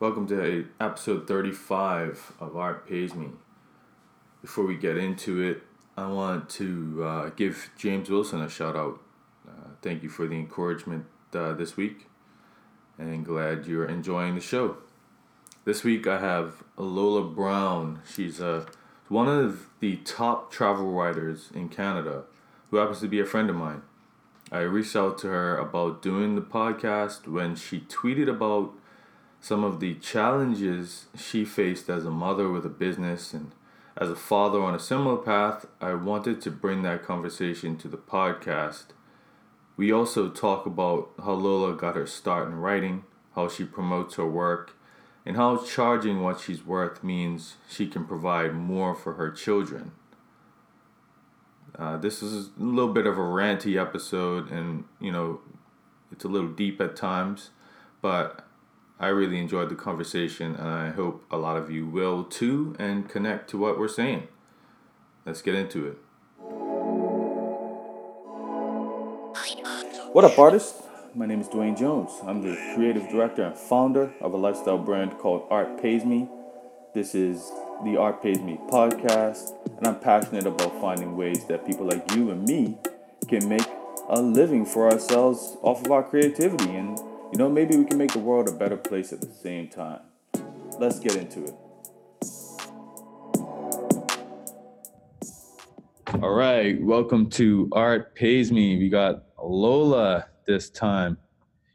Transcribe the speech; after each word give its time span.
Welcome 0.00 0.26
to 0.28 0.66
episode 0.80 1.28
35 1.28 2.32
of 2.40 2.56
Art 2.56 2.88
Pays 2.88 3.14
Me. 3.14 3.32
Before 4.40 4.64
we 4.64 4.74
get 4.74 4.96
into 4.96 5.42
it, 5.42 5.62
I 5.94 6.06
want 6.06 6.48
to 6.52 7.04
uh, 7.04 7.28
give 7.36 7.68
James 7.76 8.08
Wilson 8.08 8.40
a 8.40 8.48
shout 8.48 8.76
out. 8.76 8.98
Uh, 9.46 9.72
thank 9.82 10.02
you 10.02 10.08
for 10.08 10.26
the 10.26 10.36
encouragement 10.36 11.04
uh, 11.34 11.52
this 11.52 11.76
week, 11.76 12.06
and 12.96 13.26
glad 13.26 13.66
you're 13.66 13.84
enjoying 13.84 14.36
the 14.36 14.40
show. 14.40 14.78
This 15.66 15.84
week 15.84 16.06
I 16.06 16.18
have 16.18 16.64
Lola 16.78 17.28
Brown. 17.28 18.00
She's 18.10 18.40
uh, 18.40 18.64
one 19.08 19.28
of 19.28 19.66
the 19.80 19.96
top 19.96 20.50
travel 20.50 20.92
writers 20.92 21.50
in 21.54 21.68
Canada 21.68 22.22
who 22.70 22.78
happens 22.78 23.00
to 23.00 23.08
be 23.08 23.20
a 23.20 23.26
friend 23.26 23.50
of 23.50 23.56
mine. 23.56 23.82
I 24.50 24.60
reached 24.60 24.96
out 24.96 25.18
to 25.18 25.26
her 25.26 25.58
about 25.58 26.00
doing 26.00 26.36
the 26.36 26.40
podcast 26.40 27.28
when 27.28 27.54
she 27.54 27.80
tweeted 27.80 28.30
about 28.30 28.72
some 29.40 29.64
of 29.64 29.80
the 29.80 29.94
challenges 29.94 31.06
she 31.16 31.44
faced 31.44 31.88
as 31.88 32.04
a 32.04 32.10
mother 32.10 32.50
with 32.50 32.66
a 32.66 32.70
business 32.70 33.32
and 33.32 33.52
as 33.96 34.10
a 34.10 34.16
father 34.16 34.62
on 34.62 34.74
a 34.74 34.78
similar 34.78 35.16
path. 35.16 35.66
I 35.80 35.94
wanted 35.94 36.40
to 36.42 36.50
bring 36.50 36.82
that 36.82 37.02
conversation 37.02 37.76
to 37.78 37.88
the 37.88 37.96
podcast. 37.96 38.86
We 39.76 39.90
also 39.90 40.28
talk 40.28 40.66
about 40.66 41.10
how 41.24 41.32
Lola 41.32 41.74
got 41.74 41.96
her 41.96 42.06
start 42.06 42.48
in 42.48 42.56
writing, 42.56 43.04
how 43.34 43.48
she 43.48 43.64
promotes 43.64 44.16
her 44.16 44.26
work, 44.26 44.76
and 45.24 45.36
how 45.36 45.56
charging 45.64 46.22
what 46.22 46.40
she's 46.40 46.64
worth 46.64 47.02
means 47.02 47.56
she 47.68 47.86
can 47.86 48.04
provide 48.04 48.54
more 48.54 48.94
for 48.94 49.14
her 49.14 49.30
children. 49.30 49.92
Uh, 51.78 51.96
this 51.96 52.22
is 52.22 52.48
a 52.48 52.62
little 52.62 52.92
bit 52.92 53.06
of 53.06 53.16
a 53.16 53.22
ranty 53.22 53.80
episode, 53.80 54.50
and 54.50 54.84
you 55.00 55.10
know, 55.10 55.40
it's 56.12 56.24
a 56.24 56.28
little 56.28 56.50
deep 56.50 56.78
at 56.80 56.94
times, 56.94 57.50
but 58.02 58.46
I 59.00 59.08
really 59.08 59.38
enjoyed 59.38 59.70
the 59.70 59.76
conversation, 59.76 60.54
and 60.54 60.68
I 60.68 60.90
hope 60.90 61.24
a 61.30 61.38
lot 61.38 61.56
of 61.56 61.70
you 61.70 61.86
will 61.86 62.22
too 62.22 62.76
and 62.78 63.08
connect 63.08 63.48
to 63.48 63.56
what 63.56 63.78
we're 63.78 63.88
saying. 63.88 64.28
Let's 65.24 65.40
get 65.40 65.54
into 65.54 65.86
it. 65.86 65.96
What 70.12 70.24
up, 70.24 70.38
artists? 70.38 70.82
My 71.14 71.24
name 71.24 71.40
is 71.40 71.48
Dwayne 71.48 71.78
Jones. 71.78 72.10
I'm 72.26 72.42
the 72.42 72.54
creative 72.74 73.08
director 73.08 73.42
and 73.42 73.56
founder 73.56 74.12
of 74.20 74.34
a 74.34 74.36
lifestyle 74.36 74.76
brand 74.76 75.16
called 75.16 75.46
Art 75.48 75.80
Pays 75.80 76.04
Me. 76.04 76.28
This 76.92 77.14
is 77.14 77.50
the 77.82 77.96
Art 77.96 78.22
Pays 78.22 78.40
Me 78.40 78.60
podcast, 78.68 79.54
and 79.78 79.86
I'm 79.86 79.98
passionate 79.98 80.46
about 80.46 80.78
finding 80.78 81.16
ways 81.16 81.46
that 81.46 81.66
people 81.66 81.86
like 81.86 82.14
you 82.14 82.30
and 82.32 82.44
me 82.44 82.76
can 83.28 83.48
make 83.48 83.66
a 84.10 84.20
living 84.20 84.66
for 84.66 84.92
ourselves 84.92 85.56
off 85.62 85.82
of 85.86 85.90
our 85.90 86.02
creativity. 86.02 86.76
And, 86.76 86.98
you 87.32 87.38
know, 87.38 87.48
maybe 87.48 87.76
we 87.76 87.84
can 87.84 87.96
make 87.96 88.12
the 88.12 88.18
world 88.18 88.48
a 88.48 88.52
better 88.52 88.76
place 88.76 89.12
at 89.12 89.20
the 89.20 89.32
same 89.32 89.68
time. 89.68 90.00
Let's 90.78 90.98
get 90.98 91.14
into 91.14 91.44
it. 91.44 91.54
All 96.20 96.34
right, 96.34 96.82
welcome 96.82 97.30
to 97.30 97.68
Art 97.70 98.16
Pays 98.16 98.50
Me. 98.50 98.78
We 98.78 98.88
got 98.88 99.26
Lola 99.40 100.26
this 100.46 100.70
time. 100.70 101.16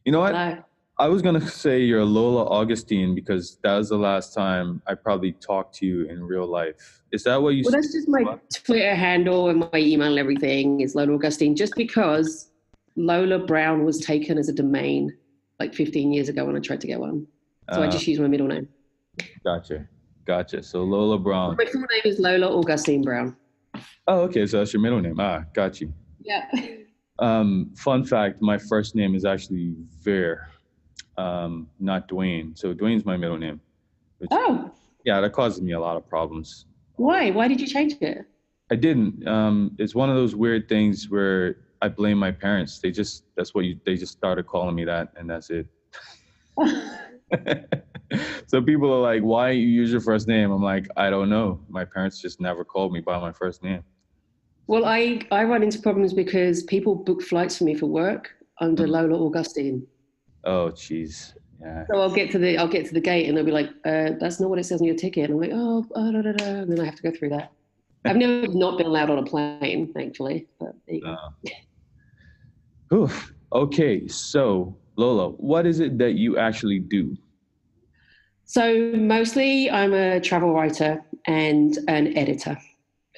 You 0.03 0.11
know 0.11 0.19
what? 0.19 0.33
Hello. 0.33 0.57
I 0.97 1.07
was 1.07 1.21
gonna 1.21 1.45
say 1.45 1.81
you're 1.81 2.03
Lola 2.03 2.45
Augustine 2.45 3.15
because 3.15 3.57
that 3.63 3.75
was 3.77 3.89
the 3.89 3.97
last 3.97 4.33
time 4.33 4.81
I 4.87 4.93
probably 4.93 5.33
talked 5.33 5.75
to 5.75 5.85
you 5.85 6.05
in 6.05 6.23
real 6.23 6.47
life. 6.47 7.01
Is 7.11 7.23
that 7.23 7.41
what 7.41 7.55
you? 7.55 7.63
Well, 7.63 7.71
that's 7.71 7.93
just 7.93 8.09
my 8.09 8.37
Twitter 8.53 8.93
handle 8.93 9.49
and 9.49 9.59
my 9.59 9.79
email 9.79 10.09
and 10.09 10.19
everything 10.19 10.81
is 10.81 10.95
Lola 10.95 11.13
Augustine, 11.13 11.55
just 11.55 11.75
because 11.75 12.49
Lola 12.97 13.39
Brown 13.39 13.85
was 13.85 13.99
taken 13.99 14.37
as 14.37 14.49
a 14.49 14.53
domain 14.53 15.15
like 15.59 15.73
15 15.73 16.11
years 16.11 16.29
ago 16.29 16.45
when 16.45 16.55
I 16.55 16.59
tried 16.59 16.81
to 16.81 16.87
get 16.87 16.99
one. 16.99 17.27
So 17.73 17.81
I 17.81 17.87
Uh, 17.87 17.91
just 17.91 18.07
use 18.07 18.19
my 18.19 18.27
middle 18.27 18.47
name. 18.47 18.67
Gotcha, 19.43 19.87
gotcha. 20.25 20.61
So 20.61 20.83
Lola 20.83 21.17
Brown. 21.17 21.55
My 21.57 21.65
full 21.65 21.81
name 21.81 22.01
is 22.05 22.19
Lola 22.19 22.47
Augustine 22.57 23.01
Brown. 23.01 23.35
Oh, 24.07 24.21
okay. 24.21 24.45
So 24.45 24.59
that's 24.59 24.73
your 24.73 24.81
middle 24.81 25.01
name. 25.01 25.19
Ah, 25.19 25.43
got 25.53 25.81
you. 25.81 25.91
Yeah. 26.21 26.49
Um, 27.19 27.71
fun 27.77 28.03
fact: 28.03 28.41
my 28.41 28.57
first 28.57 28.93
name 28.95 29.15
is 29.15 29.23
actually 29.25 29.73
Ver, 30.03 30.47
um, 31.17 31.69
not 31.79 32.07
Dwayne. 32.09 32.57
So 32.57 32.73
Dwayne's 32.73 33.05
my 33.05 33.15
middle 33.17 33.37
name. 33.37 33.61
Which, 34.17 34.29
Oh, 34.31 34.69
yeah, 35.05 35.21
that 35.21 35.31
causes 35.33 35.61
me 35.61 35.71
a 35.73 35.79
lot 35.79 35.95
of 35.97 36.07
problems. 36.07 36.65
why? 36.97 37.31
Why 37.31 37.47
did 37.47 37.59
you 37.61 37.67
change 37.67 37.95
it? 38.01 38.25
I 38.69 38.75
didn't. 38.75 39.25
Um, 39.27 39.75
it's 39.79 39.95
one 39.95 40.09
of 40.09 40.15
those 40.15 40.35
weird 40.35 40.67
things 40.67 41.09
where 41.09 41.57
I 41.85 41.87
blame 41.87 42.17
my 42.17 42.31
parents. 42.31 42.79
They 42.79 42.89
just 42.89 43.25
that's 43.37 43.53
what 43.53 43.65
you 43.65 43.79
they 43.85 43.95
just 43.95 44.13
started 44.13 44.47
calling 44.47 44.75
me 44.75 44.85
that, 44.85 45.09
and 45.17 45.29
that's 45.29 45.51
it. 45.51 45.67
so 48.47 48.59
people 48.61 48.91
are 48.91 49.01
like, 49.01 49.21
"Why 49.21 49.51
you 49.51 49.67
use 49.67 49.91
your 49.91 50.01
first 50.01 50.27
name?" 50.27 50.49
I'm 50.51 50.63
like, 50.63 50.87
"I 50.97 51.11
don't 51.11 51.29
know. 51.29 51.61
My 51.69 51.85
parents 51.85 52.19
just 52.19 52.41
never 52.41 52.65
called 52.65 52.91
me 52.91 53.01
by 53.01 53.19
my 53.19 53.31
first 53.31 53.61
name." 53.63 53.83
well, 54.67 54.83
I, 54.83 55.21
I 55.31 55.43
run 55.43 55.61
into 55.61 55.79
problems 55.79 56.11
because 56.11 56.63
people 56.63 56.95
book 56.95 57.21
flights 57.21 57.59
for 57.59 57.65
me 57.65 57.75
for 57.75 57.85
work 57.85 58.31
under 58.59 58.87
Mhm. 58.87 58.89
Lola 58.89 59.23
Augustine. 59.23 59.85
Oh, 60.43 60.71
jeez. 60.71 61.33
Yeah. 61.61 61.83
So 61.91 61.99
I'll 62.01 62.09
get 62.09 62.31
to 62.31 62.39
the 62.39 62.57
I'll 62.57 62.67
get 62.67 62.87
to 62.87 62.93
the 62.95 62.99
gate 62.99 63.27
and 63.27 63.37
they'll 63.37 63.45
be 63.45 63.51
like, 63.51 63.69
uh, 63.85 64.09
"That's 64.19 64.39
not 64.39 64.49
what 64.49 64.57
it 64.57 64.63
says 64.63 64.81
on 64.81 64.87
your 64.87 64.95
ticket." 64.95 65.29
And 65.29 65.33
I'm 65.35 65.39
like, 65.39 65.51
"Oh, 65.53 65.85
uh, 65.93 66.11
da, 66.11 66.21
da, 66.23 66.31
da," 66.31 66.45
and 66.61 66.71
then 66.71 66.79
I 66.79 66.85
have 66.85 66.95
to 66.95 67.03
go 67.03 67.11
through 67.11 67.29
that. 67.29 67.51
I've 68.05 68.17
never 68.17 68.47
not 68.47 68.77
been 68.79 68.87
allowed 68.87 69.09
on 69.11 69.19
a 69.19 69.23
plane, 69.23 69.91
thankfully. 69.93 70.47
But 70.59 70.73
there 70.87 71.17
you 72.91 72.97
go. 72.97 73.07
Whew. 73.07 73.19
Okay, 73.53 74.07
so 74.07 74.75
Lola, 74.97 75.29
what 75.29 75.65
is 75.65 75.79
it 75.79 75.97
that 75.97 76.13
you 76.15 76.37
actually 76.37 76.79
do? 76.79 77.15
So 78.45 78.91
mostly, 78.95 79.69
I'm 79.69 79.93
a 79.93 80.19
travel 80.19 80.53
writer 80.53 81.03
and 81.25 81.77
an 81.87 82.15
editor 82.17 82.57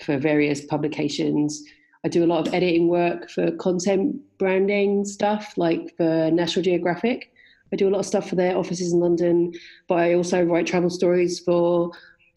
for 0.03 0.17
various 0.17 0.63
publications. 0.65 1.63
I 2.05 2.09
do 2.09 2.23
a 2.23 2.27
lot 2.27 2.47
of 2.47 2.53
editing 2.53 2.87
work 2.87 3.29
for 3.29 3.51
content 3.51 4.15
branding 4.37 5.03
stuff, 5.05 5.53
like 5.57 5.95
for 5.97 6.31
National 6.31 6.63
Geographic. 6.63 7.33
I 7.73 7.75
do 7.75 7.89
a 7.89 7.91
lot 7.91 7.99
of 7.99 8.05
stuff 8.05 8.29
for 8.29 8.35
their 8.35 8.55
offices 8.55 8.93
in 8.93 8.99
London, 8.99 9.51
but 9.89 9.95
I 9.95 10.13
also 10.13 10.43
write 10.43 10.67
travel 10.67 10.89
stories 10.89 11.39
for 11.39 11.91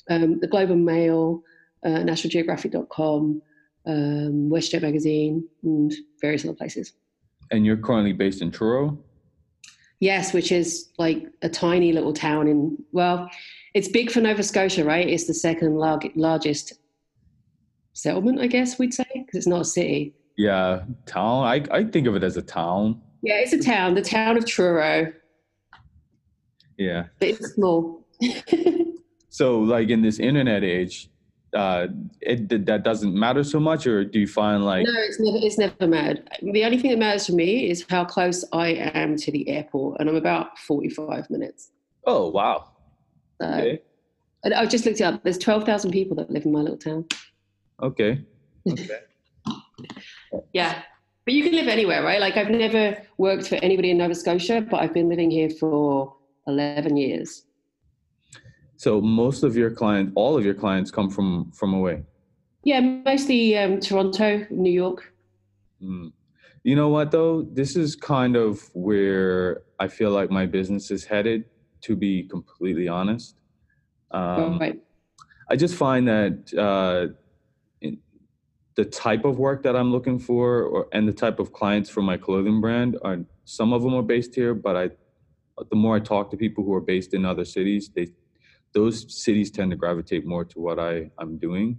um, 0.09 0.41
the 0.41 0.49
Globe 0.49 0.71
and 0.71 0.85
Mail, 0.85 1.43
uh, 1.85 1.91
NationalGeographic.com, 1.91 3.43
um, 3.87 4.51
WestJet 4.51 4.83
Magazine, 4.83 5.49
and 5.63 5.93
various 6.21 6.45
other 6.45 6.55
places. 6.55 6.95
And 7.51 7.67
you're 7.67 7.77
currently 7.77 8.13
based 8.13 8.43
in 8.43 8.51
Truro. 8.51 8.99
Yes, 10.01 10.33
which 10.33 10.51
is 10.51 10.91
like 10.99 11.27
a 11.43 11.49
tiny 11.49 11.93
little 11.93 12.13
town 12.13 12.49
in, 12.49 12.79
well, 12.93 13.29
it's 13.75 13.89
big 13.89 14.11
for 14.11 14.21
Nova 14.21 14.43
Scotia, 14.43 14.85
right? 14.85 15.07
It's 15.09 15.27
the 15.27 15.35
second 15.35 15.77
lar- 15.77 16.01
largest 16.15 16.75
settlement, 17.93 18.41
I 18.41 18.47
guess 18.47 18.79
we'd 18.79 18.95
say, 18.95 19.05
because 19.13 19.35
it's 19.35 19.47
not 19.47 19.61
a 19.61 19.65
city. 19.65 20.15
Yeah, 20.39 20.85
town. 21.07 21.45
I 21.45 21.65
I 21.71 21.85
think 21.85 22.07
of 22.07 22.17
it 22.17 22.23
as 22.25 22.39
a 22.39 22.43
town. 22.43 23.03
Yeah, 23.23 23.41
it's 23.41 23.53
a 23.53 23.63
town, 23.63 23.95
the 23.95 24.01
town 24.01 24.39
of 24.39 24.47
Truro. 24.47 25.13
Yeah. 26.79 27.07
But 27.19 27.29
it's 27.29 27.53
small. 27.55 28.07
So, 29.31 29.61
like 29.61 29.89
in 29.91 30.03
this 30.03 30.19
internet 30.19 30.65
age, 30.65 31.09
uh, 31.55 31.89
it 32.21 32.49
that 32.67 32.83
doesn't 32.85 33.15
matter 33.15 33.43
so 33.43 33.59
much, 33.61 33.87
or 33.87 34.05
do 34.05 34.19
you 34.21 34.27
find 34.27 34.65
like 34.65 34.87
no, 34.87 34.93
it's 34.97 35.19
never, 35.21 35.39
it's 35.47 35.59
never 35.59 35.87
mad. 35.87 36.29
The 36.43 36.65
only 36.65 36.79
thing 36.79 36.91
that 36.91 36.99
matters 36.99 37.27
to 37.27 37.33
me 37.33 37.69
is 37.71 37.85
how 37.89 38.05
close 38.05 38.45
I 38.53 38.69
am 38.95 39.17
to 39.17 39.33
the 39.33 39.49
airport, 39.49 40.01
and 40.01 40.09
I'm 40.09 40.17
about 40.17 40.59
45 40.59 41.29
minutes. 41.31 41.71
oh 42.07 42.29
wow, 42.31 42.71
So, 43.41 43.49
okay, 43.49 43.83
and 44.45 44.55
I've 44.55 44.71
just 44.71 44.87
looked 44.87 45.01
it 45.01 45.05
up. 45.05 45.23
There's 45.23 45.39
12,000 45.39 45.91
people 45.91 46.17
that 46.17 46.31
live 46.31 46.45
in 46.47 46.53
my 46.53 46.61
little 46.61 46.79
town. 46.79 47.05
okay, 47.83 48.23
okay. 48.69 49.01
Yeah. 50.53 50.83
But 51.25 51.35
you 51.35 51.43
can 51.45 51.53
live 51.53 51.69
anywhere, 51.69 52.03
right? 52.03 52.21
Like 52.21 52.37
I've 52.37 52.51
never 52.51 52.97
worked 53.19 53.47
for 53.49 53.57
anybody 53.57 53.91
in 53.91 53.99
Nova 53.99 54.15
Scotia, 54.15 54.61
but 54.69 54.81
I've 54.81 54.95
been 54.95 55.09
living 55.09 55.31
here 55.31 55.51
for 55.51 56.15
11 56.47 56.97
years. 56.97 57.45
So 58.81 58.99
most 58.99 59.43
of 59.43 59.59
your 59.59 59.71
clients, 59.71 60.11
all 60.15 60.39
of 60.39 60.43
your 60.43 60.55
clients, 60.55 60.91
come 60.91 61.11
from 61.11 61.53
from 61.53 61.75
away. 61.75 62.03
Yeah, 62.65 62.81
mostly 62.81 63.59
um, 63.59 63.79
Toronto, 63.79 64.47
New 64.49 64.73
York. 64.73 65.13
Mm. 65.83 66.13
You 66.65 66.77
know 66.77 66.89
what 66.89 67.11
though? 67.11 67.43
This 67.43 67.77
is 67.77 67.95
kind 67.95 68.37
of 68.37 68.71
where 68.73 69.65
I 69.79 69.87
feel 69.87 70.13
like 70.13 70.31
my 70.31 70.47
business 70.47 70.91
is 70.91 71.05
headed. 71.05 71.45
To 71.83 71.95
be 71.95 72.23
completely 72.23 72.89
honest, 72.89 73.37
um, 74.13 74.59
right. 74.59 74.81
I 75.51 75.57
just 75.57 75.75
find 75.75 76.09
that 76.09 76.35
uh, 76.57 77.13
in, 77.83 77.99
the 78.77 78.87
type 78.87 79.27
of 79.27 79.39
work 79.39 79.63
that 79.65 79.77
I'm 79.77 79.93
looking 79.93 80.19
for, 80.19 80.63
or 80.63 80.89
and 80.93 81.07
the 81.07 81.13
type 81.25 81.39
of 81.39 81.53
clients 81.53 81.91
for 81.91 82.01
my 82.01 82.17
clothing 82.17 82.63
brand, 82.63 82.97
are 83.03 83.19
some 83.45 83.75
of 83.75 83.83
them 83.83 83.93
are 83.93 84.09
based 84.15 84.35
here, 84.35 84.55
but 84.55 84.75
I, 84.75 84.89
the 85.69 85.77
more 85.77 85.97
I 85.97 86.01
talk 86.01 86.31
to 86.31 86.39
people 86.39 86.65
who 86.65 86.73
are 86.73 86.87
based 86.95 87.13
in 87.13 87.27
other 87.27 87.45
cities, 87.45 87.91
they, 87.95 88.09
those 88.73 89.23
cities 89.23 89.51
tend 89.51 89.71
to 89.71 89.77
gravitate 89.77 90.27
more 90.27 90.45
to 90.45 90.61
what 90.61 90.79
I 90.79 91.11
I'm 91.19 91.39
doing. 91.39 91.79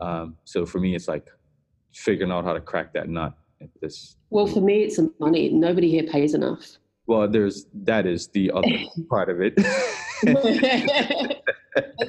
Um, 0.00 0.36
so 0.44 0.66
for 0.66 0.78
me, 0.80 0.94
it's 0.94 1.08
like 1.08 1.28
figuring 1.92 2.32
out 2.32 2.44
how 2.44 2.52
to 2.52 2.60
crack 2.60 2.92
that 2.94 3.08
nut 3.08 3.34
at 3.60 3.68
this. 3.80 4.16
Well, 4.30 4.46
for 4.46 4.60
me, 4.60 4.82
it's 4.82 4.96
the 4.96 5.12
money. 5.20 5.50
Nobody 5.50 5.90
here 5.90 6.04
pays 6.04 6.34
enough. 6.34 6.78
Well, 7.06 7.28
there's 7.28 7.66
that 7.84 8.06
is 8.06 8.28
the 8.28 8.50
other 8.50 8.68
part 9.10 9.28
of 9.28 9.40
it. 9.40 9.56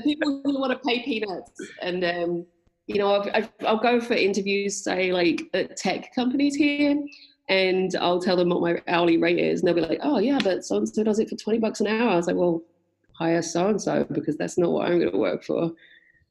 people 0.03 0.41
who 0.43 0.59
want 0.59 0.71
to 0.71 0.79
pay 0.87 1.03
peanuts, 1.03 1.51
and 1.81 2.03
um, 2.05 2.45
you 2.87 2.99
know, 2.99 3.15
i 3.33 3.49
will 3.61 3.77
go 3.77 3.99
for 3.99 4.13
interviews, 4.13 4.83
say 4.83 5.11
like 5.11 5.41
at 5.53 5.75
tech 5.75 6.13
companies 6.15 6.55
here, 6.55 6.97
and 7.49 7.95
I'll 7.99 8.21
tell 8.21 8.37
them 8.37 8.49
what 8.49 8.61
my 8.61 8.81
hourly 8.87 9.17
rate 9.17 9.39
is, 9.39 9.59
and 9.59 9.67
they'll 9.67 9.75
be 9.75 9.81
like, 9.81 9.99
"Oh 10.01 10.19
yeah, 10.19 10.39
but 10.41 10.63
so 10.63 10.77
and 10.77 10.87
so 10.87 11.03
does 11.03 11.19
it 11.19 11.29
for 11.29 11.35
twenty 11.35 11.59
bucks 11.59 11.81
an 11.81 11.87
hour." 11.87 12.09
I 12.09 12.15
was 12.15 12.27
like, 12.27 12.37
"Well, 12.37 12.63
hire 13.17 13.41
so 13.41 13.67
and 13.69 13.81
so 13.81 14.05
because 14.11 14.37
that's 14.37 14.57
not 14.57 14.71
what 14.71 14.87
I'm 14.87 14.99
going 14.99 15.11
to 15.11 15.17
work 15.17 15.43
for." 15.43 15.71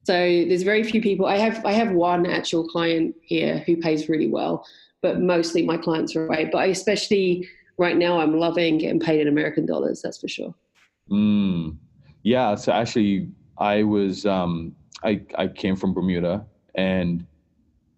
So 0.04 0.14
there's 0.14 0.62
very 0.62 0.82
few 0.82 1.00
people. 1.00 1.26
I 1.26 1.38
have 1.38 1.64
I 1.64 1.72
have 1.72 1.92
one 1.92 2.26
actual 2.26 2.68
client 2.68 3.14
here 3.22 3.58
who 3.66 3.76
pays 3.76 4.08
really 4.08 4.28
well, 4.28 4.66
but 5.00 5.20
mostly 5.20 5.64
my 5.64 5.78
clients 5.78 6.14
are 6.14 6.26
away. 6.26 6.48
But 6.50 6.58
I 6.58 6.66
especially 6.66 7.48
right 7.78 7.96
now, 7.96 8.20
I'm 8.20 8.38
loving 8.38 8.78
getting 8.78 9.00
paid 9.00 9.20
in 9.20 9.28
American 9.28 9.66
dollars. 9.66 10.02
That's 10.02 10.20
for 10.20 10.28
sure. 10.28 10.54
Mm. 11.10 11.76
Yeah. 12.22 12.54
So 12.54 12.72
actually, 12.72 13.30
I 13.58 13.82
was 13.82 14.26
um, 14.26 14.74
I 15.02 15.22
I 15.36 15.48
came 15.48 15.76
from 15.76 15.94
Bermuda, 15.94 16.44
and 16.74 17.26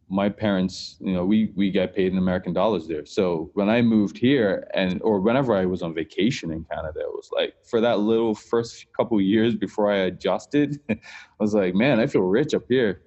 my 0.08 0.28
parents, 0.28 0.96
you 1.00 1.12
know, 1.12 1.24
we 1.24 1.52
we 1.56 1.70
get 1.70 1.94
paid 1.94 2.12
in 2.12 2.18
American 2.18 2.52
dollars 2.52 2.86
there. 2.86 3.04
So 3.04 3.50
when 3.54 3.68
I 3.68 3.82
moved 3.82 4.16
here, 4.16 4.68
and 4.72 5.00
or 5.02 5.20
whenever 5.20 5.56
I 5.56 5.66
was 5.66 5.82
on 5.82 5.94
vacation 5.94 6.52
in 6.52 6.64
Canada, 6.64 7.00
it 7.00 7.12
was 7.12 7.28
like 7.32 7.54
for 7.64 7.80
that 7.80 7.98
little 7.98 8.34
first 8.34 8.86
couple 8.96 9.20
years 9.20 9.54
before 9.54 9.90
I 9.90 9.96
adjusted, 9.96 10.80
I 10.90 10.96
was 11.40 11.54
like, 11.54 11.74
man, 11.74 11.98
I 11.98 12.06
feel 12.06 12.22
rich 12.22 12.54
up 12.54 12.62
here. 12.68 13.02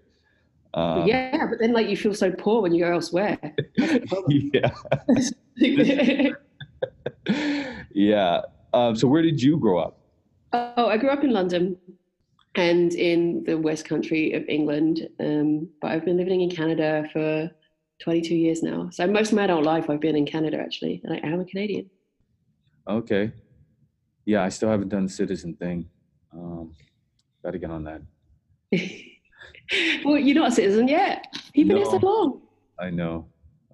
Um, 0.74 1.08
yeah, 1.08 1.48
but 1.48 1.60
then 1.60 1.72
like 1.74 1.88
you 1.88 1.96
feel 1.96 2.14
so 2.14 2.32
poor 2.32 2.62
when 2.62 2.74
you 2.74 2.84
go 2.84 2.92
elsewhere. 2.92 3.40
yeah. 4.28 4.72
yeah. 7.92 8.42
Um, 8.74 8.96
so 8.96 9.08
where 9.08 9.22
did 9.22 9.42
you 9.42 9.58
grow 9.58 9.80
up? 9.80 10.00
Oh, 10.52 10.88
I 10.88 10.98
grew 10.98 11.10
up 11.10 11.24
in 11.24 11.32
London 11.32 11.78
and 12.56 12.94
in 12.94 13.44
the 13.46 13.58
West 13.58 13.86
Country 13.86 14.34
of 14.34 14.44
England. 14.48 15.08
Um, 15.20 15.70
but 15.82 15.92
I've 15.92 16.06
been 16.06 16.18
living 16.18 16.42
in 16.42 16.50
Canada 16.50 17.08
for 17.14 17.50
22 18.02 18.36
years 18.36 18.64
now. 18.64 18.90
So 18.92 19.06
most 19.08 19.32
of 19.32 19.36
my 19.36 19.44
adult 19.44 19.64
life, 19.64 19.90
I've 19.90 20.00
been 20.00 20.16
in 20.16 20.26
Canada 20.26 20.58
actually, 20.58 21.02
and 21.04 21.14
I 21.14 21.28
am 21.28 21.40
a 21.40 21.46
Canadian. 21.46 21.90
Okay. 22.88 23.32
Yeah, 24.26 24.44
I 24.44 24.50
still 24.50 24.70
haven't 24.70 24.90
done 24.90 25.04
the 25.04 25.12
citizen 25.12 25.56
thing. 25.56 25.90
Um, 26.34 26.76
Got 27.44 27.52
to 27.52 27.60
get 27.60 27.72
on 27.72 27.84
that. 27.86 28.02
well, 30.04 30.18
you're 30.18 30.36
not 30.36 30.50
a 30.50 30.52
citizen 30.52 30.88
yet. 30.88 31.26
You've 31.54 31.68
been 31.68 31.78
no, 31.78 31.90
here 31.90 32.00
so 32.00 32.06
long. 32.06 32.42
I 32.80 32.90
know. 32.90 33.28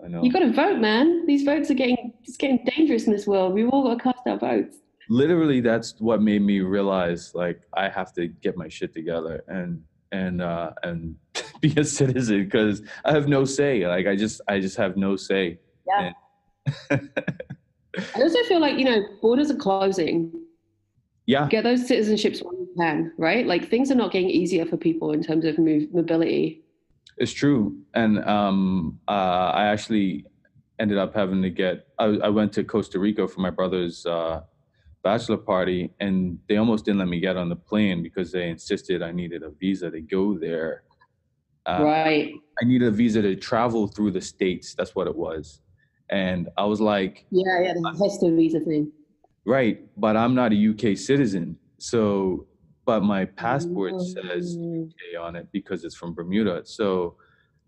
I 0.03 0.07
know. 0.07 0.23
You 0.23 0.31
got 0.31 0.39
to 0.39 0.51
vote, 0.51 0.79
man. 0.79 1.25
These 1.25 1.43
votes 1.43 1.71
are 1.71 1.75
getting 1.75 2.13
it's 2.23 2.37
getting 2.37 2.63
dangerous 2.65 3.05
in 3.07 3.13
this 3.13 3.25
world. 3.25 3.53
We've 3.53 3.69
all 3.69 3.83
got 3.83 3.97
to 3.97 4.03
cast 4.03 4.27
our 4.27 4.37
votes 4.37 4.77
literally 5.09 5.61
that's 5.61 5.95
what 5.99 6.21
made 6.21 6.41
me 6.41 6.61
realize 6.61 7.33
like 7.35 7.61
I 7.73 7.89
have 7.89 8.13
to 8.13 8.27
get 8.27 8.57
my 8.57 8.67
shit 8.67 8.93
together 8.93 9.43
and 9.47 9.83
and 10.11 10.41
uh 10.41 10.71
and 10.83 11.15
be 11.61 11.73
a 11.77 11.83
citizen 11.83 12.45
because 12.45 12.81
I 13.03 13.11
have 13.13 13.27
no 13.27 13.45
say. 13.45 13.87
Like 13.87 14.07
I 14.07 14.15
just 14.15 14.41
I 14.47 14.59
just 14.59 14.77
have 14.77 14.97
no 14.97 15.15
say. 15.15 15.59
Yeah. 15.87 16.11
I 16.91 18.21
also 18.21 18.43
feel 18.43 18.59
like, 18.59 18.77
you 18.77 18.85
know, 18.85 19.05
borders 19.21 19.51
are 19.51 19.55
closing. 19.55 20.31
Yeah. 21.25 21.47
Get 21.47 21.63
those 21.63 21.89
citizenships 21.89 22.43
when 22.43 22.59
you 22.59 22.69
can, 22.77 23.13
right? 23.17 23.47
Like 23.47 23.69
things 23.69 23.89
are 23.91 23.95
not 23.95 24.11
getting 24.11 24.29
easier 24.29 24.65
for 24.65 24.77
people 24.77 25.11
in 25.11 25.23
terms 25.23 25.45
of 25.45 25.57
move, 25.57 25.93
mobility. 25.93 26.63
It's 27.17 27.31
true. 27.31 27.77
And 27.93 28.23
um 28.25 28.99
uh 29.07 29.51
I 29.53 29.65
actually 29.67 30.25
ended 30.77 30.97
up 30.97 31.15
having 31.15 31.41
to 31.41 31.49
get 31.49 31.87
I, 31.97 32.05
I 32.05 32.29
went 32.29 32.51
to 32.53 32.63
Costa 32.63 32.99
Rica 32.99 33.27
for 33.27 33.39
my 33.39 33.49
brother's 33.49 34.05
uh 34.05 34.41
bachelor 35.05 35.37
party 35.37 35.91
and 35.99 36.39
they 36.49 36.57
almost 36.57 36.83
didn't 36.83 36.97
let 36.97 37.07
me 37.07 37.19
get 37.19 37.37
on 37.37 37.47
the 37.47 37.55
plane 37.55 38.01
because 38.01 38.31
they 38.31 38.49
insisted 38.49 39.03
I 39.03 39.11
needed 39.11 39.43
a 39.43 39.51
visa 39.51 39.91
to 39.91 40.01
go 40.01 40.35
there. 40.35 40.81
Uh, 41.67 41.79
right. 41.83 42.33
I 42.59 42.65
needed 42.65 42.87
a 42.87 42.91
visa 42.91 43.21
to 43.21 43.35
travel 43.35 43.87
through 43.87 44.11
the 44.11 44.21
states. 44.21 44.73
That's 44.73 44.95
what 44.95 45.05
it 45.05 45.15
was. 45.15 45.61
And 46.09 46.49
I 46.57 46.65
was 46.65 46.81
like, 46.81 47.27
Yeah, 47.29 47.61
yeah, 47.61 47.73
the 47.73 48.03
ESTA 48.03 48.35
visa 48.35 48.59
thing. 48.61 48.91
Right, 49.45 49.87
but 49.95 50.17
I'm 50.17 50.33
not 50.33 50.51
a 50.53 50.69
UK 50.71 50.97
citizen. 50.97 51.55
So, 51.77 52.47
but 52.85 53.03
my 53.03 53.25
passport 53.25 53.93
mm-hmm. 53.93 54.27
says 54.27 54.57
UK 54.57 55.21
on 55.21 55.35
it 55.35 55.47
because 55.51 55.83
it's 55.83 55.95
from 55.95 56.15
Bermuda. 56.15 56.63
So 56.65 57.15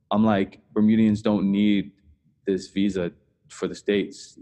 I'm 0.09 0.25
like, 0.25 0.59
Bermudians 0.73 1.21
don't 1.21 1.51
need 1.51 1.91
this 2.47 2.69
visa 2.69 3.11
for 3.47 3.67
the 3.67 3.75
states 3.75 4.39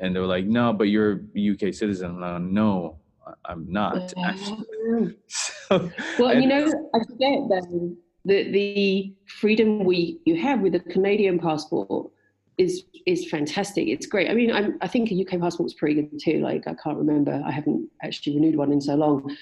and 0.00 0.14
they 0.14 0.20
were 0.20 0.26
like, 0.26 0.46
"No, 0.46 0.72
but 0.72 0.84
you're 0.84 1.20
a 1.36 1.50
UK 1.50 1.74
citizen." 1.74 2.20
Like, 2.20 2.42
no, 2.42 2.98
I'm 3.44 3.70
not. 3.70 4.10
so, 5.26 5.90
well, 6.18 6.34
you 6.38 6.46
know, 6.46 6.90
I 6.94 6.98
forget 7.04 7.48
that 7.48 7.96
the 8.24 8.50
the 8.50 9.14
freedom 9.26 9.84
we 9.84 10.20
you 10.24 10.36
have 10.40 10.60
with 10.60 10.74
a 10.74 10.80
Canadian 10.80 11.38
passport 11.38 12.10
is 12.58 12.84
is 13.06 13.28
fantastic. 13.28 13.88
It's 13.88 14.06
great. 14.06 14.30
I 14.30 14.34
mean, 14.34 14.52
I'm, 14.52 14.76
I 14.82 14.86
think 14.86 15.10
a 15.10 15.20
UK 15.20 15.40
passport 15.40 15.64
was 15.64 15.74
pretty 15.74 15.94
good 15.94 16.20
too. 16.20 16.40
Like 16.40 16.66
I 16.66 16.74
can't 16.74 16.98
remember. 16.98 17.42
I 17.46 17.50
haven't 17.50 17.88
actually 18.02 18.34
renewed 18.36 18.56
one 18.56 18.72
in 18.72 18.80
so 18.80 18.94
long. 18.94 19.34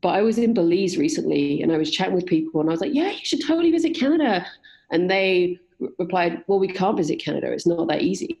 But 0.00 0.10
I 0.10 0.22
was 0.22 0.36
in 0.36 0.52
Belize 0.52 0.98
recently, 0.98 1.62
and 1.62 1.72
I 1.72 1.78
was 1.78 1.90
chatting 1.90 2.14
with 2.14 2.26
people, 2.26 2.60
and 2.60 2.68
I 2.68 2.72
was 2.72 2.80
like, 2.80 2.92
"Yeah, 2.92 3.10
you 3.10 3.24
should 3.24 3.46
totally 3.46 3.70
visit 3.70 3.96
Canada." 3.96 4.46
And 4.90 5.10
they 5.10 5.58
replied, 5.98 6.42
"Well, 6.46 6.58
we 6.58 6.68
can't 6.68 6.96
visit 6.96 7.20
Canada. 7.24 7.52
It's 7.52 7.66
not 7.66 7.88
that 7.88 8.02
easy." 8.02 8.38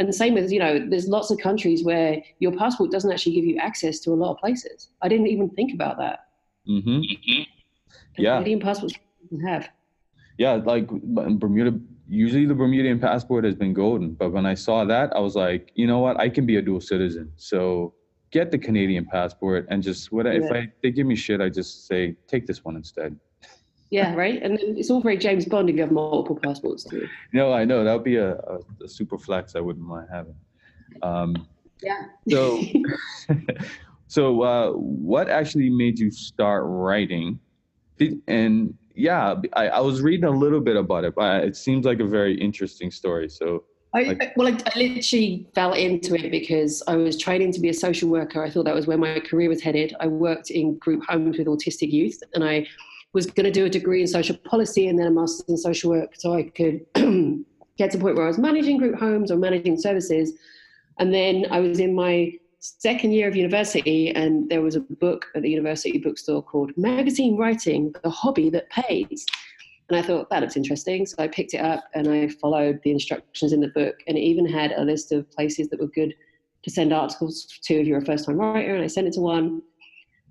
And 0.00 0.08
the 0.08 0.14
same 0.14 0.32
with, 0.32 0.50
you 0.50 0.58
know, 0.58 0.78
there's 0.88 1.08
lots 1.08 1.30
of 1.30 1.36
countries 1.36 1.84
where 1.84 2.22
your 2.38 2.56
passport 2.56 2.90
doesn't 2.90 3.12
actually 3.12 3.34
give 3.34 3.44
you 3.44 3.58
access 3.58 4.00
to 4.00 4.12
a 4.12 4.14
lot 4.14 4.30
of 4.32 4.38
places. 4.38 4.88
I 5.02 5.08
didn't 5.08 5.26
even 5.26 5.50
think 5.50 5.74
about 5.74 5.98
that. 5.98 6.20
Mm-hmm. 6.66 7.02
Yeah. 8.16 8.38
Canadian 8.38 8.60
passports 8.60 8.94
have. 9.44 9.68
Yeah, 10.38 10.52
like 10.54 10.88
Bermuda, 10.88 11.78
usually 12.08 12.46
the 12.46 12.54
Bermudian 12.54 12.98
passport 12.98 13.44
has 13.44 13.54
been 13.54 13.74
golden. 13.74 14.14
But 14.14 14.30
when 14.30 14.46
I 14.46 14.54
saw 14.54 14.86
that, 14.86 15.14
I 15.14 15.18
was 15.20 15.36
like, 15.36 15.70
you 15.74 15.86
know 15.86 15.98
what? 15.98 16.18
I 16.18 16.30
can 16.30 16.46
be 16.46 16.56
a 16.56 16.62
dual 16.62 16.80
citizen. 16.80 17.30
So 17.36 17.92
get 18.30 18.50
the 18.50 18.58
Canadian 18.58 19.04
passport 19.04 19.66
and 19.68 19.82
just 19.82 20.10
what 20.12 20.24
yeah. 20.24 20.32
if 20.32 20.50
I 20.50 20.72
they 20.82 20.92
give 20.92 21.06
me 21.06 21.14
shit, 21.14 21.42
I 21.42 21.50
just 21.50 21.86
say 21.86 22.16
take 22.26 22.46
this 22.46 22.64
one 22.64 22.74
instead. 22.74 23.20
Yeah, 23.90 24.14
right. 24.16 24.42
And 24.42 24.58
it's 24.60 24.90
all 24.90 25.00
very 25.00 25.18
James 25.18 25.44
Bond 25.44 25.68
if 25.68 25.76
you 25.76 25.82
have 25.82 25.90
multiple 25.90 26.38
passports 26.42 26.84
too. 26.84 27.06
No, 27.32 27.52
I 27.52 27.64
know 27.64 27.84
that 27.84 27.92
would 27.92 28.04
be 28.04 28.16
a, 28.16 28.34
a, 28.34 28.58
a, 28.84 28.88
super 28.88 29.18
flex. 29.18 29.56
I 29.56 29.60
wouldn't 29.60 29.84
mind 29.84 30.08
having. 30.12 30.34
Um, 31.02 31.46
yeah. 31.82 32.02
so, 32.28 32.62
so 34.06 34.42
uh, 34.42 34.70
what 34.72 35.28
actually 35.28 35.70
made 35.70 35.98
you 35.98 36.10
start 36.10 36.64
writing? 36.66 37.38
Did, 37.98 38.20
and 38.28 38.74
yeah, 38.94 39.34
I, 39.54 39.68
I 39.68 39.80
was 39.80 40.02
reading 40.02 40.24
a 40.24 40.30
little 40.30 40.60
bit 40.60 40.76
about 40.76 41.04
it, 41.04 41.14
but 41.14 41.44
it 41.44 41.56
seems 41.56 41.84
like 41.84 42.00
a 42.00 42.06
very 42.06 42.34
interesting 42.40 42.90
story. 42.90 43.28
So. 43.28 43.64
I, 43.92 44.02
like, 44.02 44.36
well, 44.36 44.46
I, 44.46 44.56
I 44.72 44.78
literally 44.78 45.48
fell 45.52 45.72
into 45.72 46.14
it 46.14 46.30
because 46.30 46.80
I 46.86 46.94
was 46.94 47.18
training 47.18 47.52
to 47.54 47.60
be 47.60 47.70
a 47.70 47.74
social 47.74 48.08
worker. 48.08 48.44
I 48.44 48.48
thought 48.48 48.64
that 48.66 48.74
was 48.74 48.86
where 48.86 48.96
my 48.96 49.18
career 49.18 49.48
was 49.48 49.60
headed. 49.60 49.96
I 49.98 50.06
worked 50.06 50.50
in 50.50 50.78
group 50.78 51.02
homes 51.08 51.38
with 51.38 51.48
autistic 51.48 51.90
youth, 51.90 52.22
and 52.32 52.44
I 52.44 52.68
was 53.12 53.26
going 53.26 53.44
to 53.44 53.50
do 53.50 53.64
a 53.64 53.70
degree 53.70 54.00
in 54.00 54.06
social 54.06 54.36
policy 54.36 54.88
and 54.88 54.98
then 54.98 55.06
a 55.06 55.10
master's 55.10 55.48
in 55.48 55.56
social 55.56 55.90
work 55.90 56.12
so 56.16 56.34
I 56.34 56.44
could 56.44 56.86
get 57.76 57.90
to 57.90 57.96
the 57.96 58.02
point 58.02 58.16
where 58.16 58.24
I 58.24 58.28
was 58.28 58.38
managing 58.38 58.78
group 58.78 58.98
homes 58.98 59.30
or 59.30 59.36
managing 59.36 59.78
services. 59.78 60.32
And 60.98 61.12
then 61.12 61.46
I 61.50 61.60
was 61.60 61.80
in 61.80 61.94
my 61.94 62.32
second 62.60 63.12
year 63.12 63.26
of 63.26 63.34
university 63.34 64.10
and 64.10 64.48
there 64.50 64.60
was 64.60 64.76
a 64.76 64.80
book 64.80 65.26
at 65.34 65.42
the 65.42 65.50
university 65.50 65.98
bookstore 65.98 66.42
called 66.42 66.72
Magazine 66.76 67.36
Writing, 67.36 67.94
the 68.02 68.10
hobby 68.10 68.50
that 68.50 68.68
pays. 68.70 69.24
And 69.88 69.98
I 69.98 70.02
thought 70.02 70.30
that 70.30 70.42
looks 70.42 70.56
interesting. 70.56 71.04
So 71.06 71.16
I 71.18 71.26
picked 71.26 71.54
it 71.54 71.60
up 71.60 71.84
and 71.94 72.06
I 72.08 72.28
followed 72.28 72.80
the 72.84 72.92
instructions 72.92 73.52
in 73.52 73.60
the 73.60 73.68
book. 73.68 73.96
And 74.06 74.16
it 74.16 74.20
even 74.20 74.46
had 74.46 74.72
a 74.72 74.84
list 74.84 75.10
of 75.10 75.28
places 75.32 75.68
that 75.70 75.80
were 75.80 75.88
good 75.88 76.14
to 76.62 76.70
send 76.70 76.92
articles 76.92 77.46
to 77.62 77.74
if 77.74 77.86
you're 77.86 77.98
a 77.98 78.04
first 78.04 78.26
time 78.26 78.36
writer. 78.36 78.74
And 78.74 78.84
I 78.84 78.86
sent 78.86 79.08
it 79.08 79.14
to 79.14 79.20
one. 79.20 79.62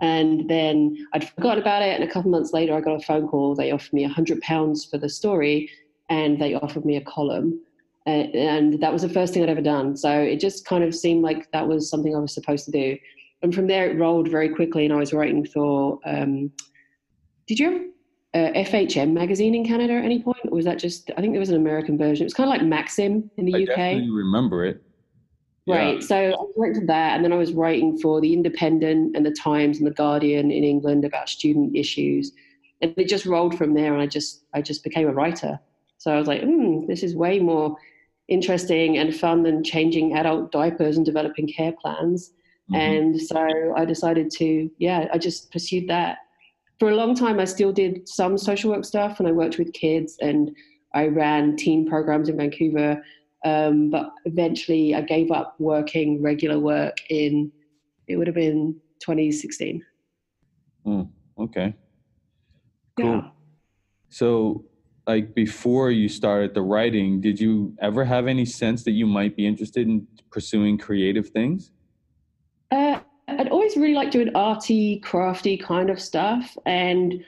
And 0.01 0.50
then 0.50 0.96
I'd 1.13 1.29
forgotten 1.29 1.62
about 1.62 1.82
it. 1.82 2.00
And 2.00 2.03
a 2.03 2.12
couple 2.12 2.32
months 2.32 2.53
later, 2.53 2.74
I 2.74 2.82
got 2.82 3.01
a 3.01 3.06
phone 3.06 3.27
call. 3.27 3.56
They 3.56 3.72
offered 3.72 3.94
me 3.94 4.08
£100 4.08 4.89
for 4.89 4.98
the 4.98 5.10
story 5.10 5.70
and 6.10 6.39
they 6.39 6.56
offered 6.56 6.86
me 6.86 6.98
a 6.98 7.01
column. 7.01 7.62
And, 8.06 8.34
and 8.34 8.82
that 8.82 8.94
was 8.94 9.01
the 9.01 9.10
first 9.10 9.34
thing 9.34 9.44
I'd 9.44 9.50
ever 9.50 9.62
done. 9.62 9.98
So 9.98 10.10
it 10.10 10.39
just 10.39 10.65
kind 10.65 10.84
of 10.84 10.96
seemed 10.96 11.22
like 11.22 11.51
that 11.51 11.68
was 11.68 11.89
something 11.89 12.15
I 12.15 12.20
was 12.20 12.34
supposed 12.34 12.65
to 12.65 12.72
do. 12.72 12.98
And 13.41 13.53
from 13.53 13.68
there, 13.68 13.89
it 13.89 13.98
rolled 13.98 14.29
very 14.29 14.50
quickly. 14.50 14.86
And 14.86 14.94
I 14.94 14.98
was 14.98 15.13
writing 15.13 15.46
for, 15.46 16.00
um, 16.06 16.51
did 17.48 17.60
you 17.60 17.72
have 17.72 17.82
uh, 18.34 18.60
FHM 18.60 19.12
magazine 19.12 19.53
in 19.53 19.65
Canada 19.65 19.94
at 19.94 20.06
any 20.06 20.24
point? 20.24 20.39
Or 20.46 20.56
was 20.56 20.65
that 20.65 20.79
just, 20.79 21.12
I 21.18 21.22
think 21.22 21.34
there 21.34 21.39
was 21.39 21.50
an 21.50 21.56
American 21.56 21.98
version. 21.98 22.24
It 22.24 22.27
was 22.27 22.34
kind 22.34 22.50
of 22.50 22.51
like 22.51 22.63
Maxim 22.63 23.29
in 23.38 23.46
the 23.46 23.56
I 23.56 23.63
UK. 23.63 23.79
I 23.79 24.08
remember 24.10 24.65
it. 24.65 24.82
Right. 25.69 25.95
Yeah. 25.95 26.07
So 26.07 26.15
I 26.15 26.45
worked 26.55 26.77
for 26.77 26.85
that, 26.85 27.15
and 27.15 27.23
then 27.23 27.33
I 27.33 27.38
was 27.38 27.53
writing 27.53 27.97
for 27.97 28.21
the 28.21 28.33
Independent 28.33 29.15
and 29.15 29.25
the 29.25 29.31
Times 29.31 29.77
and 29.77 29.88
the 29.88 29.91
Guardian 29.91 30.51
in 30.51 30.63
England 30.63 31.05
about 31.05 31.29
student 31.29 31.75
issues, 31.75 32.31
and 32.81 32.93
it 32.97 33.07
just 33.07 33.25
rolled 33.25 33.57
from 33.57 33.73
there. 33.73 33.93
And 33.93 34.01
I 34.01 34.07
just 34.07 34.43
I 34.53 34.61
just 34.61 34.83
became 34.83 35.07
a 35.07 35.13
writer. 35.13 35.59
So 35.97 36.11
I 36.11 36.17
was 36.17 36.27
like, 36.27 36.41
hmm, 36.41 36.88
this 36.88 37.03
is 37.03 37.15
way 37.15 37.39
more 37.39 37.77
interesting 38.29 38.97
and 38.97 39.15
fun 39.15 39.43
than 39.43 39.63
changing 39.63 40.15
adult 40.15 40.51
diapers 40.51 40.97
and 40.97 41.05
developing 41.05 41.47
care 41.47 41.73
plans. 41.73 42.31
Mm-hmm. 42.71 42.75
And 42.75 43.21
so 43.21 43.73
I 43.75 43.85
decided 43.85 44.31
to, 44.31 44.69
yeah, 44.77 45.07
I 45.11 45.17
just 45.17 45.51
pursued 45.51 45.89
that. 45.89 46.19
For 46.77 46.89
a 46.89 46.95
long 46.95 47.15
time, 47.15 47.39
I 47.39 47.45
still 47.45 47.73
did 47.73 48.07
some 48.07 48.38
social 48.38 48.71
work 48.71 48.85
stuff 48.85 49.19
and 49.19 49.27
I 49.27 49.31
worked 49.31 49.57
with 49.57 49.73
kids 49.73 50.17
and 50.21 50.55
I 50.93 51.07
ran 51.07 51.57
teen 51.57 51.89
programs 51.89 52.29
in 52.29 52.38
Vancouver. 52.38 53.03
Um, 53.46 53.89
but 53.89 54.12
eventually 54.25 54.93
I 54.96 55.01
gave 55.01 55.31
up 55.31 55.55
working 55.60 56.22
regular 56.22 56.60
work 56.60 56.98
in, 57.10 57.51
it 58.08 58.17
would 58.17 58.27
have 58.27 58.36
been 58.36 58.75
2016. 59.00 59.84
Mm, 60.86 61.10
okay. 61.38 61.74
Cool. 62.98 63.15
Yeah. 63.15 63.29
So, 64.10 64.65
like 65.08 65.34
before 65.34 65.91
you 65.91 66.10
started 66.10 66.53
the 66.53 66.62
writing, 66.62 67.22
did 67.22 67.39
you 67.39 67.75
ever 67.81 68.03
have 68.03 68.27
any 68.27 68.46
sense 68.46 68.84
that 68.84 68.91
you 68.91 69.08
might 69.08 69.36
be 69.36 69.48
interested 69.48 69.88
in 69.88 70.08
pursuing 70.31 70.77
creative 70.77 71.29
things? 71.29 71.72
Uh, 72.72 73.00
I'd 73.27 73.50
always 73.50 73.75
really 73.77 73.93
liked 73.93 74.12
doing 74.12 74.36
arty, 74.36 75.00
crafty 75.00 75.58
kind 75.58 75.89
of 75.89 76.00
stuff, 76.00 76.58
and 76.65 77.24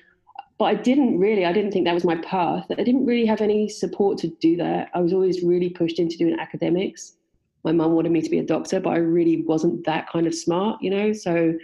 but 0.62 0.68
I 0.68 0.76
didn't 0.76 1.18
really. 1.18 1.44
I 1.44 1.54
didn't 1.54 1.72
think 1.72 1.86
that 1.86 1.96
was 1.96 2.04
my 2.04 2.18
path. 2.18 2.68
I 2.70 2.84
didn't 2.84 3.08
really 3.08 3.26
have 3.26 3.42
any 3.42 3.68
support 3.68 4.20
to 4.20 4.28
do 4.28 4.56
that. 4.58 4.92
I 4.94 5.00
was 5.00 5.12
always 5.12 5.42
really 5.42 5.72
pushed 5.72 5.98
into 5.98 6.20
doing 6.20 6.38
academics. 6.40 7.14
My 7.64 7.72
mum 7.72 7.94
wanted 7.94 8.12
me 8.12 8.22
to 8.22 8.30
be 8.30 8.38
a 8.38 8.44
doctor, 8.44 8.80
but 8.80 8.92
I 8.92 8.98
really 8.98 9.42
wasn't 9.42 9.84
that 9.88 10.08
kind 10.12 10.28
of 10.28 10.36
smart, 10.36 10.80
you 10.80 10.92
know. 10.92 11.14
So 11.14 11.56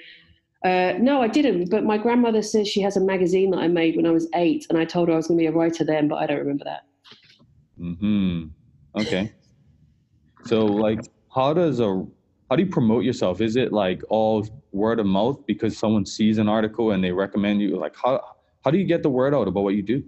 uh, 0.65 0.93
no, 0.97 1.21
I 1.21 1.27
didn't. 1.27 1.69
But 1.69 1.83
my 1.83 1.99
grandmother 1.99 2.41
says 2.41 2.67
she 2.67 2.81
has 2.81 2.97
a 2.97 2.99
magazine 2.99 3.51
that 3.51 3.59
I 3.59 3.67
made 3.67 3.95
when 3.97 4.07
I 4.07 4.09
was 4.09 4.27
eight, 4.33 4.65
and 4.71 4.79
I 4.79 4.85
told 4.85 5.09
her 5.09 5.13
I 5.13 5.17
was 5.17 5.27
going 5.27 5.37
to 5.37 5.43
be 5.43 5.45
a 5.45 5.51
writer 5.51 5.83
then, 5.83 6.07
but 6.07 6.15
I 6.15 6.25
don't 6.25 6.39
remember 6.39 6.63
that. 6.63 6.87
Hmm. 7.77 8.45
Okay. 8.95 9.31
So, 10.45 10.65
like, 10.65 11.01
how 11.35 11.53
does 11.53 11.79
a 11.81 12.03
how 12.49 12.55
do 12.55 12.63
you 12.63 12.69
promote 12.71 13.03
yourself? 13.03 13.41
Is 13.41 13.57
it 13.57 13.71
like 13.71 14.01
all 14.09 14.47
word 14.71 14.99
of 14.99 15.05
mouth 15.05 15.45
because 15.45 15.77
someone 15.77 16.03
sees 16.03 16.39
an 16.39 16.49
article 16.49 16.93
and 16.93 17.03
they 17.03 17.11
recommend 17.11 17.61
you? 17.61 17.77
Like, 17.77 17.95
how 17.95 18.36
how 18.67 18.71
do 18.71 18.77
you 18.77 18.83
get 18.83 19.01
the 19.01 19.09
word 19.09 19.33
out 19.33 19.47
about 19.47 19.63
what 19.63 19.75
you 19.75 19.81
do? 19.81 20.03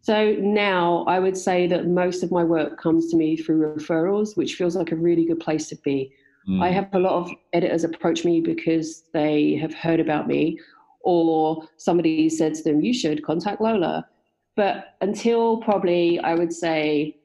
So 0.00 0.32
now 0.40 1.04
I 1.06 1.20
would 1.20 1.36
say 1.36 1.68
that 1.68 1.86
most 1.86 2.24
of 2.24 2.32
my 2.32 2.42
work 2.42 2.76
comes 2.76 3.08
to 3.12 3.16
me 3.16 3.36
through 3.36 3.72
referrals, 3.72 4.36
which 4.36 4.56
feels 4.56 4.74
like 4.74 4.90
a 4.90 4.96
really 4.96 5.24
good 5.24 5.38
place 5.38 5.68
to 5.68 5.76
be. 5.76 6.12
Mm. 6.48 6.60
I 6.60 6.70
have 6.70 6.92
a 6.92 6.98
lot 6.98 7.12
of 7.12 7.30
editors 7.52 7.84
approach 7.84 8.24
me 8.24 8.40
because 8.40 9.04
they 9.12 9.54
have 9.62 9.72
heard 9.72 10.00
about 10.00 10.26
me, 10.26 10.58
or 11.02 11.68
somebody 11.76 12.28
said 12.28 12.54
to 12.54 12.64
them, 12.64 12.80
You 12.80 12.92
should 12.92 13.22
contact 13.22 13.60
Lola. 13.60 14.08
But 14.56 14.96
until 15.00 15.58
probably, 15.58 16.18
I 16.18 16.34
would 16.34 16.52
say, 16.52 17.17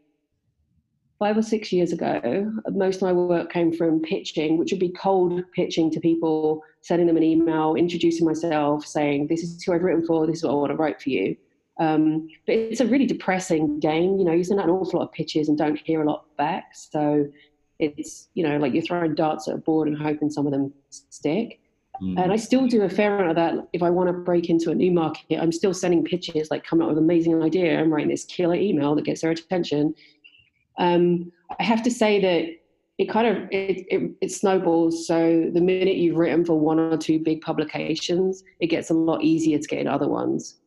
five 1.23 1.37
or 1.37 1.41
six 1.41 1.71
years 1.71 1.93
ago, 1.93 2.51
most 2.71 2.97
of 2.97 3.03
my 3.03 3.13
work 3.13 3.49
came 3.49 3.71
from 3.71 4.01
pitching, 4.01 4.57
which 4.57 4.73
would 4.73 4.79
be 4.79 4.89
cold 4.89 5.41
pitching 5.55 5.89
to 5.89 6.01
people, 6.01 6.61
sending 6.81 7.07
them 7.07 7.15
an 7.15 7.23
email, 7.23 7.75
introducing 7.75 8.25
myself, 8.25 8.85
saying, 8.85 9.27
This 9.27 9.41
is 9.41 9.63
who 9.63 9.71
I've 9.71 9.83
written 9.83 10.05
for, 10.05 10.27
this 10.27 10.39
is 10.39 10.43
what 10.43 10.51
I 10.51 10.55
want 10.55 10.71
to 10.71 10.75
write 10.75 11.01
for 11.01 11.09
you. 11.09 11.37
Um, 11.79 12.27
but 12.45 12.55
it's 12.55 12.81
a 12.81 12.85
really 12.85 13.05
depressing 13.05 13.79
game. 13.79 14.17
You 14.19 14.25
know, 14.25 14.33
you 14.33 14.43
send 14.43 14.59
out 14.59 14.65
an 14.65 14.71
awful 14.71 14.99
lot 14.99 15.05
of 15.05 15.13
pitches 15.13 15.47
and 15.47 15.57
don't 15.57 15.79
hear 15.79 16.01
a 16.01 16.05
lot 16.05 16.25
back. 16.35 16.75
So 16.75 17.25
it's 17.79 18.27
you 18.33 18.47
know 18.47 18.57
like 18.57 18.73
you're 18.73 18.83
throwing 18.83 19.15
darts 19.15 19.47
at 19.47 19.55
a 19.55 19.57
board 19.57 19.87
and 19.87 19.97
hoping 19.97 20.29
some 20.29 20.45
of 20.45 20.51
them 20.51 20.73
stick. 20.89 21.61
Mm. 22.01 22.21
And 22.21 22.33
I 22.33 22.35
still 22.35 22.67
do 22.67 22.81
a 22.81 22.89
fair 22.89 23.15
amount 23.15 23.29
of 23.29 23.35
that. 23.37 23.67
If 23.71 23.81
I 23.81 23.89
want 23.89 24.07
to 24.07 24.13
break 24.13 24.49
into 24.49 24.71
a 24.71 24.75
new 24.75 24.91
market, 24.91 25.39
I'm 25.39 25.53
still 25.53 25.73
sending 25.73 26.03
pitches, 26.03 26.51
like 26.51 26.65
coming 26.65 26.83
up 26.83 26.89
with 26.89 26.97
an 26.97 27.03
amazing 27.05 27.41
idea. 27.41 27.79
I'm 27.79 27.93
writing 27.93 28.09
this 28.09 28.25
killer 28.25 28.55
email 28.55 28.93
that 28.95 29.05
gets 29.05 29.21
their 29.21 29.31
attention. 29.31 29.95
Um, 30.77 31.31
I 31.59 31.63
have 31.63 31.83
to 31.83 31.91
say 31.91 32.21
that 32.21 32.59
it 32.97 33.09
kind 33.09 33.27
of 33.27 33.43
it, 33.51 33.85
it, 33.89 34.11
it, 34.21 34.31
snowballs. 34.31 35.07
So 35.07 35.49
the 35.53 35.61
minute 35.61 35.95
you've 35.95 36.17
written 36.17 36.45
for 36.45 36.59
one 36.59 36.79
or 36.79 36.97
two 36.97 37.19
big 37.19 37.41
publications, 37.41 38.43
it 38.59 38.67
gets 38.67 38.89
a 38.89 38.93
lot 38.93 39.23
easier 39.23 39.57
to 39.57 39.67
get 39.67 39.79
in 39.79 39.87
other 39.87 40.07
ones. 40.07 40.59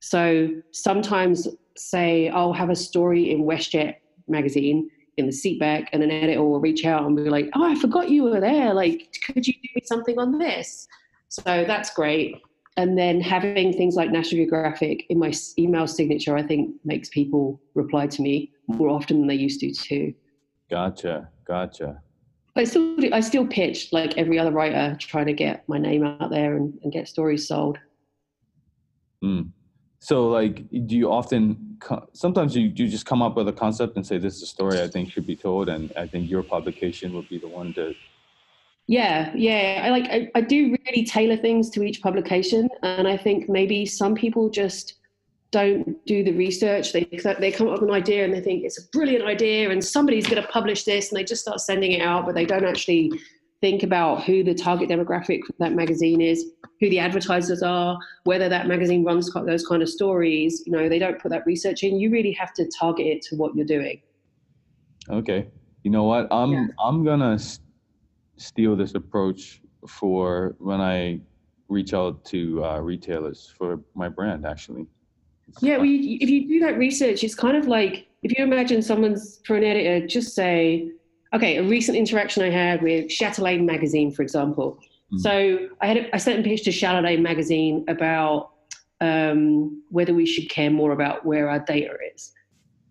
So 0.00 0.48
sometimes, 0.72 1.48
say 1.76 2.28
I'll 2.28 2.52
have 2.52 2.70
a 2.70 2.76
story 2.76 3.30
in 3.30 3.44
WestJet 3.44 3.96
magazine, 4.28 4.90
in 5.16 5.26
the 5.26 5.32
seat 5.32 5.60
back 5.60 5.88
and 5.92 6.02
an 6.02 6.10
editor 6.10 6.42
will 6.42 6.60
reach 6.60 6.84
out 6.84 7.04
and 7.04 7.16
be 7.16 7.28
like, 7.28 7.50
oh, 7.54 7.64
I 7.64 7.74
forgot 7.74 8.10
you 8.10 8.24
were 8.24 8.40
there. 8.40 8.72
Like, 8.72 9.14
could 9.26 9.46
you 9.46 9.54
do 9.54 9.68
me 9.74 9.82
something 9.84 10.18
on 10.18 10.38
this? 10.38 10.88
So 11.28 11.42
that's 11.44 11.92
great. 11.94 12.40
And 12.76 12.96
then 12.96 13.20
having 13.20 13.72
things 13.72 13.96
like 13.96 14.10
National 14.10 14.42
Geographic 14.42 15.04
in 15.10 15.18
my 15.18 15.32
email 15.58 15.86
signature, 15.86 16.36
I 16.36 16.42
think 16.42 16.74
makes 16.84 17.10
people 17.10 17.60
reply 17.74 18.06
to 18.06 18.22
me 18.22 18.52
more 18.68 18.88
often 18.88 19.18
than 19.18 19.28
they 19.28 19.34
used 19.34 19.60
to 19.60 19.72
too. 19.72 20.14
Gotcha. 20.70 21.28
Gotcha. 21.44 22.02
I 22.54 22.64
still 22.64 23.14
I 23.14 23.20
still 23.20 23.46
pitch 23.46 23.92
like 23.92 24.18
every 24.18 24.38
other 24.38 24.50
writer, 24.50 24.96
trying 24.98 25.26
to 25.26 25.32
get 25.32 25.66
my 25.68 25.78
name 25.78 26.04
out 26.04 26.30
there 26.30 26.56
and, 26.56 26.78
and 26.82 26.92
get 26.92 27.08
stories 27.08 27.48
sold. 27.48 27.78
Mm. 29.24 29.50
So, 30.00 30.28
like, 30.28 30.68
do 30.86 30.96
you 30.96 31.10
often 31.10 31.78
sometimes 32.12 32.56
you, 32.56 32.72
you 32.74 32.88
just 32.88 33.06
come 33.06 33.22
up 33.22 33.36
with 33.36 33.48
a 33.48 33.52
concept 33.52 33.96
and 33.96 34.06
say 34.06 34.18
this 34.18 34.36
is 34.36 34.42
a 34.42 34.46
story 34.46 34.80
I 34.80 34.88
think 34.88 35.10
should 35.10 35.26
be 35.26 35.36
told, 35.36 35.68
and 35.68 35.92
I 35.96 36.06
think 36.06 36.28
your 36.28 36.42
publication 36.42 37.12
would 37.14 37.28
be 37.28 37.38
the 37.38 37.48
one 37.48 37.72
to. 37.74 37.94
Yeah, 38.86 39.32
yeah. 39.34 39.82
I 39.84 39.90
like 39.90 40.04
I, 40.10 40.30
I 40.34 40.40
do 40.40 40.76
really 40.84 41.04
tailor 41.04 41.36
things 41.36 41.70
to 41.70 41.82
each 41.82 42.02
publication, 42.02 42.68
and 42.82 43.08
I 43.08 43.16
think 43.16 43.48
maybe 43.48 43.86
some 43.86 44.14
people 44.14 44.50
just 44.50 44.94
don't 45.52 46.04
do 46.06 46.24
the 46.24 46.32
research. 46.32 46.92
They 46.92 47.04
they 47.38 47.52
come 47.52 47.68
up 47.68 47.80
with 47.80 47.88
an 47.88 47.94
idea 47.94 48.24
and 48.24 48.34
they 48.34 48.40
think 48.40 48.64
it's 48.64 48.78
a 48.78 48.88
brilliant 48.90 49.24
idea, 49.24 49.70
and 49.70 49.84
somebody's 49.84 50.26
going 50.26 50.42
to 50.42 50.48
publish 50.48 50.84
this, 50.84 51.10
and 51.10 51.18
they 51.18 51.24
just 51.24 51.42
start 51.42 51.60
sending 51.60 51.92
it 51.92 52.00
out, 52.00 52.26
but 52.26 52.34
they 52.34 52.46
don't 52.46 52.64
actually 52.64 53.12
think 53.60 53.84
about 53.84 54.24
who 54.24 54.42
the 54.42 54.54
target 54.54 54.88
demographic 54.88 55.44
for 55.46 55.52
that 55.60 55.72
magazine 55.72 56.20
is, 56.20 56.44
who 56.80 56.90
the 56.90 56.98
advertisers 56.98 57.62
are, 57.62 57.96
whether 58.24 58.48
that 58.48 58.66
magazine 58.66 59.04
runs 59.04 59.32
those 59.32 59.64
kind 59.64 59.82
of 59.82 59.88
stories. 59.88 60.62
You 60.66 60.72
know, 60.72 60.88
they 60.88 60.98
don't 60.98 61.20
put 61.20 61.30
that 61.30 61.46
research 61.46 61.84
in. 61.84 62.00
You 62.00 62.10
really 62.10 62.32
have 62.32 62.52
to 62.54 62.68
target 62.76 63.06
it 63.06 63.22
to 63.28 63.36
what 63.36 63.54
you're 63.54 63.64
doing. 63.64 64.02
Okay. 65.08 65.48
You 65.84 65.90
know 65.90 66.04
what? 66.04 66.28
I'm 66.32 66.52
yeah. 66.52 66.66
I'm 66.82 67.04
gonna 67.04 67.38
steal 68.36 68.74
this 68.74 68.94
approach 68.94 69.60
for 69.86 70.56
when 70.58 70.80
I 70.80 71.20
reach 71.68 71.92
out 71.92 72.24
to 72.26 72.64
uh, 72.64 72.78
retailers 72.78 73.52
for 73.56 73.80
my 73.94 74.08
brand. 74.08 74.46
Actually. 74.46 74.86
Yeah, 75.60 75.76
well, 75.76 75.86
you, 75.86 76.18
if 76.20 76.30
you 76.30 76.48
do 76.48 76.60
that 76.60 76.78
research, 76.78 77.22
it's 77.24 77.34
kind 77.34 77.56
of 77.56 77.66
like 77.66 78.06
if 78.22 78.36
you 78.36 78.44
imagine 78.44 78.82
someone's 78.82 79.40
for 79.44 79.56
an 79.56 79.64
editor, 79.64 80.06
just 80.06 80.34
say 80.34 80.92
okay, 81.34 81.56
a 81.56 81.62
recent 81.62 81.96
interaction 81.96 82.42
I 82.42 82.50
had 82.50 82.82
with 82.82 83.08
Chatelaine 83.08 83.64
magazine, 83.64 84.10
for 84.10 84.22
example. 84.22 84.78
Mm. 85.12 85.20
So 85.20 85.68
I 85.80 85.86
had 85.86 85.96
a, 85.96 86.14
I 86.14 86.18
sent 86.18 86.40
a 86.40 86.42
pitch 86.42 86.64
to 86.64 86.72
Chatelaine 86.72 87.22
magazine 87.22 87.84
about 87.88 88.50
um, 89.00 89.82
whether 89.90 90.14
we 90.14 90.26
should 90.26 90.48
care 90.50 90.70
more 90.70 90.92
about 90.92 91.24
where 91.24 91.48
our 91.48 91.58
data 91.58 91.96
is, 92.14 92.32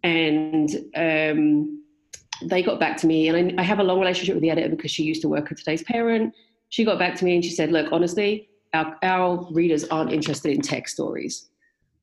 and 0.04 0.70
um, 0.96 1.84
they 2.44 2.64
got 2.64 2.80
back 2.80 2.98
to 2.98 3.08
me. 3.08 3.30
And 3.30 3.60
I, 3.60 3.62
I 3.62 3.66
have 3.66 3.80
a 3.80 3.84
long 3.84 4.00
relationship 4.00 4.36
with 4.36 4.42
the 4.42 4.50
editor 4.50 4.70
because 4.70 4.92
she 4.92 5.04
used 5.04 5.22
to 5.22 5.30
work 5.30 5.52
at 5.52 5.58
Today's 5.58 5.84
Parent. 5.84 6.34
She 6.70 6.84
got 6.84 7.00
back 7.00 7.16
to 7.16 7.26
me 7.26 7.36
and 7.36 7.46
she 7.46 7.52
said, 7.52 7.72
"Look, 7.72 7.92
honestly, 7.92 8.50
our, 8.74 8.98
our 9.04 9.48
readers 9.52 9.86
aren't 9.86 10.12
interested 10.12 10.52
in 10.52 10.62
tech 10.62 10.88
stories." 10.88 11.51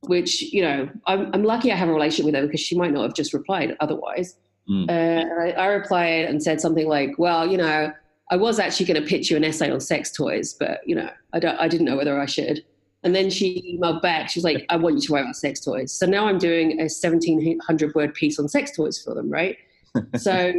Which 0.02 0.42
you 0.42 0.62
know, 0.62 0.88
I'm, 1.06 1.30
I'm 1.34 1.42
lucky 1.42 1.72
I 1.72 1.76
have 1.76 1.88
a 1.88 1.92
relationship 1.92 2.26
with 2.26 2.34
her 2.34 2.46
because 2.46 2.60
she 2.60 2.76
might 2.76 2.92
not 2.92 3.02
have 3.02 3.14
just 3.14 3.34
replied 3.34 3.76
otherwise. 3.80 4.36
Mm. 4.68 4.88
Uh, 4.88 5.42
I, 5.42 5.50
I 5.62 5.66
replied 5.66 6.26
and 6.26 6.42
said 6.42 6.60
something 6.60 6.86
like, 6.86 7.18
"Well, 7.18 7.46
you 7.46 7.56
know, 7.56 7.92
I 8.30 8.36
was 8.36 8.58
actually 8.58 8.86
going 8.86 9.02
to 9.02 9.08
pitch 9.08 9.30
you 9.30 9.36
an 9.36 9.44
essay 9.44 9.70
on 9.70 9.80
sex 9.80 10.12
toys, 10.12 10.54
but 10.54 10.80
you 10.86 10.94
know, 10.94 11.10
I 11.32 11.40
don't, 11.40 11.58
I 11.58 11.68
didn't 11.68 11.86
know 11.86 11.96
whether 11.96 12.20
I 12.20 12.26
should." 12.26 12.64
And 13.04 13.14
then 13.14 13.30
she 13.30 13.78
emailed 13.80 14.02
back. 14.02 14.28
She 14.28 14.38
was 14.38 14.44
like, 14.44 14.66
"I 14.68 14.76
want 14.76 14.96
you 14.96 15.02
to 15.02 15.12
write 15.12 15.22
about 15.22 15.36
sex 15.36 15.60
toys." 15.60 15.92
So 15.92 16.06
now 16.06 16.26
I'm 16.26 16.38
doing 16.38 16.72
a 16.72 16.84
1,700 16.84 17.94
word 17.94 18.14
piece 18.14 18.38
on 18.38 18.48
sex 18.48 18.76
toys 18.76 19.02
for 19.02 19.14
them, 19.14 19.30
right? 19.30 19.56
so 20.16 20.52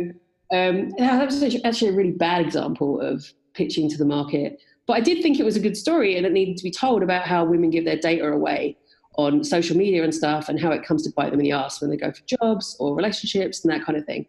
um, 0.51 0.89
that 0.97 1.25
was 1.25 1.43
actually 1.63 1.89
a 1.89 1.93
really 1.93 2.11
bad 2.11 2.41
example 2.45 2.99
of 2.99 3.31
pitching 3.53 3.89
to 3.89 3.97
the 3.97 4.05
market. 4.05 4.59
But 4.87 4.93
I 4.93 5.01
did 5.01 5.21
think 5.21 5.39
it 5.39 5.45
was 5.45 5.55
a 5.55 5.59
good 5.59 5.77
story, 5.77 6.17
and 6.17 6.25
it 6.25 6.31
needed 6.31 6.57
to 6.57 6.63
be 6.63 6.71
told 6.71 7.03
about 7.03 7.23
how 7.23 7.45
women 7.45 7.69
give 7.69 7.85
their 7.85 7.97
data 7.97 8.27
away 8.27 8.75
on 9.15 9.43
social 9.43 9.75
media 9.75 10.03
and 10.03 10.13
stuff 10.13 10.49
and 10.49 10.59
how 10.59 10.71
it 10.71 10.83
comes 10.83 11.03
to 11.03 11.11
bite 11.11 11.31
them 11.31 11.39
in 11.39 11.45
the 11.45 11.51
ass 11.51 11.81
when 11.81 11.89
they 11.89 11.97
go 11.97 12.11
for 12.11 12.21
jobs 12.25 12.77
or 12.79 12.95
relationships 12.95 13.63
and 13.63 13.73
that 13.73 13.85
kind 13.85 13.97
of 13.97 14.05
thing. 14.05 14.25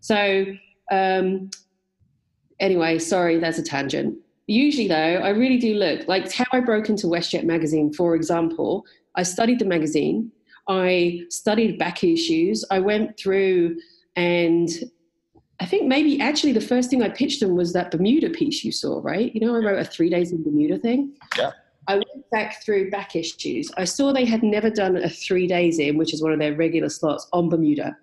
So, 0.00 0.44
um, 0.90 1.50
anyway, 2.60 2.98
sorry, 2.98 3.38
that's 3.38 3.58
a 3.58 3.62
tangent. 3.62 4.18
Usually, 4.46 4.88
though, 4.88 4.94
I 4.94 5.30
really 5.30 5.56
do 5.56 5.74
look 5.74 6.06
like 6.06 6.30
how 6.30 6.44
I 6.52 6.60
broke 6.60 6.90
into 6.90 7.06
WestJet 7.06 7.44
magazine, 7.44 7.92
for 7.92 8.14
example. 8.14 8.84
I 9.16 9.22
studied 9.22 9.60
the 9.60 9.64
magazine, 9.64 10.30
I 10.68 11.22
studied 11.30 11.78
back 11.78 12.04
issues, 12.04 12.64
I 12.70 12.80
went 12.80 13.18
through 13.18 13.78
and 14.16 14.68
I 15.60 15.66
think 15.66 15.86
maybe 15.86 16.20
actually 16.20 16.52
the 16.52 16.60
first 16.60 16.90
thing 16.90 17.02
I 17.02 17.08
pitched 17.08 17.40
them 17.40 17.54
was 17.54 17.72
that 17.72 17.90
Bermuda 17.90 18.30
piece 18.30 18.64
you 18.64 18.72
saw, 18.72 19.00
right? 19.02 19.32
You 19.34 19.40
know, 19.40 19.54
I 19.54 19.58
wrote 19.58 19.78
a 19.78 19.84
three 19.84 20.10
days 20.10 20.32
in 20.32 20.42
Bermuda 20.42 20.78
thing. 20.78 21.14
Yeah. 21.38 21.52
I 21.88 21.94
went 21.94 22.30
back 22.30 22.62
through 22.64 22.90
back 22.90 23.16
issues. 23.16 23.70
I 23.76 23.84
saw 23.84 24.12
they 24.12 24.24
had 24.24 24.42
never 24.42 24.70
done 24.70 24.96
a 24.96 25.08
three 25.08 25.46
days 25.46 25.78
in, 25.78 25.96
which 25.98 26.14
is 26.14 26.22
one 26.22 26.32
of 26.32 26.38
their 26.38 26.54
regular 26.54 26.88
slots 26.88 27.28
on 27.32 27.48
Bermuda. 27.48 27.96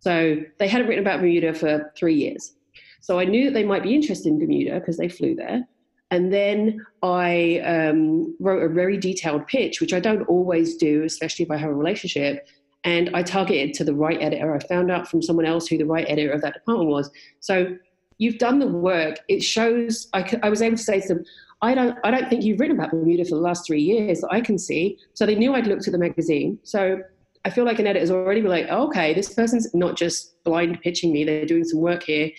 So 0.00 0.36
they 0.58 0.68
hadn't 0.68 0.88
written 0.88 1.04
about 1.04 1.20
Bermuda 1.20 1.54
for 1.54 1.92
three 1.96 2.14
years. 2.14 2.54
So 3.00 3.18
I 3.18 3.24
knew 3.24 3.44
that 3.46 3.54
they 3.54 3.64
might 3.64 3.82
be 3.82 3.94
interested 3.94 4.28
in 4.28 4.38
Bermuda 4.38 4.80
because 4.80 4.96
they 4.96 5.08
flew 5.08 5.34
there. 5.34 5.66
And 6.10 6.32
then 6.32 6.84
I 7.02 7.60
um, 7.60 8.36
wrote 8.38 8.62
a 8.62 8.68
very 8.68 8.98
detailed 8.98 9.46
pitch, 9.46 9.80
which 9.80 9.94
I 9.94 10.00
don't 10.00 10.22
always 10.24 10.76
do, 10.76 11.04
especially 11.04 11.44
if 11.44 11.50
I 11.50 11.56
have 11.56 11.70
a 11.70 11.74
relationship. 11.74 12.46
And 12.84 13.10
I 13.14 13.22
targeted 13.22 13.74
to 13.74 13.84
the 13.84 13.94
right 13.94 14.20
editor. 14.20 14.54
I 14.54 14.58
found 14.58 14.90
out 14.90 15.08
from 15.08 15.22
someone 15.22 15.46
else 15.46 15.68
who 15.68 15.78
the 15.78 15.86
right 15.86 16.04
editor 16.08 16.32
of 16.32 16.42
that 16.42 16.54
department 16.54 16.90
was. 16.90 17.10
So 17.40 17.76
you've 18.18 18.38
done 18.38 18.58
the 18.58 18.66
work. 18.66 19.20
It 19.28 19.42
shows. 19.42 20.08
I, 20.12 20.38
I 20.42 20.50
was 20.50 20.60
able 20.60 20.76
to 20.76 20.82
say 20.82 21.00
to 21.00 21.08
them, 21.08 21.24
I 21.62 21.74
don't, 21.74 21.96
I 22.02 22.10
don't 22.10 22.28
think 22.28 22.42
you've 22.42 22.58
written 22.58 22.76
about 22.76 22.90
Bermuda 22.90 23.24
for 23.24 23.36
the 23.36 23.40
last 23.40 23.66
three 23.66 23.80
years 23.80 24.20
that 24.20 24.32
I 24.32 24.40
can 24.40 24.58
see. 24.58 24.98
So 25.14 25.24
they 25.24 25.36
knew 25.36 25.54
I'd 25.54 25.68
looked 25.68 25.86
at 25.86 25.92
the 25.92 25.98
magazine. 25.98 26.58
So 26.64 27.00
I 27.44 27.50
feel 27.50 27.64
like 27.64 27.78
an 27.78 27.86
editor's 27.86 28.10
already 28.10 28.40
been 28.40 28.50
like, 28.50 28.66
oh, 28.68 28.88
okay, 28.88 29.14
this 29.14 29.32
person's 29.32 29.72
not 29.72 29.96
just 29.96 30.42
blind 30.42 30.80
pitching 30.80 31.12
me, 31.12 31.24
they're 31.24 31.46
doing 31.46 31.64
some 31.64 31.80
work 31.80 32.02
here. 32.02 32.30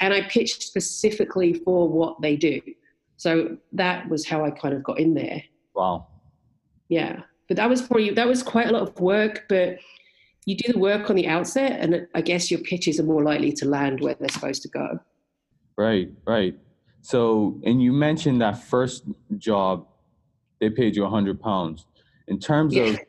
And 0.00 0.12
I 0.12 0.22
pitched 0.28 0.62
specifically 0.62 1.54
for 1.54 1.88
what 1.88 2.20
they 2.20 2.36
do. 2.36 2.60
So 3.16 3.56
that 3.72 4.08
was 4.08 4.26
how 4.26 4.44
I 4.44 4.50
kind 4.50 4.74
of 4.74 4.82
got 4.84 5.00
in 5.00 5.14
there. 5.14 5.42
Wow. 5.74 6.06
Yeah. 6.88 7.22
But 7.48 7.56
that 7.56 7.68
was 7.68 7.80
probably, 7.82 8.10
that 8.10 8.28
was 8.28 8.42
quite 8.42 8.68
a 8.68 8.72
lot 8.72 8.82
of 8.82 9.00
work, 9.00 9.46
but 9.48 9.78
you 10.44 10.56
do 10.56 10.72
the 10.72 10.78
work 10.78 11.10
on 11.10 11.16
the 11.16 11.26
outset 11.26 11.80
and 11.80 12.06
I 12.14 12.20
guess 12.20 12.50
your 12.50 12.60
pitches 12.60 13.00
are 13.00 13.04
more 13.04 13.22
likely 13.22 13.52
to 13.52 13.66
land 13.66 14.00
where 14.00 14.14
they're 14.14 14.28
supposed 14.28 14.62
to 14.62 14.68
go. 14.68 14.98
Right, 15.76 16.10
right. 16.26 16.54
So, 17.00 17.60
and 17.64 17.82
you 17.82 17.92
mentioned 17.92 18.40
that 18.42 18.62
first 18.62 19.04
job, 19.36 19.86
they 20.60 20.70
paid 20.70 20.96
you 20.96 21.04
a 21.04 21.10
hundred 21.10 21.40
pounds. 21.40 21.86
In 22.26 22.38
terms 22.38 22.74
yeah. 22.74 22.84
of 22.84 23.00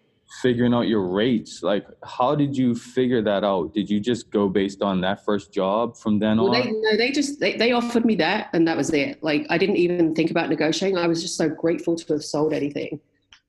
figuring 0.41 0.73
out 0.73 0.87
your 0.87 1.07
rates, 1.07 1.63
like 1.63 1.85
how 2.03 2.35
did 2.35 2.55
you 2.55 2.75
figure 2.75 3.21
that 3.21 3.43
out? 3.43 3.73
Did 3.73 3.89
you 3.89 3.99
just 3.99 4.29
go 4.29 4.47
based 4.47 4.81
on 4.81 5.01
that 5.01 5.25
first 5.25 5.51
job 5.51 5.97
from 5.97 6.19
then 6.19 6.37
well, 6.37 6.55
on? 6.55 6.61
They, 6.61 6.71
no, 6.71 6.97
they 6.97 7.11
just 7.11 7.39
they, 7.39 7.57
they 7.57 7.71
offered 7.71 8.05
me 8.05 8.15
that, 8.15 8.49
and 8.53 8.67
that 8.67 8.77
was 8.77 8.91
it. 8.93 9.21
Like 9.23 9.45
I 9.49 9.57
didn't 9.57 9.77
even 9.77 10.13
think 10.15 10.31
about 10.31 10.49
negotiating. 10.49 10.97
I 10.97 11.07
was 11.07 11.21
just 11.21 11.35
so 11.35 11.49
grateful 11.49 11.95
to 11.95 12.13
have 12.13 12.23
sold 12.23 12.53
anything. 12.53 12.99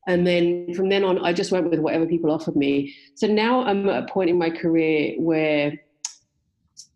And 0.06 0.26
then 0.26 0.74
from 0.74 0.88
then 0.88 1.04
on, 1.04 1.24
I 1.24 1.32
just 1.32 1.52
went 1.52 1.68
with 1.70 1.78
whatever 1.78 2.06
people 2.06 2.30
offered 2.30 2.56
me. 2.56 2.94
So 3.14 3.26
now 3.26 3.62
I'm 3.62 3.88
at 3.88 4.04
a 4.04 4.06
point 4.06 4.30
in 4.30 4.38
my 4.38 4.50
career 4.50 5.14
where 5.18 5.78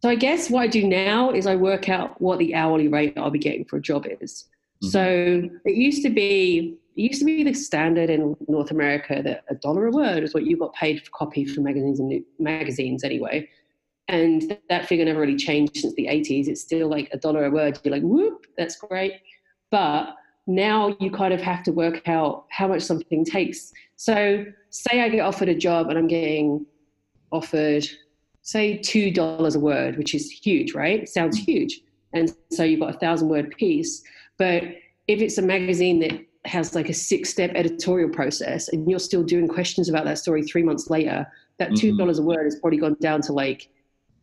so 0.02 0.08
I 0.08 0.14
guess 0.14 0.50
what 0.50 0.62
I 0.62 0.66
do 0.66 0.86
now 0.86 1.30
is 1.30 1.46
I 1.46 1.56
work 1.56 1.88
out 1.88 2.20
what 2.20 2.38
the 2.38 2.54
hourly 2.54 2.88
rate 2.88 3.14
I'll 3.16 3.30
be 3.30 3.38
getting 3.38 3.64
for 3.64 3.76
a 3.76 3.82
job 3.82 4.06
is. 4.20 4.46
Mm-hmm. 4.82 4.88
So 4.88 5.50
it 5.64 5.74
used 5.74 6.02
to 6.02 6.10
be 6.10 6.78
it 6.96 7.02
used 7.02 7.18
to 7.20 7.24
be 7.24 7.42
the 7.42 7.54
standard 7.54 8.08
in 8.08 8.36
North 8.46 8.70
America 8.70 9.20
that 9.24 9.44
a 9.48 9.54
dollar 9.56 9.86
a 9.86 9.90
word 9.90 10.22
is 10.22 10.32
what 10.32 10.44
you 10.44 10.56
got 10.56 10.74
paid 10.74 11.02
for 11.02 11.10
copy 11.10 11.44
for 11.44 11.60
magazines 11.60 11.98
and 11.98 12.24
magazines 12.38 13.02
anyway. 13.02 13.48
And 14.06 14.56
that 14.68 14.86
figure 14.86 15.04
never 15.04 15.20
really 15.20 15.36
changed 15.36 15.78
since 15.78 15.94
the 15.94 16.06
80s. 16.06 16.46
It's 16.46 16.60
still 16.60 16.88
like 16.88 17.08
a 17.12 17.16
dollar 17.16 17.46
a 17.46 17.50
word. 17.50 17.80
You're 17.82 17.94
like, 17.94 18.02
whoop, 18.02 18.46
that's 18.56 18.76
great. 18.76 19.14
But 19.70 20.14
now 20.46 20.96
you 21.00 21.10
kind 21.10 21.32
of 21.32 21.40
have 21.40 21.62
to 21.64 21.72
work 21.72 22.06
out 22.06 22.44
how 22.50 22.68
much 22.68 22.82
something 22.82 23.24
takes. 23.24 23.72
So 23.96 24.44
say 24.70 25.02
I 25.02 25.08
get 25.08 25.20
offered 25.20 25.48
a 25.48 25.54
job 25.54 25.88
and 25.88 25.98
I'm 25.98 26.06
getting 26.06 26.66
offered 27.32 27.84
say 28.44 28.76
two 28.76 29.10
dollars 29.10 29.56
a 29.56 29.58
word, 29.60 29.96
which 29.98 30.14
is 30.14 30.30
huge, 30.30 30.74
right? 30.74 31.00
It 31.00 31.08
sounds 31.08 31.36
huge. 31.36 31.80
And 32.12 32.32
so 32.52 32.62
you've 32.62 32.80
got 32.80 32.94
a 32.94 32.98
thousand 32.98 33.28
word 33.28 33.50
piece. 33.56 34.02
But 34.38 34.62
if 35.08 35.20
it's 35.20 35.38
a 35.38 35.42
magazine 35.42 35.98
that 36.00 36.24
has 36.44 36.74
like 36.74 36.88
a 36.88 36.94
six 36.94 37.30
step 37.30 37.50
editorial 37.54 38.10
process 38.10 38.68
and 38.68 38.88
you're 38.88 38.98
still 39.00 39.22
doing 39.22 39.48
questions 39.48 39.88
about 39.88 40.04
that 40.04 40.18
story 40.18 40.42
three 40.42 40.62
months 40.62 40.90
later, 40.90 41.26
that 41.58 41.74
two 41.74 41.88
mm-hmm. 41.88 41.96
dollars 41.96 42.20
mm-hmm. 42.20 42.30
a 42.30 42.34
word 42.36 42.44
has 42.44 42.56
probably 42.60 42.78
gone 42.78 42.96
down 43.00 43.22
to 43.22 43.32
like, 43.32 43.70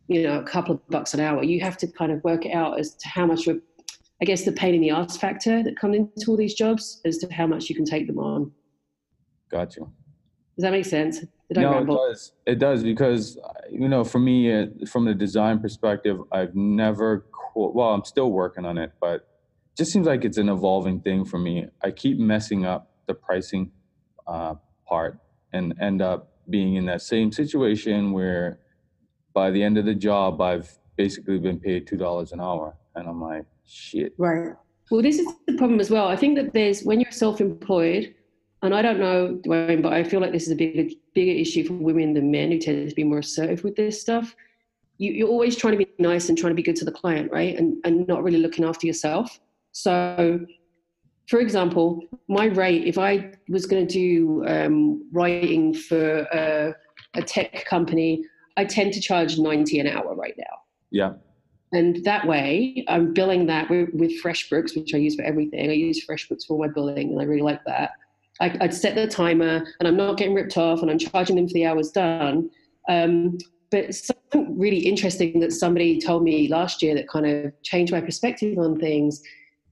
you 0.06 0.22
know, 0.22 0.38
a 0.38 0.44
couple 0.44 0.76
of 0.76 0.88
bucks 0.88 1.14
an 1.14 1.20
hour. 1.20 1.42
You 1.42 1.60
have 1.60 1.76
to 1.78 1.86
kind 1.88 2.12
of 2.12 2.22
work 2.22 2.46
it 2.46 2.52
out 2.52 2.78
as 2.78 2.94
to 2.94 3.08
how 3.08 3.26
much 3.26 3.48
I 3.48 4.24
guess 4.24 4.44
the 4.44 4.52
pain 4.52 4.76
in 4.76 4.80
the 4.80 4.90
ass 4.90 5.16
factor 5.16 5.64
that 5.64 5.76
comes 5.76 5.96
into 5.96 6.30
all 6.30 6.36
these 6.36 6.54
jobs 6.54 7.00
as 7.04 7.18
to 7.18 7.32
how 7.32 7.48
much 7.48 7.68
you 7.68 7.74
can 7.74 7.84
take 7.84 8.06
them 8.06 8.20
on. 8.20 8.52
Got 9.50 9.76
you. 9.76 9.92
Does 10.56 10.64
that 10.64 10.72
make 10.72 10.84
sense? 10.84 11.24
no, 11.50 11.78
it 11.78 11.86
does. 11.86 12.32
It 12.46 12.58
does 12.58 12.82
because 12.82 13.38
you 13.70 13.88
know, 13.88 14.04
for 14.04 14.18
me, 14.18 14.52
uh, 14.52 14.66
from 14.86 15.04
the 15.04 15.14
design 15.14 15.60
perspective, 15.60 16.18
I've 16.30 16.54
never. 16.54 17.26
Well, 17.54 17.88
I'm 17.88 18.04
still 18.04 18.30
working 18.30 18.64
on 18.64 18.78
it, 18.78 18.92
but 19.00 19.14
it 19.14 19.76
just 19.76 19.92
seems 19.92 20.06
like 20.06 20.24
it's 20.24 20.38
an 20.38 20.48
evolving 20.48 21.00
thing 21.00 21.24
for 21.24 21.38
me. 21.38 21.66
I 21.82 21.90
keep 21.90 22.18
messing 22.18 22.64
up 22.64 22.90
the 23.06 23.14
pricing 23.14 23.70
uh, 24.26 24.54
part 24.86 25.18
and 25.52 25.74
end 25.80 26.00
up 26.00 26.32
being 26.48 26.76
in 26.76 26.86
that 26.86 27.02
same 27.02 27.30
situation 27.30 28.12
where 28.12 28.60
by 29.34 29.50
the 29.50 29.62
end 29.62 29.78
of 29.78 29.84
the 29.84 29.94
job, 29.94 30.40
I've 30.40 30.70
basically 30.96 31.38
been 31.38 31.58
paid 31.58 31.86
two 31.86 31.96
dollars 31.96 32.32
an 32.32 32.40
hour, 32.40 32.76
and 32.94 33.08
I'm 33.08 33.20
like, 33.20 33.44
shit. 33.66 34.14
Right. 34.18 34.54
Well, 34.90 35.02
this 35.02 35.18
is 35.18 35.26
the 35.46 35.56
problem 35.56 35.80
as 35.80 35.90
well. 35.90 36.08
I 36.08 36.16
think 36.16 36.36
that 36.36 36.52
there's 36.52 36.82
when 36.82 37.00
you're 37.00 37.12
self-employed 37.12 38.14
and 38.62 38.74
I 38.74 38.80
don't 38.80 39.00
know, 39.00 39.40
Dwayne, 39.44 39.82
but 39.82 39.92
I 39.92 40.04
feel 40.04 40.20
like 40.20 40.32
this 40.32 40.44
is 40.44 40.52
a 40.52 40.56
bigger 40.56 40.88
bigger 41.14 41.32
issue 41.32 41.66
for 41.66 41.74
women 41.74 42.14
than 42.14 42.30
men 42.30 42.52
who 42.52 42.58
tend 42.58 42.88
to 42.88 42.94
be 42.94 43.04
more 43.04 43.18
assertive 43.18 43.64
with 43.64 43.76
this 43.76 44.00
stuff. 44.00 44.34
You, 44.98 45.26
are 45.26 45.28
always 45.28 45.56
trying 45.56 45.72
to 45.72 45.78
be 45.78 45.88
nice 45.98 46.28
and 46.28 46.38
trying 46.38 46.52
to 46.52 46.54
be 46.54 46.62
good 46.62 46.76
to 46.76 46.84
the 46.84 46.92
client, 46.92 47.32
right? 47.32 47.56
And 47.56 47.76
and 47.84 48.06
not 48.06 48.22
really 48.22 48.38
looking 48.38 48.64
after 48.64 48.86
yourself. 48.86 49.40
So, 49.72 50.46
for 51.26 51.40
example, 51.40 52.02
my 52.28 52.46
rate, 52.46 52.86
if 52.86 52.98
I 52.98 53.32
was 53.48 53.66
going 53.66 53.86
to 53.86 53.92
do 53.92 54.46
um, 54.46 55.08
writing 55.12 55.74
for 55.74 56.20
a, 56.32 56.74
a 57.14 57.22
tech 57.22 57.64
company, 57.64 58.24
I 58.56 58.64
tend 58.64 58.92
to 58.92 59.00
charge 59.00 59.38
ninety 59.38 59.80
an 59.80 59.88
hour 59.88 60.14
right 60.14 60.34
now. 60.38 60.58
Yeah. 60.90 61.14
And 61.74 62.04
that 62.04 62.26
way, 62.28 62.84
I'm 62.86 63.14
billing 63.14 63.46
that 63.46 63.70
with, 63.70 63.88
with 63.94 64.22
FreshBooks, 64.22 64.76
which 64.76 64.94
I 64.94 64.98
use 64.98 65.14
for 65.14 65.22
everything. 65.22 65.70
I 65.70 65.72
use 65.72 66.04
FreshBooks 66.06 66.46
for 66.46 66.58
my 66.58 66.68
billing, 66.68 67.12
and 67.12 67.20
I 67.20 67.24
really 67.24 67.40
like 67.40 67.64
that. 67.64 67.92
I, 68.40 68.56
would 68.60 68.74
set 68.74 68.94
the 68.94 69.06
timer 69.06 69.66
and 69.78 69.86
I'm 69.88 69.96
not 69.96 70.16
getting 70.16 70.34
ripped 70.34 70.56
off 70.56 70.82
and 70.82 70.90
I'm 70.90 70.98
charging 70.98 71.36
them 71.36 71.46
for 71.46 71.54
the 71.54 71.66
hours 71.66 71.90
done. 71.90 72.50
Um, 72.88 73.38
but 73.70 73.94
something 73.94 74.58
really 74.58 74.80
interesting 74.80 75.40
that 75.40 75.52
somebody 75.52 76.00
told 76.00 76.22
me 76.22 76.48
last 76.48 76.82
year 76.82 76.94
that 76.94 77.08
kind 77.08 77.26
of 77.26 77.52
changed 77.62 77.92
my 77.92 78.00
perspective 78.00 78.58
on 78.58 78.78
things 78.78 79.22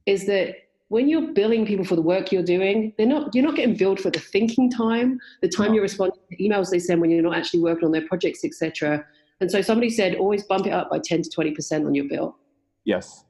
is 0.07 0.27
that 0.27 0.55
when 0.89 1.09
you're 1.09 1.33
billing 1.33 1.65
people 1.65 1.85
for 1.85 1.95
the 1.95 2.03
work 2.03 2.33
you're 2.33 2.43
doing, 2.43 2.93
they're 2.99 3.07
not 3.07 3.33
you're 3.35 3.45
not 3.45 3.55
getting 3.55 3.77
billed 3.77 4.01
for 4.01 4.11
the 4.11 4.19
thinking 4.19 4.71
time, 4.71 5.21
the 5.41 5.49
time 5.49 5.73
you're 5.73 5.83
responding 5.83 6.19
to 6.31 6.37
emails 6.37 6.71
they 6.71 6.81
send 6.81 7.01
when 7.01 7.11
you're 7.11 7.23
not 7.23 7.37
actually 7.37 7.61
working 7.61 7.85
on 7.85 7.93
their 7.93 8.07
projects, 8.09 8.45
etc. 8.45 9.05
And 9.41 9.51
so 9.51 9.63
somebody 9.63 9.89
said 9.89 10.17
always 10.17 10.43
bump 10.43 10.67
it 10.67 10.73
up 10.73 10.91
by 10.91 10.99
10 10.99 11.23
to 11.23 11.31
20% 11.31 11.87
on 11.87 11.95
your 11.95 12.07
bill. 12.09 12.37
Yes. 12.85 13.25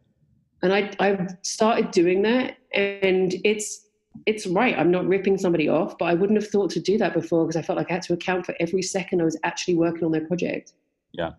And 0.62 0.72
I 0.72 0.90
I've 1.00 1.36
started 1.42 1.90
doing 1.90 2.22
that 2.22 2.56
and 2.72 3.34
it's 3.44 3.88
it's 4.26 4.46
right. 4.46 4.76
I'm 4.78 4.90
not 4.90 5.06
ripping 5.06 5.38
somebody 5.38 5.68
off, 5.68 5.96
but 5.98 6.06
I 6.06 6.14
wouldn't 6.14 6.40
have 6.40 6.50
thought 6.50 6.70
to 6.70 6.80
do 6.80 6.98
that 6.98 7.14
before 7.14 7.44
because 7.44 7.56
I 7.56 7.62
felt 7.62 7.76
like 7.76 7.90
I 7.90 7.94
had 7.94 8.02
to 8.02 8.12
account 8.12 8.46
for 8.46 8.54
every 8.60 8.82
second 8.82 9.20
I 9.20 9.24
was 9.24 9.38
actually 9.44 9.74
working 9.74 10.04
on 10.04 10.12
their 10.12 10.26
project. 10.26 10.72
Yeah, 11.12 11.32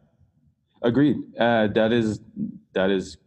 agreed. 0.81 1.17
Uh, 1.37 1.67
that 1.67 1.91
is 1.91 2.21
that 2.73 2.89
is 2.89 3.17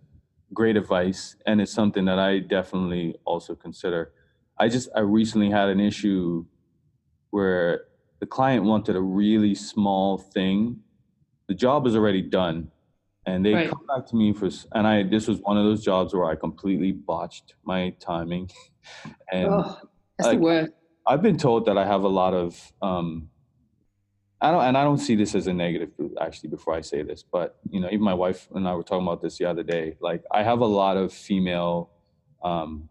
great 0.52 0.76
advice, 0.76 1.36
and 1.46 1.60
it's 1.60 1.72
something 1.72 2.04
that 2.06 2.18
I 2.18 2.40
definitely 2.40 3.16
also 3.24 3.54
consider. 3.54 4.12
I 4.58 4.68
just 4.68 4.88
I 4.96 5.00
recently 5.00 5.50
had 5.50 5.68
an 5.68 5.80
issue 5.80 6.44
where 7.30 7.84
the 8.20 8.26
client 8.26 8.64
wanted 8.64 8.96
a 8.96 9.00
really 9.00 9.54
small 9.54 10.18
thing. 10.18 10.80
The 11.48 11.54
job 11.54 11.86
is 11.86 11.94
already 11.94 12.22
done, 12.22 12.70
and 13.26 13.44
they 13.44 13.54
right. 13.54 13.70
come 13.70 13.86
back 13.86 14.06
to 14.06 14.16
me 14.16 14.32
for 14.32 14.48
and 14.72 14.86
i 14.86 15.02
this 15.02 15.26
was 15.26 15.40
one 15.40 15.56
of 15.56 15.64
those 15.64 15.84
jobs 15.84 16.14
where 16.14 16.26
i 16.26 16.34
completely 16.34 16.92
botched 16.92 17.54
my 17.64 17.90
timing 18.00 18.50
and 19.32 19.48
oh, 19.48 19.76
that's 20.18 20.28
like, 20.28 20.38
the 20.38 20.44
worst. 20.44 20.72
i've 21.06 21.22
been 21.22 21.36
told 21.36 21.66
that 21.66 21.78
i 21.78 21.86
have 21.86 22.02
a 22.02 22.08
lot 22.08 22.34
of 22.34 22.72
um 22.82 23.28
i 24.40 24.50
don't 24.50 24.64
and 24.64 24.76
i 24.76 24.84
don't 24.84 24.98
see 24.98 25.14
this 25.14 25.34
as 25.34 25.46
a 25.46 25.52
negative 25.52 25.90
actually 26.20 26.48
before 26.48 26.74
i 26.74 26.80
say 26.80 27.02
this 27.02 27.22
but 27.22 27.56
you 27.70 27.80
know 27.80 27.88
even 27.88 28.02
my 28.02 28.14
wife 28.14 28.48
and 28.54 28.68
i 28.68 28.74
were 28.74 28.82
talking 28.82 29.06
about 29.06 29.20
this 29.20 29.38
the 29.38 29.44
other 29.44 29.62
day 29.62 29.96
like 30.00 30.22
i 30.30 30.42
have 30.42 30.60
a 30.60 30.66
lot 30.66 30.96
of 30.96 31.12
female 31.12 31.90
um 32.42 32.88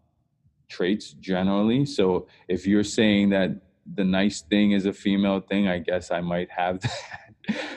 traits 0.68 1.12
generally 1.20 1.84
so 1.84 2.26
if 2.48 2.66
you're 2.66 2.84
saying 2.84 3.30
that 3.30 3.50
the 3.94 4.04
nice 4.04 4.40
thing 4.40 4.72
is 4.72 4.86
a 4.86 4.92
female 4.92 5.40
thing 5.40 5.68
i 5.68 5.78
guess 5.78 6.10
i 6.10 6.20
might 6.20 6.50
have 6.50 6.80
that 6.80 7.24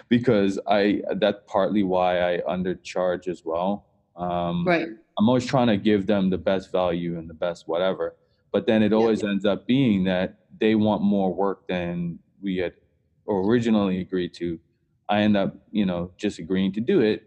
because 0.09 0.59
I 0.67 1.01
that's 1.17 1.39
partly 1.47 1.83
why 1.83 2.35
I 2.35 2.41
undercharge 2.47 3.27
as 3.27 3.43
well. 3.43 3.85
Um, 4.15 4.65
right. 4.65 4.87
I'm 5.17 5.27
always 5.27 5.45
trying 5.45 5.67
to 5.67 5.77
give 5.77 6.05
them 6.05 6.29
the 6.29 6.37
best 6.37 6.71
value 6.71 7.17
and 7.17 7.29
the 7.29 7.33
best 7.33 7.67
whatever, 7.67 8.15
but 8.51 8.67
then 8.67 8.83
it 8.83 8.93
always 8.93 9.23
yeah. 9.23 9.29
ends 9.29 9.45
up 9.45 9.65
being 9.65 10.03
that 10.05 10.39
they 10.59 10.75
want 10.75 11.01
more 11.01 11.33
work 11.33 11.67
than 11.67 12.19
we 12.41 12.57
had 12.57 12.73
originally 13.27 13.99
agreed 14.01 14.33
to. 14.35 14.59
I 15.09 15.21
end 15.21 15.37
up, 15.37 15.55
you 15.71 15.85
know, 15.85 16.11
just 16.17 16.39
agreeing 16.39 16.73
to 16.73 16.81
do 16.81 17.01
it. 17.01 17.23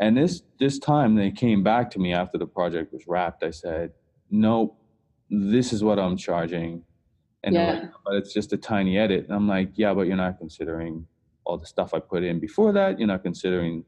And 0.00 0.16
this 0.16 0.42
this 0.58 0.78
time 0.78 1.16
they 1.16 1.30
came 1.30 1.62
back 1.62 1.90
to 1.92 1.98
me 1.98 2.12
after 2.12 2.38
the 2.38 2.46
project 2.46 2.92
was 2.92 3.02
wrapped. 3.08 3.42
I 3.42 3.50
said, 3.50 3.92
"Nope, 4.30 4.80
this 5.28 5.72
is 5.72 5.82
what 5.82 5.98
I'm 5.98 6.16
charging." 6.16 6.84
And 7.42 7.54
yeah. 7.54 7.72
like, 7.72 7.90
but 8.04 8.14
it's 8.14 8.32
just 8.32 8.52
a 8.52 8.56
tiny 8.56 8.96
edit. 8.96 9.24
And 9.24 9.34
I'm 9.34 9.48
like, 9.48 9.72
"Yeah, 9.74 9.94
but 9.94 10.06
you're 10.06 10.16
not 10.16 10.38
considering 10.38 11.06
all 11.48 11.56
the 11.56 11.66
stuff 11.66 11.94
I 11.94 11.98
put 11.98 12.22
in 12.22 12.38
before 12.38 12.72
that. 12.72 12.98
You're 12.98 13.08
not 13.08 13.22
considering 13.24 13.84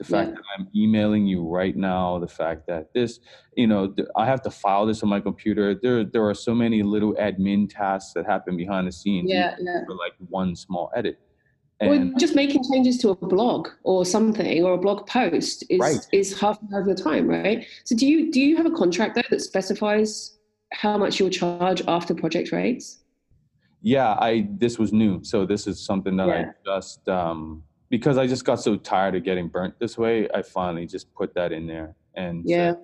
the 0.00 0.04
fact 0.04 0.30
Yeah. 0.30 0.34
that 0.36 0.44
I'm 0.56 0.68
emailing 0.74 1.26
you 1.26 1.46
right 1.46 1.76
now, 1.76 2.18
the 2.18 2.26
fact 2.42 2.66
that 2.68 2.92
this, 2.94 3.20
you 3.54 3.66
know, 3.66 3.94
I 4.16 4.24
have 4.24 4.40
to 4.42 4.50
file 4.50 4.86
this 4.86 5.02
on 5.02 5.10
my 5.10 5.20
computer. 5.20 5.74
There, 5.74 6.04
there 6.04 6.26
are 6.26 6.34
so 6.34 6.54
many 6.54 6.82
little 6.82 7.12
admin 7.26 7.68
tasks 7.68 8.14
that 8.14 8.24
happen 8.24 8.56
behind 8.56 8.88
the 8.88 8.92
scenes 8.92 9.28
Yeah, 9.30 9.54
yeah. 9.60 9.84
for 9.86 9.94
like 9.94 10.14
one 10.30 10.56
small 10.56 10.90
edit. 10.96 11.18
Or 11.82 11.92
And 11.94 12.18
just 12.18 12.34
making 12.34 12.62
changes 12.72 12.96
to 13.02 13.10
a 13.10 13.14
blog 13.14 13.68
or 13.84 14.06
something 14.06 14.64
or 14.64 14.72
a 14.72 14.78
blog 14.78 15.06
post 15.06 15.64
is 15.68 15.80
Right. 15.80 16.00
is 16.12 16.28
half 16.40 16.58
of 16.62 16.84
the 16.86 16.94
time, 16.94 17.26
right? 17.28 17.66
So 17.84 17.94
do 17.94 18.06
you 18.06 18.32
do 18.32 18.40
you 18.40 18.56
have 18.56 18.66
a 18.66 18.70
contract 18.82 19.14
though 19.16 19.28
that 19.30 19.40
specifies 19.42 20.38
how 20.72 20.96
much 20.96 21.20
you'll 21.20 21.30
charge 21.42 21.82
after 21.86 22.14
project 22.14 22.52
rates? 22.52 22.86
yeah, 23.82 24.10
I 24.30 24.46
this 24.58 24.78
was 24.78 24.92
new, 24.92 25.22
so 25.24 25.44
this 25.46 25.66
is 25.66 25.76
something 25.90 26.14
that 26.18 26.28
Yeah. 26.28 26.50
I 26.52 26.52
just 26.70 27.06
um, 27.08 27.62
because 27.90 28.16
I 28.16 28.26
just 28.26 28.44
got 28.44 28.60
so 28.60 28.76
tired 28.76 29.14
of 29.16 29.24
getting 29.24 29.48
burnt 29.48 29.74
this 29.78 29.98
way. 29.98 30.28
I 30.32 30.42
finally 30.42 30.86
just 30.86 31.12
put 31.14 31.34
that 31.34 31.52
in 31.52 31.66
there, 31.66 31.94
and 32.14 32.42
Yeah. 32.46 32.74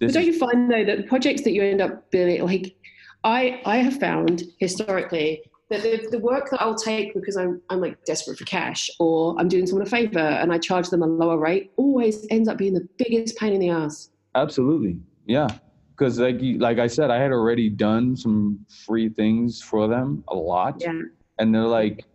But 0.00 0.14
don't 0.14 0.24
you 0.24 0.38
find 0.38 0.70
though 0.70 0.82
that 0.84 0.96
the 0.96 1.02
projects 1.02 1.42
that 1.42 1.52
you 1.52 1.62
end 1.62 1.82
up 1.82 2.10
building, 2.10 2.42
like 2.42 2.74
I, 3.22 3.60
I 3.66 3.76
have 3.76 4.00
found 4.00 4.44
historically 4.58 5.42
that 5.68 5.82
the, 5.82 6.08
the 6.10 6.18
work 6.18 6.48
that 6.50 6.62
I'll 6.62 6.74
take 6.74 7.12
because 7.12 7.36
I'm, 7.36 7.60
I'm 7.68 7.82
like 7.82 8.02
desperate 8.06 8.38
for 8.38 8.46
cash 8.46 8.88
or 8.98 9.36
I'm 9.38 9.46
doing 9.46 9.66
someone 9.66 9.86
a 9.86 9.90
favor 9.90 10.18
and 10.18 10.54
I 10.54 10.58
charge 10.58 10.88
them 10.88 11.02
a 11.02 11.06
lower 11.06 11.36
rate 11.38 11.70
always 11.76 12.26
ends 12.30 12.48
up 12.48 12.56
being 12.56 12.72
the 12.72 12.88
biggest 12.96 13.36
pain 13.36 13.52
in 13.52 13.60
the 13.60 13.68
ass. 13.68 14.08
Absolutely, 14.34 14.98
yeah. 15.26 15.48
Because 15.90 16.18
like 16.18 16.40
you, 16.40 16.56
like 16.58 16.78
I 16.78 16.86
said, 16.86 17.10
I 17.10 17.18
had 17.18 17.30
already 17.30 17.68
done 17.68 18.16
some 18.16 18.58
free 18.86 19.10
things 19.10 19.60
for 19.60 19.86
them 19.86 20.24
a 20.28 20.34
lot, 20.34 20.80
Yeah. 20.80 20.92
and 21.38 21.54
they're 21.54 21.62
like, 21.64 22.06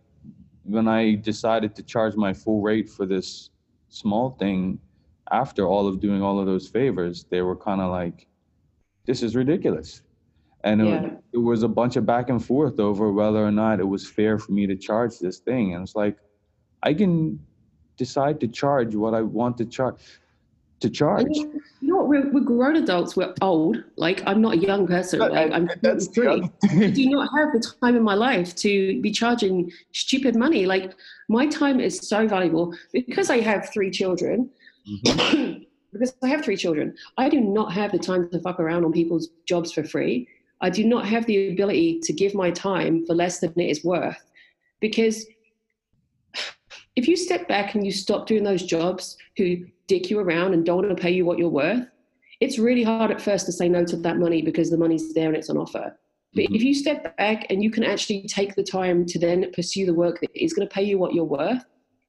when 0.66 0.88
I 0.88 1.14
decided 1.14 1.74
to 1.76 1.82
charge 1.82 2.16
my 2.16 2.32
full 2.32 2.60
rate 2.60 2.88
for 2.88 3.06
this 3.06 3.50
small 3.88 4.30
thing, 4.30 4.78
after 5.30 5.66
all 5.66 5.86
of 5.88 6.00
doing 6.00 6.22
all 6.22 6.38
of 6.38 6.46
those 6.46 6.68
favors, 6.68 7.24
they 7.30 7.42
were 7.42 7.56
kind 7.56 7.80
of 7.80 7.90
like, 7.90 8.26
this 9.06 9.22
is 9.22 9.34
ridiculous, 9.36 10.02
and 10.64 10.80
it, 10.82 10.86
Yeah. 10.86 11.10
it 11.32 11.38
was 11.38 11.62
a 11.62 11.68
bunch 11.68 11.96
of 11.96 12.04
back 12.06 12.28
and 12.28 12.44
forth 12.44 12.80
over 12.80 13.12
whether 13.12 13.44
or 13.44 13.52
not 13.52 13.80
it 13.80 13.88
was 13.88 14.08
fair 14.08 14.38
for 14.38 14.52
me 14.52 14.66
to 14.66 14.76
charge 14.76 15.18
this 15.18 15.38
thing, 15.38 15.74
and 15.74 15.82
it's 15.82 15.96
like, 15.96 16.16
I 16.82 16.94
can 16.94 17.38
decide 17.96 18.40
to 18.40 18.48
charge 18.48 18.94
what 18.94 19.14
I 19.14 19.22
want 19.22 19.56
to 19.58 19.64
charge 19.64 19.96
to 20.80 20.90
charge. 20.90 21.26
And 21.26 21.36
you 21.36 21.62
you 21.80 21.88
know? 21.88 22.04
We're, 22.04 22.30
we're 22.32 22.40
grown 22.40 22.76
adults. 22.76 23.16
We're 23.16 23.34
old. 23.40 23.82
Like 23.96 24.22
I'm 24.26 24.40
not 24.40 24.54
a 24.54 24.58
young 24.58 24.86
person. 24.86 25.18
But- 25.18 25.32
Like 25.32 25.52
I'm 25.52 25.68
That's 25.82 26.08
the 26.08 26.22
23. 26.22 26.26
other 26.26 26.86
I 26.86 26.90
do 26.90 27.10
not 27.10 27.28
have 27.36 27.52
the 27.52 27.72
time 27.80 27.96
in 27.96 28.02
my 28.02 28.14
life 28.14 28.54
to 28.56 29.00
be 29.00 29.10
charging 29.10 29.70
stupid 29.92 30.36
money. 30.36 30.66
Like 30.66 30.94
my 31.28 31.46
time 31.46 31.80
is 31.80 31.98
so 32.08 32.26
valuable 32.28 32.74
because 32.92 33.30
I 33.30 33.40
have 33.40 33.70
three 33.72 33.90
children. 33.90 34.50
Mhm. 34.88 35.64
because 35.92 36.14
I 36.22 36.28
have 36.28 36.44
three 36.44 36.56
children, 36.56 36.94
I 37.16 37.28
do 37.28 37.40
not 37.40 37.72
have 37.72 37.92
the 37.92 37.98
time 37.98 38.28
to 38.30 38.40
fuck 38.40 38.60
around 38.60 38.84
on 38.84 38.92
people's 38.92 39.28
jobs 39.46 39.72
for 39.72 39.82
free. 39.82 40.28
I 40.60 40.68
do 40.70 40.84
not 40.84 41.06
have 41.06 41.24
the 41.26 41.50
ability 41.52 42.00
to 42.02 42.12
give 42.12 42.34
my 42.34 42.50
time 42.50 43.04
for 43.06 43.14
less 43.14 43.40
than 43.40 43.52
it 43.56 43.70
is 43.70 43.84
worth. 43.84 44.22
Because 44.80 45.26
if 46.96 47.08
you 47.08 47.16
step 47.16 47.48
back 47.48 47.74
and 47.74 47.84
you 47.84 47.92
stop 47.92 48.26
doing 48.26 48.44
those 48.44 48.62
jobs 48.62 49.16
who 49.36 49.66
dick 49.86 50.10
you 50.10 50.18
around 50.18 50.54
and 50.54 50.64
don't 50.64 50.84
want 50.84 50.96
to 50.96 51.02
pay 51.02 51.10
you 51.10 51.24
what 51.24 51.38
you're 51.38 51.48
worth, 51.48 51.86
it's 52.40 52.58
really 52.58 52.82
hard 52.82 53.10
at 53.10 53.20
first 53.20 53.46
to 53.46 53.52
say 53.52 53.68
no 53.68 53.84
to 53.84 53.96
that 53.96 54.18
money 54.18 54.42
because 54.42 54.70
the 54.70 54.76
money's 54.76 55.14
there 55.14 55.28
and 55.28 55.36
it's 55.36 55.48
on 55.50 55.56
offer. 55.56 55.96
But 56.34 56.44
Mhm. 56.44 56.56
if 56.56 56.62
you 56.62 56.74
step 56.74 57.16
back 57.16 57.46
and 57.50 57.62
you 57.62 57.70
can 57.70 57.82
actually 57.82 58.22
take 58.28 58.54
the 58.54 58.62
time 58.62 59.06
to 59.06 59.18
then 59.18 59.50
pursue 59.52 59.86
the 59.86 59.94
work 59.94 60.20
that 60.20 60.30
is 60.34 60.52
going 60.52 60.68
to 60.68 60.74
pay 60.74 60.82
you 60.82 60.98
what 60.98 61.14
you're 61.14 61.24
worth, 61.24 61.64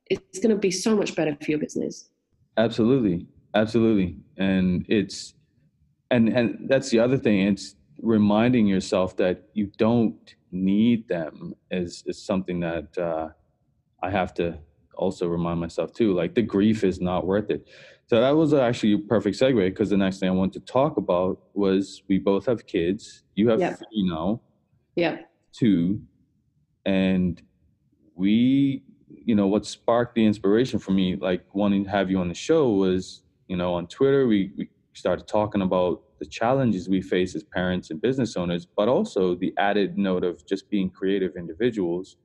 it's 0.10 0.40
going 0.40 0.54
to 0.54 0.60
be 0.60 0.72
so 0.72 0.96
much 0.96 1.16
better 1.16 1.38
for 1.42 1.52
your 1.52 1.60
business. 1.60 2.10
Absolutely, 2.58 3.28
absolutely, 3.54 4.18
and 4.38 4.86
it's 4.90 5.34
and 6.12 6.30
and 6.30 6.68
that's 6.70 6.90
the 6.90 7.00
other 7.00 7.18
thing. 7.18 7.42
It's 7.42 7.76
reminding 8.02 8.68
yourself 8.68 9.16
that 9.18 9.44
you 9.54 9.68
don't 9.78 10.36
need 10.52 11.08
them 11.08 11.54
is 11.72 12.04
is 12.06 12.22
something 12.22 12.60
that 12.62 12.98
uh, 12.98 13.30
I 14.02 14.10
have 14.10 14.34
to 14.36 14.58
also 14.98 15.28
remind 15.28 15.60
myself 15.60 15.94
too. 15.94 16.14
Like 16.14 16.36
the 16.36 16.42
grief 16.42 16.84
is 16.84 17.00
not 17.00 17.26
worth 17.26 17.50
it. 17.50 17.68
So 18.08 18.20
that 18.22 18.32
was 18.32 18.54
actually 18.54 18.94
a 18.94 18.98
perfect 19.00 19.38
segue 19.40 19.56
because 19.70 19.90
the 19.90 19.98
next 19.98 20.20
thing 20.20 20.30
I 20.30 20.32
wanted 20.34 20.66
to 20.66 20.72
talk 20.72 20.98
about 20.98 21.40
was 21.54 22.04
we 22.08 22.18
both 22.20 22.46
have 22.46 22.66
kids. 22.66 23.24
You 23.36 23.50
have 23.50 23.60
Yeah. 23.60 23.74
three 23.76 24.04
now. 24.10 24.42
Yeah. 24.96 25.18
two 25.54 26.02
and 26.86 27.42
we 28.16 28.84
you 29.10 29.36
know 29.36 29.48
what 29.48 29.66
sparked 29.66 30.16
the 30.16 30.26
inspiration 30.26 30.80
for 30.80 30.92
me 30.92 31.16
like 31.16 31.44
wanting 31.54 31.84
to 31.84 31.90
have 31.90 32.10
you 32.12 32.20
on 32.20 32.28
the 32.28 32.34
show 32.34 32.70
was 32.70 33.24
you 33.48 33.56
know 33.58 33.74
on 33.74 33.88
twitter 33.88 34.28
we, 34.28 34.52
we 34.58 34.70
started 34.94 35.28
talking 35.28 35.62
about 35.62 36.02
the 36.20 36.26
challenges 36.26 36.90
we 36.90 37.02
face 37.02 37.36
as 37.36 37.44
parents 37.44 37.92
and 37.92 38.02
business 38.02 38.36
owners 38.36 38.66
but 38.66 38.88
also 38.88 39.36
the 39.36 39.54
added 39.58 39.98
note 39.98 40.24
of 40.24 40.46
just 40.48 40.70
being 40.70 40.90
creative 40.90 41.36
individuals 41.36 42.18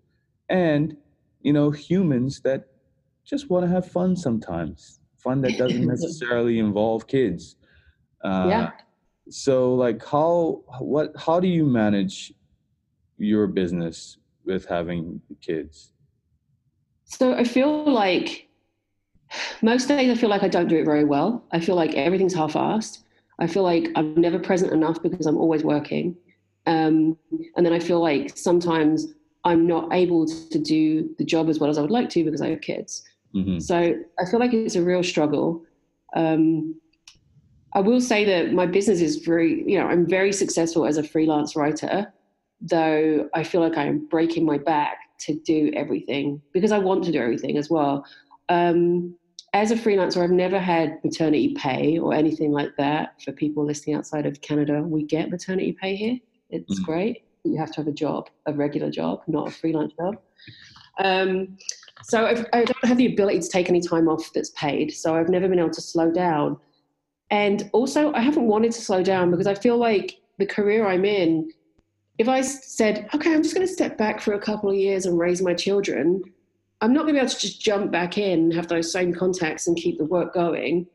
and 0.48 0.96
you 1.42 1.52
know 1.52 1.70
humans 1.70 2.40
that 2.40 2.66
just 3.24 3.50
want 3.50 3.64
to 3.64 3.70
have 3.70 3.86
fun 3.90 4.16
sometimes 4.16 5.00
fun 5.18 5.40
that 5.42 5.56
doesn't 5.58 5.86
necessarily 5.94 6.58
involve 6.58 7.06
kids 7.06 7.56
uh, 8.24 8.46
Yeah. 8.48 8.70
so 9.28 9.74
like 9.74 10.04
how 10.04 10.62
what 10.80 11.12
how 11.16 11.40
do 11.40 11.48
you 11.48 11.64
manage 11.64 12.32
your 13.18 13.46
business 13.46 14.18
with 14.44 14.66
having 14.66 15.20
kids 15.40 15.92
So 17.04 17.34
I 17.34 17.44
feel 17.44 17.84
like 17.84 18.48
most 19.62 19.88
days 19.88 20.10
I 20.10 20.14
feel 20.20 20.30
like 20.30 20.42
I 20.42 20.48
don't 20.48 20.68
do 20.68 20.76
it 20.76 20.84
very 20.84 21.04
well. 21.04 21.44
I 21.52 21.60
feel 21.60 21.74
like 21.74 21.94
everything's 21.94 22.34
half-assed. 22.34 23.02
I 23.38 23.46
feel 23.46 23.62
like 23.62 23.88
I'm 23.96 24.14
never 24.14 24.38
present 24.38 24.72
enough 24.72 25.02
because 25.02 25.26
I'm 25.26 25.38
always 25.38 25.62
working. 25.64 26.16
Um, 26.66 27.16
and 27.56 27.64
then 27.64 27.72
I 27.72 27.78
feel 27.78 28.00
like 28.00 28.36
sometimes 28.36 29.14
I'm 29.44 29.66
not 29.66 29.92
able 29.92 30.26
to 30.26 30.58
do 30.58 31.14
the 31.18 31.24
job 31.24 31.48
as 31.48 31.58
well 31.58 31.70
as 31.70 31.78
I 31.78 31.82
would 31.82 31.90
like 31.90 32.08
to 32.10 32.24
because 32.24 32.42
I 32.42 32.50
have 32.50 32.60
kids. 32.60 33.02
hmm 33.32 33.58
So 33.58 33.76
I 34.18 34.24
feel 34.30 34.40
like 34.40 34.52
it's 34.52 34.76
a 34.76 34.82
real 34.82 35.02
struggle. 35.02 35.62
Um, 36.14 36.76
I 37.74 37.80
will 37.80 38.00
say 38.00 38.24
that 38.26 38.52
my 38.52 38.66
business 38.66 39.00
is 39.00 39.16
very, 39.16 39.64
you 39.66 39.78
know, 39.78 39.86
I'm 39.86 40.06
very 40.06 40.32
successful 40.32 40.84
as 40.84 40.98
a 40.98 41.02
freelance 41.02 41.56
writer, 41.56 42.12
though 42.60 43.28
I 43.34 43.42
feel 43.42 43.62
like 43.62 43.76
I'm 43.78 44.06
breaking 44.06 44.44
my 44.44 44.58
back 44.58 44.98
to 45.20 45.34
do 45.40 45.70
everything 45.74 46.42
because 46.52 46.72
I 46.72 46.78
want 46.78 47.04
to 47.04 47.12
do 47.12 47.20
everything 47.20 47.56
as 47.56 47.70
well. 47.70 48.04
Um, 48.48 49.16
as 49.54 49.70
a 49.70 49.76
freelancer, 49.76 50.22
I've 50.22 50.30
never 50.30 50.58
had 50.58 51.02
maternity 51.04 51.54
pay 51.54 51.98
or 51.98 52.14
anything 52.14 52.52
like 52.52 52.70
that. 52.78 53.20
For 53.22 53.32
people 53.32 53.64
listening 53.64 53.96
outside 53.96 54.26
of 54.26 54.40
Canada, 54.40 54.82
we 54.82 55.04
get 55.04 55.30
maternity 55.30 55.72
pay 55.72 55.94
here. 55.96 56.18
It's 56.50 56.80
Mhm. 56.80 56.84
great. 56.84 57.22
You 57.44 57.56
have 57.58 57.72
to 57.72 57.76
have 57.78 57.88
a 57.88 57.92
job, 57.92 58.30
a 58.46 58.52
regular 58.52 58.90
job, 58.90 59.22
not 59.26 59.48
a 59.48 59.50
freelance 59.50 59.92
job. 59.94 60.18
Um, 60.98 61.56
so 62.04 62.26
I've, 62.26 62.46
I 62.52 62.64
don't 62.64 62.84
have 62.84 62.98
the 62.98 63.12
ability 63.12 63.40
to 63.40 63.48
take 63.48 63.68
any 63.68 63.80
time 63.80 64.08
off 64.08 64.32
that's 64.32 64.50
paid. 64.50 64.92
So 64.92 65.16
I've 65.16 65.28
never 65.28 65.48
been 65.48 65.58
able 65.58 65.70
to 65.70 65.80
slow 65.80 66.10
down. 66.10 66.58
And 67.30 67.68
also, 67.72 68.12
I 68.12 68.20
haven't 68.20 68.46
wanted 68.46 68.72
to 68.72 68.80
slow 68.80 69.02
down 69.02 69.30
because 69.30 69.46
I 69.46 69.54
feel 69.54 69.76
like 69.76 70.20
the 70.38 70.46
career 70.46 70.86
I'm 70.86 71.04
in, 71.04 71.50
if 72.18 72.28
I 72.28 72.42
said, 72.42 73.08
okay, 73.14 73.32
I'm 73.32 73.42
just 73.42 73.54
going 73.54 73.66
to 73.66 73.72
step 73.72 73.96
back 73.96 74.20
for 74.20 74.34
a 74.34 74.38
couple 74.38 74.70
of 74.70 74.76
years 74.76 75.06
and 75.06 75.18
raise 75.18 75.40
my 75.40 75.54
children, 75.54 76.22
I'm 76.80 76.92
not 76.92 77.02
going 77.02 77.14
to 77.14 77.20
be 77.20 77.24
able 77.24 77.30
to 77.30 77.38
just 77.38 77.60
jump 77.60 77.90
back 77.90 78.18
in 78.18 78.50
have 78.50 78.68
those 78.68 78.92
same 78.92 79.14
contacts 79.14 79.66
and 79.66 79.76
keep 79.76 79.98
the 79.98 80.04
work 80.04 80.34
going. 80.34 80.86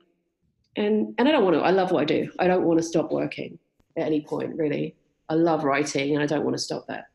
And, 0.75 1.15
and 1.17 1.27
I 1.27 1.31
don't 1.31 1.43
want 1.43 1.55
to. 1.55 1.61
I 1.61 1.71
love 1.71 1.91
what 1.91 2.01
I 2.01 2.05
do. 2.05 2.31
I 2.39 2.47
don't 2.47 2.65
want 2.65 2.79
to 2.79 2.83
stop 2.85 3.11
working 3.11 3.57
at 3.95 4.05
any 4.05 4.21
point, 4.21 4.55
really. 4.55 4.95
I 5.29 5.33
love 5.33 5.63
writing 5.63 6.13
and 6.13 6.23
I 6.23 6.25
don't 6.25 6.43
want 6.43 6.55
to 6.55 6.61
stop 6.63 6.85
that. 6.87 7.05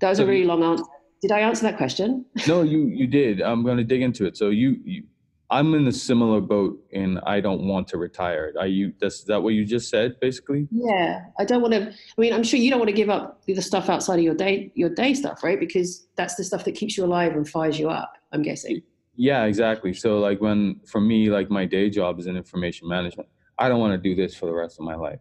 That 0.00 0.08
was 0.08 0.18
So 0.18 0.24
a 0.24 0.26
really 0.26 0.44
long 0.44 0.62
answer. 0.64 0.84
Did 1.20 1.30
I 1.30 1.40
answer 1.40 1.62
that 1.64 1.76
question? 1.76 2.24
no 2.48 2.62
you 2.62 2.86
you 2.86 3.06
did 3.06 3.40
i'm 3.40 3.62
going 3.62 3.76
to 3.76 3.84
dig 3.84 4.02
into 4.02 4.26
it 4.26 4.36
so 4.36 4.48
you, 4.48 4.76
you 4.84 5.04
i'm 5.50 5.72
in 5.74 5.86
a 5.86 5.92
similar 5.92 6.40
boat 6.40 6.76
and 6.92 7.20
i 7.26 7.40
don't 7.40 7.62
want 7.68 7.86
to 7.86 7.96
retire 7.98 8.52
are 8.58 8.66
you 8.66 8.92
that's 9.00 9.20
is 9.20 9.24
that 9.26 9.40
what 9.40 9.50
you 9.54 9.64
just 9.64 9.88
said 9.88 10.18
basically 10.20 10.66
Yeah, 10.72 11.20
I 11.38 11.44
don't 11.44 11.62
want 11.62 11.74
to. 11.74 11.82
I 11.90 12.20
mean, 12.20 12.32
I'm 12.32 12.42
sure 12.42 12.58
you 12.58 12.70
don't 12.70 12.80
want 12.80 12.88
to 12.88 12.96
give 12.96 13.10
up 13.10 13.42
the 13.46 13.60
stuff 13.62 13.88
outside 13.88 14.16
of 14.18 14.24
your 14.24 14.34
day, 14.34 14.72
your 14.74 14.88
day 14.90 15.14
stuff, 15.14 15.44
right? 15.44 15.60
Because 15.60 16.06
that's 16.16 16.34
the 16.34 16.42
stuff 16.44 16.64
that 16.64 16.72
keeps 16.74 16.96
you 16.96 17.04
alive 17.04 17.32
and 17.36 17.48
fires 17.48 17.78
you 17.78 17.88
up. 17.90 18.12
I'm 18.32 18.42
guessing. 18.42 18.82
yeah 19.14 19.44
exactly 19.44 19.92
so 19.92 20.18
like 20.18 20.40
when 20.40 20.80
for 20.92 21.00
me 21.00 21.28
like 21.36 21.48
my 21.50 21.64
day 21.66 21.86
job 21.90 22.18
is 22.18 22.26
in 22.26 22.34
information 22.44 22.88
management 22.88 23.28
i 23.58 23.68
don't 23.68 23.78
want 23.84 23.92
to 23.92 24.02
do 24.08 24.14
this 24.20 24.34
for 24.34 24.46
the 24.46 24.56
rest 24.62 24.74
of 24.80 24.84
my 24.86 24.94
life 24.94 25.20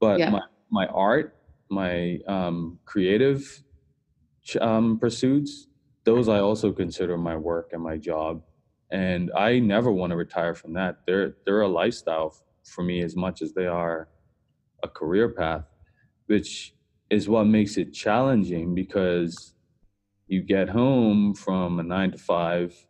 but 0.00 0.18
Yeah. 0.18 0.30
my 0.30 0.40
my 0.70 0.86
art 0.88 1.36
my 1.70 2.18
um 2.26 2.78
creative 2.84 3.62
um 4.60 4.98
pursuits 4.98 5.68
those 6.04 6.28
i 6.28 6.38
also 6.38 6.72
consider 6.72 7.18
my 7.18 7.36
work 7.36 7.70
and 7.72 7.82
my 7.82 7.96
job 7.96 8.42
and 8.90 9.30
i 9.36 9.58
never 9.58 9.92
want 9.92 10.10
to 10.10 10.16
retire 10.16 10.54
from 10.54 10.72
that 10.72 11.00
they're 11.06 11.36
they're 11.44 11.60
a 11.60 11.68
lifestyle 11.68 12.34
for 12.64 12.82
me 12.82 13.02
as 13.02 13.14
much 13.16 13.42
as 13.42 13.52
they 13.52 13.66
are 13.66 14.08
a 14.82 14.88
career 14.88 15.28
path 15.30 15.64
which 16.26 16.74
is 17.10 17.28
what 17.28 17.44
makes 17.44 17.76
it 17.76 17.92
challenging 17.92 18.74
because 18.74 19.54
you 20.26 20.42
get 20.42 20.68
home 20.70 21.34
from 21.34 21.78
a 21.80 21.82
9 21.82 22.12
to 22.12 22.18
5 22.18 22.86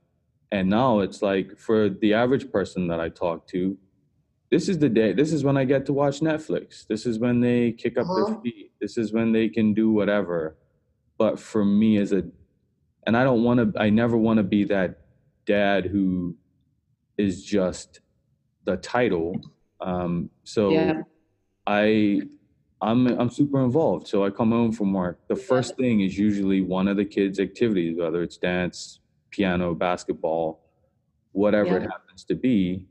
and 0.53 0.69
now 0.71 1.01
it's 1.01 1.23
like 1.23 1.59
for 1.59 1.89
the 1.89 2.15
average 2.15 2.51
person 2.51 2.89
that 2.89 3.01
I 3.01 3.11
talk 3.11 3.47
to, 3.49 3.77
this 4.51 4.69
is 4.69 4.79
the 4.79 4.89
day. 4.89 5.13
This 5.13 5.33
is 5.33 5.45
when 5.45 5.57
I 5.57 5.65
get 5.65 5.87
to 5.87 5.93
watch 5.93 6.21
Netflix. 6.21 6.87
This 6.87 7.07
is 7.07 7.19
when 7.19 7.41
they 7.41 7.73
kick 7.73 7.99
up 7.99 8.07
uh-huh. 8.07 8.25
their 8.27 8.41
feet. 8.41 8.73
This 8.81 8.97
is 8.97 9.13
when 9.13 9.33
they 9.33 9.49
can 9.49 9.75
do 9.75 9.91
whatever. 9.91 10.57
But 11.19 11.39
for 11.39 11.65
me, 11.65 11.99
as 11.99 12.13
a, 12.13 12.25
and 13.07 13.17
I 13.17 13.25
don't 13.25 13.43
want 13.43 13.75
to. 13.75 13.81
I 13.81 13.91
never 13.91 14.17
want 14.17 14.39
to 14.39 14.43
be 14.43 14.65
that 14.65 15.01
dad 15.47 15.87
who 15.87 16.37
is 17.17 17.45
just 17.45 18.01
the 18.65 18.77
title. 18.77 19.41
Um, 19.81 20.31
so 20.45 20.71
yeah. 20.71 21.03
I 21.67 22.23
I'm 22.81 23.07
I'm 23.07 23.31
super 23.31 23.63
involved. 23.63 24.07
So 24.09 24.25
I 24.25 24.31
come 24.31 24.53
home 24.53 24.73
from 24.73 24.93
work. 24.93 25.19
The 25.29 25.37
first 25.37 25.77
thing 25.77 26.01
is 26.01 26.19
usually 26.19 26.61
one 26.61 26.89
of 26.89 26.97
the 26.97 27.05
kids' 27.05 27.41
activities, 27.41 27.99
whether 27.99 28.23
it's 28.23 28.37
dance, 28.37 29.01
piano, 29.31 29.75
basketball, 29.75 30.61
whatever 31.33 31.71
yeah. 31.71 31.77
it 31.77 31.83
happens 31.83 32.25
to 32.25 32.35
be. 32.35 32.87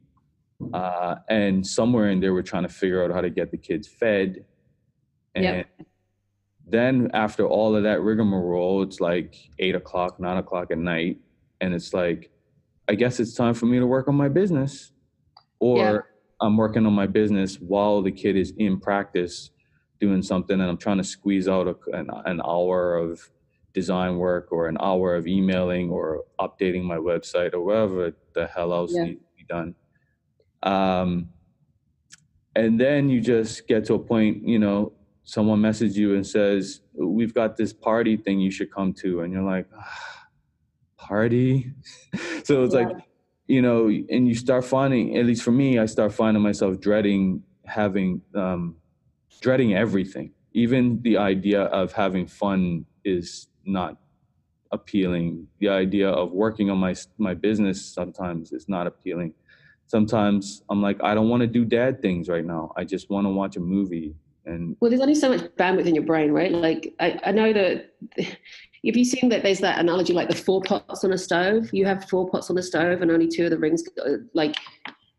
Uh, 0.74 1.16
and 1.30 1.66
somewhere 1.66 2.10
in 2.10 2.20
there, 2.20 2.34
we're 2.34 2.42
trying 2.42 2.64
to 2.64 2.70
figure 2.70 3.04
out 3.04 3.12
how 3.12 3.22
to 3.22 3.30
get 3.30 3.52
the 3.52 3.58
kids 3.58 3.88
fed. 3.88 4.46
And 5.36 5.44
yep. 5.44 5.68
then 6.66 7.12
after 7.14 7.46
all 7.46 7.76
of 7.76 7.84
that 7.84 8.02
rigmarole, 8.02 8.82
it's 8.84 9.00
like 9.00 9.36
eight 9.60 9.76
o'clock, 9.76 10.20
nine 10.20 10.38
o'clock 10.38 10.72
at 10.72 10.78
night, 10.78 11.20
and 11.62 11.74
it's 11.74 11.94
like, 11.94 12.32
I 12.90 12.96
guess 12.96 13.20
it's 13.20 13.34
time 13.34 13.54
for 13.54 13.66
me 13.66 13.80
to 13.80 13.86
work 13.86 14.08
on 14.08 14.16
my 14.16 14.30
business, 14.30 14.92
or 15.60 15.78
yeah. 15.78 16.00
I'm 16.42 16.58
working 16.58 16.86
on 16.86 16.94
my 16.94 17.08
business 17.08 17.58
while 17.58 18.02
the 18.02 18.12
kid 18.12 18.36
is 18.36 18.54
in 18.58 18.80
practice 18.80 19.52
doing 20.00 20.22
something 20.22 20.60
and 20.60 20.70
I'm 20.70 20.78
trying 20.78 20.98
to 20.98 21.04
squeeze 21.04 21.48
out 21.48 21.68
a, 21.68 21.76
an, 21.98 22.10
an 22.26 22.42
hour 22.46 22.98
of 22.98 23.20
design 23.74 24.18
work 24.18 24.52
or 24.52 24.68
an 24.68 24.78
hour 24.80 25.16
of 25.16 25.28
emailing 25.28 25.90
or 25.90 26.24
updating 26.40 26.84
my 26.84 26.98
website 26.98 27.54
or 27.54 27.62
whatever 27.62 28.16
the 28.34 28.48
hell 28.48 28.74
else 28.74 28.94
yeah. 28.94 29.04
needs 29.04 29.20
to 29.20 29.28
be 29.36 29.44
done. 29.48 29.76
Um, 30.68 31.30
and 32.56 32.80
then 32.80 33.10
you 33.10 33.22
just 33.22 33.68
get 33.68 33.86
to 33.86 33.94
a 33.94 34.00
point, 34.00 34.48
you 34.48 34.60
know, 34.60 34.94
someone 35.24 35.62
messages 35.62 35.98
you 35.98 36.16
and 36.16 36.26
says, 36.26 36.82
We've 36.94 37.34
got 37.34 37.58
this 37.58 37.74
party 37.74 38.18
thing 38.18 38.40
you 38.40 38.52
should 38.52 38.72
come 38.72 38.94
to. 38.94 39.22
And 39.22 39.32
you're 39.32 39.44
like, 39.44 39.68
ah, 39.78 40.28
Party? 40.98 41.72
so 42.44 42.64
it's 42.64 42.74
yeah. 42.74 42.82
like, 42.82 42.98
you 43.48 43.62
know, 43.62 43.88
and 43.88 44.28
you 44.28 44.34
start 44.34 44.66
finding, 44.66 45.16
at 45.18 45.26
least 45.26 45.44
for 45.44 45.52
me, 45.52 45.78
I 45.80 45.86
start 45.86 46.12
finding 46.14 46.42
myself 46.42 46.80
dreading 46.80 47.44
having 47.68 48.22
um, 48.34 48.78
dreading 49.42 49.76
everything. 49.76 50.32
Even 50.54 51.02
the 51.04 51.18
idea 51.18 51.64
of 51.64 51.94
having 51.94 52.26
fun 52.26 52.86
is 53.04 53.48
not 53.66 53.98
appealing. 54.72 55.48
The 55.60 55.70
idea 55.70 56.10
of 56.10 56.32
working 56.32 56.70
on 56.70 56.78
my 56.78 56.96
my 57.18 57.34
business 57.34 57.86
sometimes 57.86 58.52
is 58.52 58.68
not 58.68 58.88
appealing. 58.88 59.34
Sometimes 59.88 60.64
I'm 60.70 60.82
like, 60.82 61.02
I 61.02 61.16
don't 61.16 61.30
want 61.30 61.42
to 61.42 61.48
do 61.48 61.66
dad 61.66 62.02
things 62.02 62.30
right 62.30 62.46
now. 62.46 62.72
I 62.76 62.84
just 62.84 63.10
want 63.10 63.26
to 63.26 63.30
watch 63.30 63.56
a 63.56 63.60
movie. 63.60 64.16
And 64.46 64.78
well, 64.80 64.90
there's 64.90 65.02
only 65.02 65.16
so 65.16 65.30
much 65.30 65.42
bandwidth 65.58 65.86
in 65.86 65.96
your 65.96 66.04
brain, 66.04 66.32
right? 66.32 66.52
Like 66.52 66.94
I, 67.00 67.20
I 67.26 67.32
know 67.32 67.52
that 67.54 67.94
if 68.84 68.96
you've 68.96 69.08
seen 69.08 69.30
that 69.30 69.44
there's 69.44 69.60
that 69.60 69.80
analogy 69.80 70.14
like 70.14 70.30
the 70.30 70.36
four 70.36 70.62
pots 70.62 71.04
on 71.04 71.14
a 71.14 71.18
stove, 71.18 71.74
you 71.74 71.86
have 71.86 72.08
four 72.10 72.30
pots 72.30 72.50
on 72.50 72.58
a 72.58 72.64
stove 72.64 73.02
and 73.02 73.12
only 73.12 73.28
two 73.28 73.46
of 73.46 73.50
the 73.50 73.58
rings 73.58 73.84
like 74.34 74.56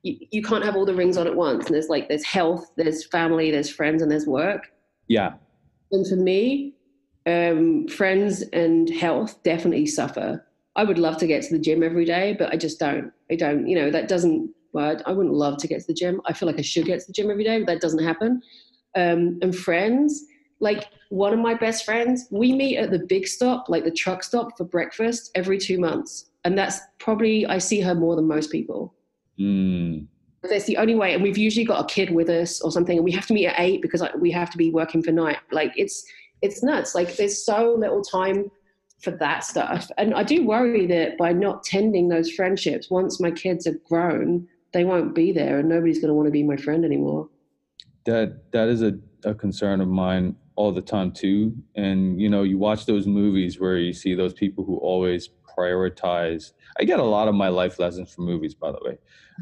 you, 0.02 0.16
you 0.30 0.42
can't 0.42 0.64
have 0.64 0.76
all 0.76 0.86
the 0.86 0.94
rings 0.94 1.16
on 1.16 1.26
at 1.26 1.34
once. 1.34 1.66
And 1.66 1.74
there's 1.74 1.88
like 1.88 2.08
there's 2.08 2.24
health, 2.24 2.70
there's 2.76 3.06
family, 3.06 3.50
there's 3.50 3.70
friends, 3.70 4.02
and 4.02 4.10
there's 4.10 4.26
work. 4.26 4.68
Yeah. 5.08 5.34
And 5.90 6.06
for 6.06 6.16
me, 6.16 6.74
um, 7.26 7.88
friends 7.88 8.42
and 8.52 8.88
health 8.88 9.42
definitely 9.42 9.86
suffer. 9.86 10.44
I 10.76 10.84
would 10.84 10.98
love 10.98 11.16
to 11.18 11.26
get 11.26 11.42
to 11.42 11.56
the 11.56 11.62
gym 11.62 11.82
every 11.82 12.04
day, 12.04 12.36
but 12.38 12.52
I 12.52 12.56
just 12.56 12.78
don't. 12.78 13.12
I 13.30 13.34
don't. 13.34 13.66
You 13.66 13.76
know, 13.76 13.90
that 13.90 14.08
doesn't. 14.08 14.54
Well, 14.72 15.00
I 15.06 15.12
wouldn't 15.12 15.34
love 15.34 15.58
to 15.58 15.68
get 15.68 15.80
to 15.80 15.86
the 15.86 15.94
gym. 15.94 16.20
I 16.26 16.32
feel 16.32 16.46
like 16.46 16.58
I 16.58 16.62
should 16.62 16.86
get 16.86 17.00
to 17.00 17.06
the 17.06 17.12
gym 17.12 17.30
every 17.30 17.44
day, 17.44 17.58
but 17.58 17.66
that 17.66 17.80
doesn't 17.80 18.04
happen. 18.04 18.42
Um, 18.94 19.38
and 19.42 19.54
friends, 19.54 20.24
like 20.60 20.88
one 21.10 21.32
of 21.32 21.38
my 21.38 21.54
best 21.54 21.84
friends, 21.84 22.26
we 22.30 22.52
meet 22.52 22.76
at 22.78 22.90
the 22.90 22.98
big 22.98 23.26
stop, 23.26 23.68
like 23.68 23.84
the 23.84 23.90
truck 23.90 24.22
stop 24.22 24.56
for 24.56 24.64
breakfast 24.64 25.30
every 25.34 25.58
two 25.58 25.78
months. 25.78 26.26
And 26.44 26.56
that's 26.56 26.80
probably, 26.98 27.46
I 27.46 27.58
see 27.58 27.80
her 27.80 27.94
more 27.94 28.16
than 28.16 28.26
most 28.26 28.50
people. 28.50 28.94
Mm. 29.38 30.06
That's 30.42 30.64
the 30.64 30.76
only 30.76 30.94
way. 30.94 31.14
And 31.14 31.22
we've 31.22 31.38
usually 31.38 31.64
got 31.64 31.84
a 31.84 31.92
kid 31.92 32.10
with 32.10 32.28
us 32.28 32.60
or 32.60 32.70
something, 32.70 32.96
and 32.96 33.04
we 33.04 33.12
have 33.12 33.26
to 33.26 33.34
meet 33.34 33.46
at 33.46 33.58
eight 33.58 33.82
because 33.82 34.02
we 34.18 34.30
have 34.30 34.50
to 34.50 34.58
be 34.58 34.70
working 34.70 35.02
for 35.02 35.10
night. 35.10 35.38
Like 35.50 35.72
it's 35.76 36.04
it's 36.42 36.62
nuts. 36.62 36.94
Like 36.94 37.16
there's 37.16 37.44
so 37.44 37.74
little 37.74 38.02
time 38.02 38.50
for 39.00 39.10
that 39.12 39.44
stuff. 39.44 39.90
And 39.98 40.14
I 40.14 40.22
do 40.22 40.46
worry 40.46 40.86
that 40.86 41.18
by 41.18 41.32
not 41.32 41.64
tending 41.64 42.08
those 42.08 42.30
friendships, 42.30 42.90
once 42.90 43.20
my 43.20 43.30
kids 43.30 43.66
are 43.66 43.78
grown, 43.88 44.46
they 44.72 44.84
won't 44.84 45.14
be 45.14 45.32
there 45.32 45.58
and 45.58 45.68
nobody's 45.68 45.98
going 45.98 46.08
to 46.08 46.14
want 46.14 46.26
to 46.26 46.32
be 46.32 46.42
my 46.42 46.56
friend 46.56 46.84
anymore. 46.84 47.28
That 48.04 48.52
that 48.52 48.68
is 48.68 48.82
a, 48.82 48.98
a 49.24 49.34
concern 49.34 49.80
of 49.80 49.88
mine 49.88 50.36
all 50.56 50.72
the 50.72 50.82
time 50.82 51.12
too. 51.12 51.54
And 51.74 52.20
you 52.20 52.28
know, 52.28 52.42
you 52.42 52.58
watch 52.58 52.86
those 52.86 53.06
movies 53.06 53.60
where 53.60 53.78
you 53.78 53.92
see 53.92 54.14
those 54.14 54.32
people 54.32 54.64
who 54.64 54.76
always 54.78 55.30
prioritize. 55.58 56.52
I 56.78 56.84
get 56.84 57.00
a 57.00 57.04
lot 57.04 57.28
of 57.28 57.34
my 57.34 57.48
life 57.48 57.78
lessons 57.78 58.12
from 58.12 58.24
movies, 58.24 58.54
by 58.54 58.72
the 58.72 58.78
way. 58.82 58.98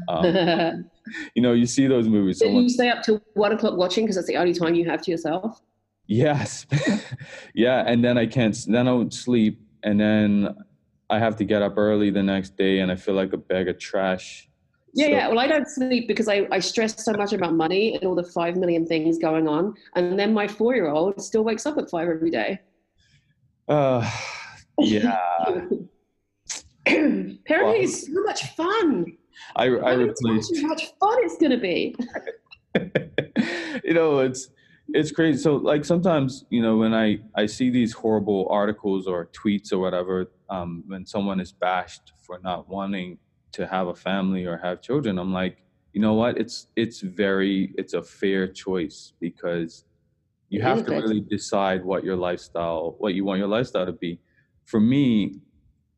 Um, 0.07 0.89
you 1.35 1.41
know, 1.41 1.53
you 1.53 1.65
see 1.65 1.87
those 1.87 2.07
movies. 2.07 2.39
Did 2.39 2.53
you 2.53 2.69
stay 2.69 2.89
up 2.89 3.03
till 3.03 3.21
one 3.33 3.51
o'clock 3.51 3.77
watching 3.77 4.05
because 4.05 4.15
that's 4.15 4.27
the 4.27 4.37
only 4.37 4.53
time 4.53 4.75
you 4.75 4.89
have 4.89 5.01
to 5.03 5.11
yourself? 5.11 5.61
Yes, 6.07 6.65
yeah, 7.53 7.83
and 7.85 8.03
then 8.03 8.17
I 8.17 8.25
can't. 8.27 8.57
Then 8.65 8.87
I 8.87 8.91
don't 8.91 9.13
sleep, 9.13 9.61
and 9.83 9.99
then 9.99 10.55
I 11.09 11.19
have 11.19 11.35
to 11.37 11.43
get 11.43 11.61
up 11.61 11.77
early 11.77 12.11
the 12.11 12.23
next 12.23 12.57
day, 12.57 12.79
and 12.79 12.91
I 12.91 12.95
feel 12.95 13.13
like 13.13 13.33
a 13.33 13.37
bag 13.37 13.67
of 13.67 13.77
trash. 13.77 14.46
Yeah, 14.97 15.05
so, 15.05 15.11
yeah. 15.11 15.27
Well, 15.27 15.39
I 15.39 15.45
don't 15.45 15.67
sleep 15.67 16.07
because 16.07 16.27
I, 16.27 16.47
I 16.51 16.57
stress 16.57 17.05
so 17.05 17.13
much 17.13 17.31
about 17.31 17.53
money 17.53 17.93
and 17.93 18.03
all 18.03 18.15
the 18.15 18.23
five 18.23 18.57
million 18.57 18.83
things 18.83 19.19
going 19.19 19.47
on, 19.47 19.75
and 19.95 20.17
then 20.17 20.33
my 20.33 20.47
four 20.47 20.73
year 20.73 20.89
old 20.89 21.21
still 21.21 21.43
wakes 21.43 21.67
up 21.67 21.77
at 21.77 21.87
five 21.91 22.09
every 22.09 22.31
day. 22.31 22.59
Uh, 23.67 24.09
yeah. 24.79 25.19
Parenting 26.87 27.37
well, 27.47 27.73
is 27.73 28.07
so 28.07 28.23
much 28.23 28.43
fun. 28.55 29.05
I, 29.55 29.65
I 29.65 29.93
replaced. 29.93 30.57
How 30.61 30.67
much 30.67 30.85
fun 30.99 31.17
it's 31.19 31.37
going 31.37 31.51
to 31.51 31.57
be. 31.59 31.95
you 33.83 33.93
know, 33.93 34.19
it's 34.19 34.49
it's 34.89 35.11
crazy. 35.11 35.37
So, 35.39 35.57
like 35.57 35.85
sometimes, 35.85 36.45
you 36.49 36.63
know, 36.63 36.77
when 36.77 36.95
I 36.95 37.19
I 37.35 37.45
see 37.45 37.69
these 37.69 37.93
horrible 37.93 38.47
articles 38.49 39.05
or 39.05 39.27
tweets 39.27 39.71
or 39.71 39.77
whatever, 39.77 40.31
um, 40.49 40.83
when 40.87 41.05
someone 41.05 41.39
is 41.39 41.51
bashed 41.51 42.13
for 42.25 42.39
not 42.43 42.67
wanting 42.67 43.19
to 43.53 43.67
have 43.67 43.87
a 43.87 43.95
family 43.95 44.45
or 44.45 44.57
have 44.57 44.81
children, 44.81 45.17
I'm 45.17 45.33
like, 45.33 45.63
you 45.93 46.01
know 46.01 46.13
what? 46.13 46.37
It's 46.37 46.67
it's 46.75 47.01
very 47.01 47.73
it's 47.77 47.93
a 47.93 48.03
fair 48.03 48.47
choice 48.47 49.13
because 49.19 49.85
you 50.49 50.61
have 50.61 50.83
to 50.85 50.91
really 50.91 51.21
decide 51.21 51.83
what 51.83 52.03
your 52.03 52.15
lifestyle, 52.15 52.95
what 52.99 53.13
you 53.13 53.25
want 53.25 53.39
your 53.39 53.47
lifestyle 53.47 53.85
to 53.85 53.91
be. 53.93 54.19
For 54.65 54.79
me, 54.79 55.41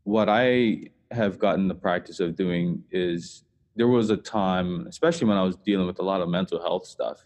what 0.03 0.29
I 0.29 0.89
have 1.11 1.39
gotten 1.39 1.67
the 1.67 1.75
practice 1.75 2.19
of 2.19 2.35
doing 2.35 2.83
is 2.91 3.43
there 3.75 3.87
was 3.87 4.09
a 4.09 4.17
time, 4.17 4.87
especially 4.87 5.27
when 5.27 5.37
I 5.37 5.43
was 5.43 5.55
dealing 5.57 5.87
with 5.87 5.99
a 5.99 6.03
lot 6.03 6.21
of 6.21 6.29
mental 6.29 6.61
health 6.61 6.85
stuff, 6.85 7.23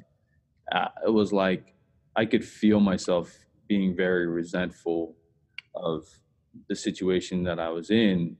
uh, 0.71 0.89
it 1.05 1.09
was 1.09 1.31
like 1.33 1.75
I 2.15 2.25
could 2.25 2.43
feel 2.45 2.79
myself 2.79 3.45
being 3.67 3.95
very 3.95 4.27
resentful 4.27 5.15
of 5.75 6.05
the 6.69 6.75
situation 6.75 7.43
that 7.43 7.59
I 7.59 7.69
was 7.69 7.89
in. 7.89 8.38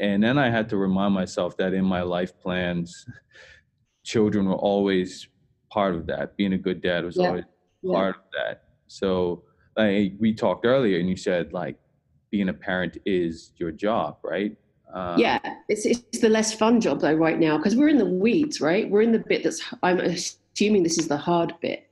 And 0.00 0.22
then 0.22 0.38
I 0.38 0.48
had 0.48 0.68
to 0.70 0.76
remind 0.76 1.14
myself 1.14 1.56
that 1.58 1.74
in 1.74 1.84
my 1.84 2.02
life 2.02 2.38
plans, 2.40 3.04
children 4.02 4.46
were 4.46 4.54
always 4.54 5.28
part 5.70 5.94
of 5.94 6.06
that. 6.06 6.36
Being 6.36 6.54
a 6.54 6.58
good 6.58 6.80
dad 6.80 7.04
was 7.04 7.16
yeah. 7.16 7.28
always 7.28 7.44
yeah. 7.82 7.94
part 7.94 8.16
of 8.16 8.22
that. 8.32 8.64
So 8.88 9.44
like 9.76 10.14
we 10.18 10.34
talked 10.34 10.64
earlier 10.64 10.98
and 10.98 11.08
you 11.08 11.16
said 11.16 11.52
like 11.52 11.76
being 12.30 12.48
a 12.48 12.52
parent 12.52 12.96
is 13.04 13.52
your 13.56 13.70
job, 13.70 14.18
right? 14.22 14.56
Um, 14.92 15.18
yeah, 15.18 15.38
it's 15.68 15.86
it's 15.86 16.18
the 16.18 16.28
less 16.28 16.52
fun 16.52 16.80
job 16.80 17.00
though 17.00 17.14
right 17.14 17.38
now 17.38 17.56
because 17.56 17.76
we're 17.76 17.88
in 17.88 17.98
the 17.98 18.04
weeds, 18.04 18.60
right? 18.60 18.90
We're 18.90 19.02
in 19.02 19.12
the 19.12 19.20
bit 19.20 19.44
that's 19.44 19.62
I'm 19.82 20.00
assuming 20.00 20.82
this 20.82 20.98
is 20.98 21.08
the 21.08 21.16
hard 21.16 21.54
bit. 21.60 21.88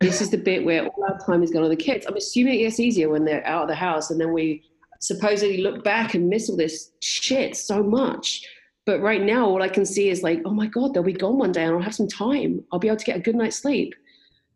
This 0.00 0.20
is 0.20 0.30
the 0.30 0.38
bit 0.38 0.64
where 0.64 0.86
all 0.86 1.04
our 1.04 1.18
time 1.18 1.42
is 1.42 1.50
gone 1.50 1.62
on 1.62 1.70
the 1.70 1.76
kids. 1.76 2.06
I'm 2.06 2.16
assuming 2.16 2.54
it 2.54 2.62
gets 2.62 2.80
easier 2.80 3.08
when 3.08 3.24
they're 3.24 3.46
out 3.46 3.62
of 3.62 3.68
the 3.68 3.74
house 3.74 4.10
and 4.10 4.20
then 4.20 4.32
we 4.32 4.62
supposedly 5.02 5.58
look 5.58 5.84
back 5.84 6.14
and 6.14 6.28
miss 6.28 6.48
all 6.48 6.56
this 6.56 6.92
shit 7.00 7.56
so 7.56 7.82
much. 7.82 8.42
But 8.86 9.00
right 9.00 9.22
now, 9.22 9.46
all 9.46 9.62
I 9.62 9.68
can 9.68 9.84
see 9.84 10.08
is 10.08 10.22
like, 10.22 10.40
oh 10.44 10.50
my 10.50 10.66
God, 10.66 10.94
they'll 10.94 11.02
be 11.02 11.12
gone 11.12 11.38
one 11.38 11.52
day 11.52 11.64
and 11.64 11.74
I'll 11.74 11.82
have 11.82 11.94
some 11.94 12.08
time. 12.08 12.64
I'll 12.72 12.78
be 12.78 12.88
able 12.88 12.96
to 12.96 13.04
get 13.04 13.16
a 13.16 13.20
good 13.20 13.36
night's 13.36 13.58
sleep. 13.58 13.94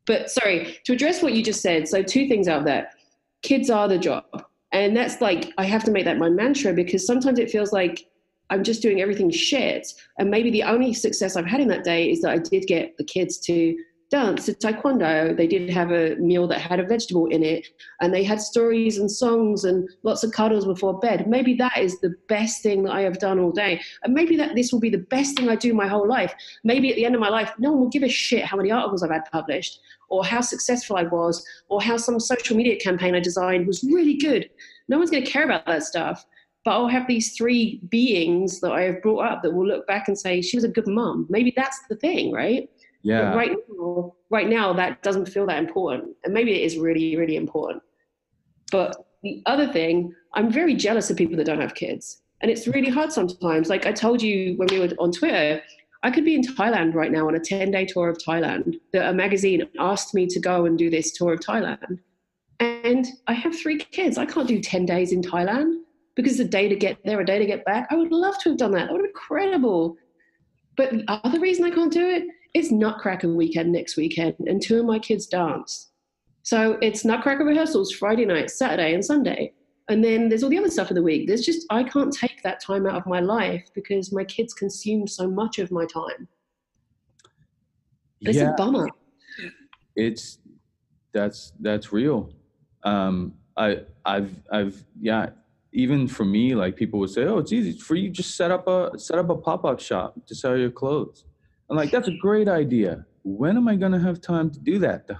But 0.07 0.31
sorry, 0.31 0.79
to 0.85 0.93
address 0.93 1.23
what 1.23 1.35
you 1.35 1.43
just 1.43 1.61
said, 1.61 1.89
so 1.89 2.03
two 2.03 2.29
things 2.29 2.49
out 2.49 2.61
of 2.61 2.65
that. 2.67 2.95
Kids 3.43 3.71
are 3.71 3.89
the 3.89 3.99
job 3.99 4.25
and 4.73 4.97
that's 4.97 5.21
like, 5.21 5.53
I 5.59 5.65
have 5.65 5.85
to 5.85 5.91
make 5.91 6.05
that 6.05 6.19
my 6.19 6.29
mantra 6.29 6.73
because 6.73 7.07
sometimes 7.07 7.39
it 7.39 7.51
feels 7.51 7.73
like 7.73 8.07
I'm 8.51 8.63
just 8.63 8.83
doing 8.83 9.01
everything 9.01 9.31
shit. 9.31 9.93
And 10.19 10.31
maybe 10.31 10.51
the 10.51 10.63
only 10.63 10.93
success 10.93 11.37
I've 11.37 11.47
had 11.47 11.61
in 11.61 11.69
that 11.69 11.85
day 11.85 12.11
is 12.11 12.21
that 12.23 12.31
I 12.31 12.39
did 12.39 12.67
get 12.67 12.97
the 12.99 13.05
kids 13.05 13.39
to 13.41 13.77
dance, 14.11 14.47
did 14.47 14.61
taekwondo. 14.61 15.37
They 15.37 15.47
did 15.47 15.69
have 15.71 15.91
a 15.91 16.17
meal 16.17 16.47
that 16.49 16.61
had 16.61 16.79
a 16.79 16.87
vegetable 16.87 17.27
in 17.27 17.43
it, 17.43 17.67
and 18.01 18.15
they 18.15 18.23
had 18.23 18.41
stories 18.41 18.99
and 18.99 19.11
songs 19.11 19.65
and 19.65 19.89
lots 20.03 20.23
of 20.23 20.33
cuddles 20.33 20.65
before 20.65 20.99
bed. 20.99 21.27
Maybe 21.27 21.55
that 21.55 21.79
is 21.79 21.99
the 22.01 22.15
best 22.29 22.63
thing 22.63 22.85
that 22.85 22.93
I 22.93 23.03
have 23.03 23.19
done 23.19 23.39
all 23.39 23.51
day, 23.51 23.81
and 24.05 24.15
maybe 24.15 24.37
that 24.37 24.55
this 24.55 24.73
will 24.73 24.81
be 24.81 24.91
the 24.91 24.99
best 24.99 25.37
thing 25.37 25.49
I 25.49 25.57
do 25.57 25.75
my 25.75 25.89
whole 25.89 26.09
life. 26.09 26.35
Maybe 26.63 26.91
at 26.91 26.97
the 26.97 27.05
end 27.05 27.15
of 27.15 27.21
my 27.21 27.31
life, 27.31 27.53
no 27.59 27.73
one 27.73 27.81
will 27.81 27.89
give 27.89 28.05
a 28.05 28.09
shit 28.09 28.45
how 28.45 28.57
many 28.57 28.71
articles 28.71 29.03
I've 29.03 29.11
had 29.11 29.25
published, 29.33 29.81
or 30.09 30.25
how 30.25 30.41
successful 30.41 30.97
I 30.97 31.03
was, 31.05 31.45
or 31.69 31.83
how 31.83 31.97
some 31.97 32.21
social 32.21 32.57
media 32.57 32.79
campaign 32.79 33.15
I 33.15 33.21
designed 33.21 33.67
was 33.67 33.83
really 33.83 34.15
good. 34.15 34.49
No 34.89 34.99
one's 34.99 35.11
going 35.11 35.25
to 35.25 35.31
care 35.31 35.45
about 35.45 35.67
that 35.67 35.83
stuff. 35.83 36.25
But 36.65 36.73
I'll 36.73 36.89
have 36.89 37.07
these 37.07 37.37
three 37.37 37.81
beings 37.91 38.59
that 38.59 38.73
I 38.73 38.83
have 38.83 39.01
brought 39.01 39.25
up 39.25 39.43
that 39.45 39.53
will 39.53 39.69
look 39.69 39.87
back 39.87 40.09
and 40.09 40.19
say, 40.19 40.43
she 40.43 40.57
was 40.57 40.65
a 40.65 40.69
good 40.69 40.89
mom. 40.89 41.25
Maybe 41.31 41.53
that's 41.55 41.79
the 41.89 41.95
thing, 41.95 42.33
right? 42.33 42.69
Yeah. 43.07 43.31
But 43.31 43.37
right 43.37 43.57
now, 43.69 44.15
right 44.31 44.49
now, 44.49 44.73
that 44.73 45.03
doesn't 45.05 45.27
feel 45.27 45.47
that 45.47 45.61
important. 45.61 46.17
And 46.25 46.35
maybe 46.35 46.61
it 46.61 46.65
is 46.65 46.77
really, 46.77 47.17
really 47.17 47.37
important. 47.37 47.83
But 48.73 48.97
the 49.23 49.43
other 49.47 49.69
thing, 49.73 50.13
I'm 50.35 50.51
very 50.51 50.75
jealous 50.75 51.09
of 51.09 51.17
people 51.17 51.37
that 51.37 51.47
don't 51.47 51.61
have 51.61 51.77
kids. 51.77 52.23
And 52.41 52.51
it's 52.51 52.67
really 52.67 52.91
hard 52.91 53.13
sometimes. 53.13 53.69
Like 53.69 53.87
I 53.87 53.93
told 53.93 54.21
you 54.21 54.57
when 54.57 54.67
we 54.73 54.81
were 54.81 54.89
on 54.99 55.13
Twitter, 55.13 55.63
I 56.03 56.11
could 56.11 56.25
be 56.25 56.35
in 56.35 56.43
Thailand 56.43 56.95
right 56.95 57.13
now 57.13 57.29
on 57.29 57.37
a 57.37 57.41
10 57.41 57.71
day 57.71 57.87
tour 57.87 58.09
of 58.09 58.19
Thailand. 58.19 58.81
That 58.93 59.09
a 59.09 59.15
magazine 59.15 59.63
asked 59.79 60.13
me 60.13 60.27
to 60.27 60.41
go 60.41 60.67
and 60.67 60.77
do 60.77 60.91
this 60.91 61.13
tour 61.13 61.35
of 61.35 61.41
Thailand. 61.41 62.01
And 62.59 63.07
I 63.29 63.35
have 63.35 63.57
three 63.57 63.79
kids. 63.79 64.19
I 64.19 64.27
can't 64.27 64.49
do 64.49 64.61
10 64.61 64.85
days 64.85 65.13
in 65.13 65.23
Thailand 65.23 65.77
because 66.17 66.41
a 66.41 66.45
day 66.45 66.69
to 66.69 66.75
get 66.75 66.99
there, 67.05 67.21
a 67.21 67.25
day 67.25 67.39
to 67.39 67.47
get 67.47 67.65
back. 67.65 67.87
I 67.91 67.95
would 67.95 68.11
love 68.11 68.37
to 68.41 68.49
have 68.49 68.59
done 68.59 68.73
that. 68.73 68.87
That 68.87 68.93
would 68.95 69.05
have 69.05 69.05
been 69.05 69.11
incredible. 69.11 69.97
But 70.77 70.91
the 70.91 71.05
other 71.09 71.39
reason 71.39 71.65
I 71.65 71.71
can't 71.71 71.93
do 71.93 72.09
it 72.09 72.25
it's 72.55 72.71
Nutcracker 72.71 73.33
weekend 73.33 73.73
next 73.73 73.97
weekend, 73.97 74.37
and 74.47 74.63
two 74.63 74.79
of 74.79 74.87
my 74.87 74.99
kids 74.99 75.27
dance. 75.27 75.91
So 76.43 76.79
it's 76.81 77.05
Nutcracker 77.05 77.45
rehearsals 77.45 77.93
Friday 77.93 78.25
night, 78.25 78.51
Saturday, 78.51 78.95
and 78.95 79.05
Sunday. 79.05 79.53
And 79.89 80.03
then 80.03 80.29
there's 80.29 80.43
all 80.43 80.51
the 80.51 80.59
other 80.59 80.71
stuff 80.71 80.91
of 80.91 80.97
the 80.97 81.03
week. 81.03 81.27
There's 81.27 81.45
just, 81.45 81.67
I 81.71 81.85
can't 81.85 82.13
take 82.13 82.43
that 82.43 82.61
time 82.61 82.87
out 82.87 82.97
of 82.97 83.07
my 83.07 83.21
life 83.21 83.69
because 83.75 84.13
my 84.13 84.25
kids 84.25 84.53
consume 84.53 85.07
so 85.07 85.29
much 85.29 85.59
of 85.59 85.71
my 85.71 85.87
time. 85.87 86.29
It's 88.21 88.39
yeah, 88.39 88.53
a 88.53 88.57
bummer. 88.57 88.89
It's, 89.95 90.39
that's, 91.13 91.53
that's 91.61 91.93
real. 91.93 92.33
Um, 92.83 93.35
I, 93.57 93.83
I've, 94.05 94.43
I've, 94.51 94.85
yeah, 95.01 95.31
even 95.77 96.09
for 96.09 96.25
me, 96.25 96.55
like 96.55 96.75
people 96.75 96.99
would 97.01 97.11
say, 97.11 97.25
"Oh, 97.25 97.37
it's 97.37 97.53
easy 97.53 97.79
for 97.79 97.97
you. 97.97 98.09
Just 98.09 98.35
set 98.35 98.51
up 98.51 98.67
a 98.67 98.99
set 98.99 99.19
up 99.19 99.29
a 99.29 99.37
pop 99.37 99.67
up 99.67 99.79
shop 99.79 100.15
to 100.27 100.35
sell 100.35 100.57
your 100.57 100.71
clothes." 100.71 101.26
I'm 101.71 101.77
like, 101.77 101.91
that's 101.91 102.09
a 102.09 102.17
great 102.17 102.49
idea. 102.49 103.05
When 103.25 103.57
am 103.57 103.69
I 103.69 103.77
going 103.77 103.93
to 103.93 103.99
have 103.99 104.21
time 104.21 104.51
to 104.51 104.59
do 104.61 104.79
that 104.79 105.11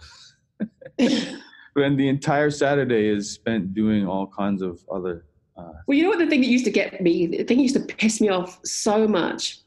when 1.75 1.97
the 1.97 2.09
entire 2.09 2.51
Saturday 2.51 3.09
is 3.09 3.31
spent 3.31 3.75
doing 3.75 4.07
all 4.07 4.27
kinds 4.27 4.63
of 4.63 4.81
other. 4.91 5.27
Uh, 5.57 5.73
well, 5.87 5.97
you 5.97 6.03
know 6.03 6.11
what 6.11 6.19
the 6.19 6.27
thing 6.27 6.41
that 6.41 6.49
used 6.49 6.65
to 6.65 6.71
get 6.71 7.01
me, 7.01 7.27
the 7.27 7.45
thing 7.45 7.61
used 7.61 7.75
to 7.75 7.81
piss 7.81 8.21
me 8.21 8.29
off 8.29 8.61
so 8.65 9.07
much, 9.07 9.59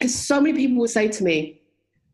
is 0.00 0.18
so 0.18 0.40
many 0.40 0.56
people 0.56 0.78
would 0.78 0.90
say 0.90 1.08
to 1.08 1.24
me, 1.24 1.62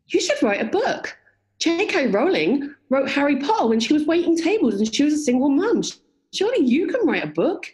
"You 0.07 0.21
should 0.21 0.41
write 0.41 0.61
a 0.61 0.65
book." 0.65 1.17
J.K. 1.59 2.07
Rowling 2.07 2.73
wrote 2.89 3.09
Harry 3.09 3.37
Potter 3.37 3.67
when 3.67 3.79
she 3.79 3.93
was 3.93 4.05
waiting 4.05 4.37
tables 4.37 4.75
and 4.75 4.93
she 4.93 5.03
was 5.03 5.13
a 5.13 5.17
single 5.17 5.49
mum. 5.49 5.81
Surely 6.33 6.65
you 6.65 6.87
can 6.87 7.05
write 7.05 7.23
a 7.23 7.27
book. 7.27 7.65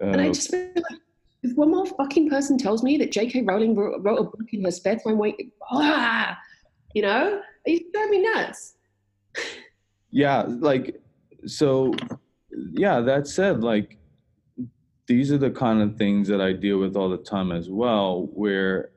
Uh, 0.00 0.06
and 0.06 0.20
I 0.20 0.28
uh, 0.28 0.32
just 0.32 0.50
feel 0.50 0.70
like, 0.76 1.00
if 1.44 1.54
one 1.56 1.70
more 1.70 1.84
fucking 1.84 2.30
person 2.30 2.56
tells 2.56 2.82
me 2.82 2.96
that 2.96 3.12
J.K. 3.12 3.42
Rowling 3.42 3.76
wrote, 3.76 4.02
wrote 4.02 4.18
a 4.18 4.24
book 4.24 4.48
in 4.52 4.64
her 4.64 4.70
spare 4.70 4.96
time, 4.96 5.18
wait, 5.18 5.52
ah, 5.70 6.36
you 6.94 7.02
know, 7.02 7.42
you 7.66 7.92
drive 7.92 8.08
me 8.08 8.22
nuts. 8.22 8.76
yeah, 10.10 10.44
like 10.48 11.00
so. 11.46 11.94
Yeah, 12.72 13.00
that 13.00 13.26
said, 13.26 13.62
like 13.62 13.98
these 15.06 15.32
are 15.32 15.38
the 15.38 15.50
kind 15.50 15.82
of 15.82 15.96
things 15.96 16.28
that 16.28 16.40
I 16.40 16.52
deal 16.52 16.78
with 16.78 16.96
all 16.96 17.10
the 17.10 17.18
time 17.18 17.52
as 17.52 17.68
well, 17.68 18.28
where 18.32 18.92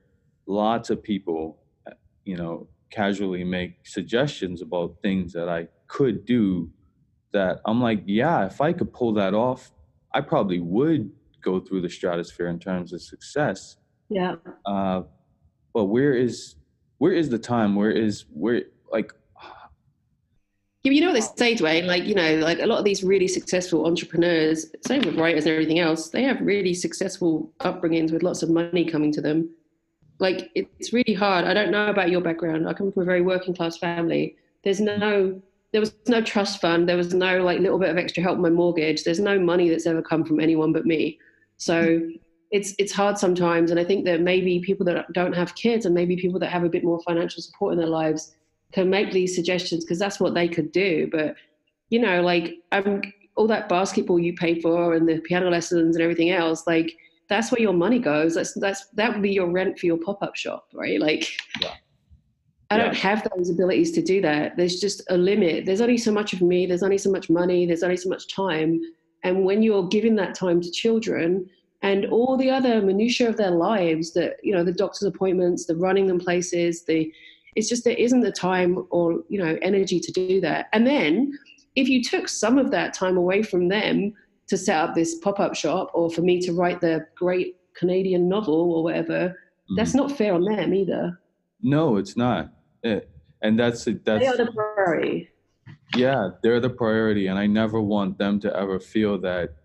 lots 0.46 0.90
of 0.90 1.04
people, 1.04 1.58
you 2.24 2.38
know, 2.38 2.68
casually 2.92 3.44
make 3.44 3.86
suggestions 3.86 4.62
about 4.62 4.96
things 5.02 5.34
that 5.34 5.50
I 5.50 5.68
could 5.88 6.24
do 6.24 6.70
that 7.34 7.60
I'm 7.66 7.82
like, 7.82 8.04
yeah, 8.06 8.46
if 8.46 8.62
I 8.62 8.72
could 8.72 8.94
pull 8.94 9.14
that 9.16 9.34
off, 9.34 9.72
I 10.14 10.22
probably 10.22 10.60
would 10.60 11.12
go 11.42 11.60
through 11.60 11.82
the 11.82 11.90
stratosphere 11.90 12.48
in 12.48 12.60
terms 12.60 12.94
of 12.94 13.02
success. 13.02 13.78
Yeah. 14.10 14.36
Uh, 14.66 15.04
but 15.74 15.86
where 15.86 16.14
is 16.14 16.56
where 16.98 17.14
is 17.14 17.30
the 17.30 17.40
time? 17.40 17.76
Where 17.76 17.92
is 17.92 18.26
where 18.34 18.64
like 18.92 19.14
yeah, 20.88 20.94
you 20.94 21.02
know 21.02 21.12
what 21.12 21.16
they 21.16 21.56
say, 21.56 21.56
Dwayne? 21.56 21.86
Like, 21.86 22.06
you 22.06 22.16
know, 22.16 22.36
like 22.36 22.60
a 22.60 22.66
lot 22.66 22.80
of 22.80 22.86
these 22.86 23.04
really 23.04 23.28
successful 23.28 23.86
entrepreneurs, 23.86 24.68
same 24.86 25.02
with 25.02 25.18
writers 25.18 25.46
and 25.46 25.52
everything 25.52 25.80
else, 25.80 26.10
they 26.10 26.24
have 26.24 26.40
really 26.40 26.74
successful 26.74 27.52
upbringings 27.60 28.14
with 28.14 28.24
lots 28.24 28.42
of 28.42 28.50
money 28.50 28.86
coming 28.86 29.12
to 29.12 29.20
them. 29.20 29.50
Like, 30.20 30.50
it's 30.56 30.94
really 30.94 31.14
hard. 31.14 31.44
I 31.44 31.54
don't 31.54 31.72
know 31.72 31.88
about 31.88 32.10
your 32.10 32.22
background. 32.22 32.70
I 32.70 32.74
come 32.74 32.92
from 32.94 33.02
a 33.04 33.06
very 33.06 33.22
working 33.22 33.54
class 33.54 33.78
family. 33.78 34.38
There's 34.64 34.80
no, 34.80 35.42
there 35.78 35.82
was 35.82 35.94
no 36.08 36.24
trust 36.24 36.60
fund. 36.60 36.90
There 36.90 36.98
was 36.98 37.14
no 37.14 37.44
like 37.44 37.60
little 37.60 37.78
bit 37.78 37.92
of 37.92 38.00
extra 38.00 38.24
help 38.24 38.40
my 38.40 38.50
mortgage. 38.50 39.04
There's 39.04 39.20
no 39.20 39.38
money 39.38 39.70
that's 39.70 39.86
ever 39.86 40.02
come 40.02 40.26
from 40.26 40.40
anyone 40.40 40.74
but 40.74 40.88
me. 40.88 41.20
So 41.58 42.02
it's 42.50 42.74
it's 42.80 42.92
hard 42.92 43.20
sometimes, 43.20 43.70
and 43.70 43.80
I 43.80 43.84
think 43.84 44.04
that 44.06 44.22
maybe 44.22 44.60
people 44.60 44.88
that 44.88 45.14
don't 45.14 45.36
have 45.36 45.54
kids 45.54 45.86
and 45.86 45.94
maybe 45.94 46.16
people 46.16 46.40
that 46.40 46.50
have 46.50 46.64
a 46.64 46.70
bit 46.70 46.84
more 46.84 47.00
financial 47.02 47.44
support 47.44 47.74
in 47.74 47.80
their 47.80 47.88
lives 47.88 48.34
can 48.72 48.90
make 48.90 49.12
these 49.12 49.36
suggestions 49.36 49.86
because 49.86 50.00
that's 50.00 50.20
what 50.20 50.34
they 50.34 50.48
could 50.48 50.72
do. 50.72 51.10
But 51.12 51.36
you 51.90 52.00
know, 52.00 52.24
like 52.24 52.56
um, 52.72 53.04
all 53.36 53.46
that 53.46 53.70
basketball 53.70 54.18
you 54.18 54.34
pay 54.34 54.60
for 54.60 54.96
and 54.96 55.08
the 55.08 55.20
piano 55.20 55.48
lessons 55.48 55.96
and 55.96 56.02
everything 56.02 56.32
else, 56.32 56.66
like 56.66 56.98
that's 57.30 57.52
where 57.52 57.62
your 57.62 57.74
money 57.74 58.00
goes. 58.00 58.34
That's 58.34 58.56
that's 58.56 58.88
that 58.96 59.14
would 59.14 59.22
be 59.22 59.32
your 59.32 59.52
rent 59.52 59.78
for 59.78 59.86
your 59.86 59.98
pop 59.98 60.24
up 60.24 60.36
shop, 60.36 60.70
right? 60.74 61.00
Like. 61.00 61.28
Yeah. 61.62 61.76
I 62.70 62.78
don't 62.78 62.96
have 62.96 63.28
those 63.36 63.50
abilities 63.50 63.92
to 63.94 64.02
do 64.02 64.22
that. 64.22 64.58
There's 64.58 64.80
just 64.80 65.02
a 65.10 65.18
limit. 65.18 65.66
There's 65.66 65.82
only 65.82 65.98
so 65.98 66.12
much 66.12 66.34
of 66.34 66.42
me. 66.42 66.66
There's 66.66 66.84
only 66.84 66.98
so 66.98 67.10
much 67.10 67.30
money. 67.30 67.66
There's 67.66 67.84
only 67.84 67.98
so 67.98 68.10
much 68.10 68.34
time. 68.34 68.82
And 69.24 69.46
when 69.46 69.64
you're 69.64 69.88
giving 69.88 70.16
that 70.18 70.36
time 70.36 70.62
to 70.62 70.72
children 70.72 71.50
and 71.82 72.06
all 72.08 72.38
the 72.38 72.50
other 72.50 72.82
minutiae 72.82 73.30
of 73.30 73.38
their 73.38 73.52
lives, 73.52 74.14
that 74.14 74.38
you 74.44 74.54
know, 74.54 74.64
the 74.64 74.74
doctor's 74.74 75.04
appointments, 75.04 75.66
the 75.66 75.76
running 75.76 76.08
them 76.08 76.20
places, 76.20 76.84
the 76.84 77.12
it's 77.56 77.70
just 77.70 77.84
there 77.84 77.96
isn't 77.96 78.22
the 78.22 78.32
time 78.32 78.86
or 78.92 79.24
you 79.30 79.40
know 79.40 79.58
energy 79.62 80.00
to 80.00 80.12
do 80.12 80.42
that. 80.42 80.68
And 80.74 80.86
then 80.86 81.32
if 81.76 81.88
you 81.88 82.04
took 82.04 82.28
some 82.28 82.58
of 82.58 82.72
that 82.72 82.94
time 82.94 83.18
away 83.18 83.44
from 83.44 83.68
them 83.68 84.14
to 84.48 84.58
set 84.58 84.78
up 84.78 84.96
this 84.96 85.16
pop-up 85.20 85.56
shop 85.56 85.92
or 85.94 86.10
for 86.10 86.22
me 86.22 86.40
to 86.42 86.54
write 86.54 86.82
the 86.82 87.06
great 87.16 87.58
Canadian 87.76 88.28
novel 88.28 88.72
or 88.74 88.84
whatever, 88.84 89.30
mm-hmm. 89.30 89.76
that's 89.76 89.94
not 89.94 90.12
fair 90.12 90.34
on 90.34 90.44
them 90.44 90.74
either. 90.74 91.20
No, 91.62 91.98
it's 91.98 92.16
not. 92.18 92.52
It, 92.84 93.10
and 93.42 93.60
that's 93.60 93.86
that's 93.86 94.04
they 94.06 94.28
are 94.28 94.38
the 94.38 94.52
priority. 94.52 95.30
Yeah 95.96 96.30
they're 96.44 96.60
the 96.60 96.70
priority 96.70 97.28
and 97.28 97.38
i 97.40 97.46
never 97.46 97.82
want 97.82 98.18
them 98.18 98.40
to 98.40 98.56
ever 98.56 98.80
feel 98.80 99.18
that 99.20 99.56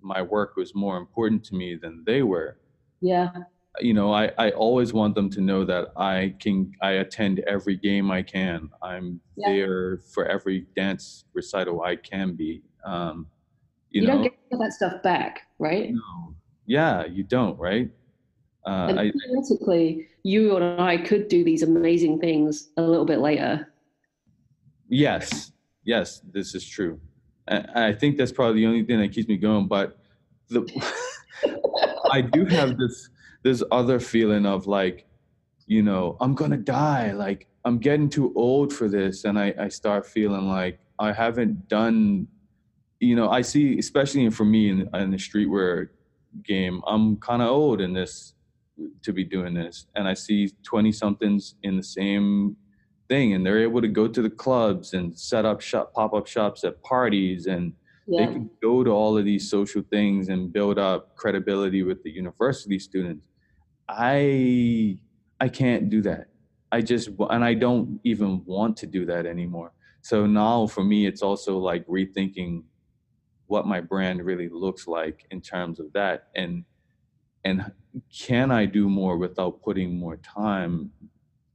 my 0.00 0.22
work 0.22 0.56
was 0.56 0.74
more 0.74 0.96
important 0.96 1.44
to 1.44 1.54
me 1.54 1.74
than 1.74 2.04
they 2.06 2.22
were. 2.22 2.58
Yeah. 3.00 3.30
You 3.80 3.92
know 3.92 4.12
i 4.12 4.30
i 4.38 4.50
always 4.52 4.92
want 4.92 5.14
them 5.14 5.28
to 5.30 5.40
know 5.40 5.64
that 5.64 5.88
i 5.96 6.34
can 6.40 6.72
i 6.80 6.92
attend 6.92 7.40
every 7.40 7.76
game 7.76 8.10
i 8.10 8.22
can. 8.22 8.70
I'm 8.82 9.20
yeah. 9.36 9.50
there 9.50 9.98
for 9.98 10.26
every 10.26 10.66
dance 10.74 11.24
recital 11.34 11.82
i 11.82 11.96
can 11.96 12.34
be 12.34 12.62
um 12.84 13.26
you, 13.90 14.02
you 14.02 14.08
know, 14.08 14.14
don't 14.14 14.22
get 14.22 14.58
that 14.58 14.72
stuff 14.72 15.02
back 15.02 15.42
right? 15.58 15.92
No. 15.92 16.34
yeah 16.64 17.04
you 17.04 17.22
don't 17.22 17.58
right 17.58 17.90
uh, 18.66 18.88
and 18.88 19.12
theoretically, 19.12 20.08
you 20.24 20.56
and 20.56 20.80
I 20.80 20.96
could 20.96 21.28
do 21.28 21.44
these 21.44 21.62
amazing 21.62 22.18
things 22.18 22.70
a 22.76 22.82
little 22.82 23.04
bit 23.04 23.20
later. 23.20 23.72
Yes, 24.88 25.52
yes, 25.84 26.20
this 26.32 26.54
is 26.54 26.66
true. 26.68 27.00
I 27.48 27.92
think 27.92 28.16
that's 28.16 28.32
probably 28.32 28.62
the 28.62 28.66
only 28.66 28.82
thing 28.82 28.98
that 28.98 29.12
keeps 29.12 29.28
me 29.28 29.36
going. 29.36 29.68
But 29.68 29.98
the 30.48 30.66
I 32.10 32.20
do 32.20 32.44
have 32.46 32.76
this 32.76 33.08
this 33.44 33.62
other 33.70 34.00
feeling 34.00 34.46
of 34.46 34.66
like, 34.66 35.06
you 35.66 35.82
know, 35.82 36.16
I'm 36.20 36.34
gonna 36.34 36.56
die. 36.56 37.12
Like 37.12 37.46
I'm 37.64 37.78
getting 37.78 38.08
too 38.08 38.32
old 38.34 38.72
for 38.72 38.88
this, 38.88 39.24
and 39.24 39.38
I 39.38 39.54
I 39.60 39.68
start 39.68 40.06
feeling 40.06 40.48
like 40.48 40.80
I 40.98 41.12
haven't 41.12 41.68
done. 41.68 42.26
You 42.98 43.14
know, 43.14 43.30
I 43.30 43.42
see, 43.42 43.78
especially 43.78 44.28
for 44.30 44.44
me 44.44 44.70
in, 44.70 44.88
in 44.94 45.10
the 45.12 45.18
streetwear 45.18 45.90
game, 46.42 46.82
I'm 46.86 47.16
kind 47.18 47.42
of 47.42 47.48
old 47.48 47.80
in 47.80 47.92
this 47.92 48.32
to 49.02 49.12
be 49.12 49.24
doing 49.24 49.54
this, 49.54 49.86
and 49.94 50.08
I 50.08 50.14
see 50.14 50.52
twenty 50.62 50.92
somethings 50.92 51.54
in 51.62 51.76
the 51.76 51.82
same 51.82 52.56
thing 53.08 53.34
and 53.34 53.46
they're 53.46 53.62
able 53.62 53.80
to 53.80 53.86
go 53.86 54.08
to 54.08 54.20
the 54.20 54.28
clubs 54.30 54.92
and 54.92 55.16
set 55.16 55.44
up 55.44 55.60
shop 55.60 55.92
pop-up 55.94 56.26
shops 56.26 56.64
at 56.64 56.82
parties 56.82 57.46
and 57.46 57.72
yeah. 58.08 58.26
they 58.26 58.32
can 58.32 58.50
go 58.60 58.82
to 58.82 58.90
all 58.90 59.16
of 59.16 59.24
these 59.24 59.48
social 59.48 59.80
things 59.90 60.28
and 60.28 60.52
build 60.52 60.76
up 60.76 61.14
credibility 61.14 61.84
with 61.84 62.02
the 62.02 62.10
university 62.10 62.80
students 62.80 63.28
i 63.88 64.98
i 65.40 65.48
can't 65.48 65.88
do 65.88 66.02
that 66.02 66.26
i 66.72 66.78
I 66.78 66.82
just 66.82 67.08
and 67.30 67.44
I 67.44 67.54
don't 67.54 68.00
even 68.04 68.44
want 68.44 68.76
to 68.78 68.86
do 68.86 69.06
that 69.06 69.24
anymore. 69.24 69.72
So 70.02 70.26
now 70.26 70.66
for 70.66 70.84
me, 70.84 71.06
it's 71.06 71.22
also 71.22 71.58
like 71.58 71.86
rethinking 71.86 72.64
what 73.46 73.66
my 73.66 73.80
brand 73.80 74.24
really 74.24 74.48
looks 74.48 74.86
like 74.86 75.26
in 75.30 75.40
terms 75.40 75.80
of 75.80 75.92
that, 75.94 76.28
and 76.34 76.64
and 77.46 77.72
can 78.12 78.50
I 78.50 78.66
do 78.66 78.88
more 78.88 79.16
without 79.16 79.62
putting 79.62 79.98
more 79.98 80.16
time, 80.16 80.90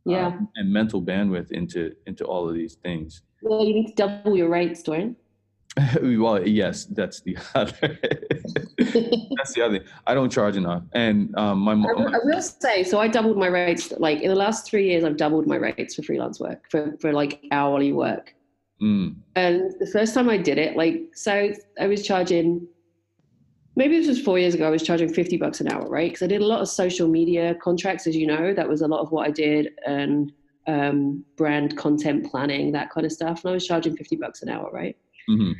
yeah, 0.06 0.28
um, 0.28 0.50
and 0.56 0.72
mental 0.72 1.02
bandwidth 1.02 1.52
into 1.52 1.94
into 2.08 2.24
all 2.26 2.48
of 2.48 2.56
these 2.56 2.76
things. 2.76 3.22
Well, 3.42 3.64
you 3.66 3.74
need 3.74 3.88
to 3.88 3.96
double 3.96 4.38
your 4.38 4.50
rates, 4.50 4.82
Dorian. 4.88 5.16
well, 6.02 6.48
yes, 6.48 6.86
that's 6.86 7.22
the 7.22 7.38
other. 7.56 8.00
that's 8.78 9.54
the 9.54 9.62
other. 9.64 9.80
Thing. 9.80 9.88
I 10.08 10.14
don't 10.14 10.32
charge 10.32 10.56
enough, 10.56 10.84
and 10.94 11.36
um, 11.38 11.60
my, 11.60 11.74
I, 11.74 11.76
will, 11.76 12.16
I 12.16 12.20
will 12.24 12.42
say 12.42 12.84
so. 12.84 13.00
I 13.00 13.10
doubled 13.10 13.38
my 13.38 13.48
rates. 13.48 13.92
Like 13.98 14.22
in 14.22 14.30
the 14.30 14.42
last 14.46 14.66
three 14.66 14.88
years, 14.89 15.04
I've 15.04 15.18
doubled 15.18 15.46
my 15.46 15.58
rates 15.58 15.96
for 15.96 16.04
freelance 16.04 16.39
work 16.39 16.72
for 16.72 16.96
for 17.02 17.12
like 17.12 17.44
hourly 17.52 17.92
work. 17.92 18.34
Mm. 18.82 19.18
And 19.36 19.74
the 19.80 19.86
first 19.86 20.14
time 20.16 20.30
I 20.30 20.38
did 20.38 20.58
it, 20.58 20.76
like 20.78 21.02
so, 21.14 21.52
I 21.80 21.88
was 21.88 22.02
charging. 22.08 22.68
Maybe 23.82 23.97
this 23.97 24.07
was 24.07 24.21
four 24.21 24.38
years 24.38 24.53
ago. 24.53 24.67
I 24.67 24.69
was 24.69 24.84
charging 24.84 25.11
fifty 25.11 25.38
bucks 25.38 25.59
an 25.59 25.67
hour, 25.67 25.89
right? 25.89 26.11
Because 26.11 26.21
I 26.21 26.27
did 26.27 26.41
a 26.41 26.45
lot 26.45 26.61
of 26.61 26.67
social 26.69 27.07
media 27.07 27.55
contracts, 27.55 28.05
as 28.05 28.15
you 28.15 28.27
know. 28.27 28.53
That 28.53 28.69
was 28.69 28.82
a 28.82 28.88
lot 28.88 28.99
of 28.99 29.11
what 29.11 29.27
I 29.27 29.32
did, 29.32 29.69
and 29.88 30.32
um, 30.67 31.25
brand 31.36 31.75
content 31.77 32.29
planning, 32.29 32.71
that 32.73 32.91
kind 32.91 33.07
of 33.07 33.11
stuff. 33.11 33.43
And 33.43 33.49
I 33.49 33.53
was 33.55 33.65
charging 33.65 33.97
fifty 33.97 34.15
bucks 34.15 34.43
an 34.43 34.49
hour, 34.49 34.69
right? 34.71 34.95
Mm-hmm. 35.27 35.53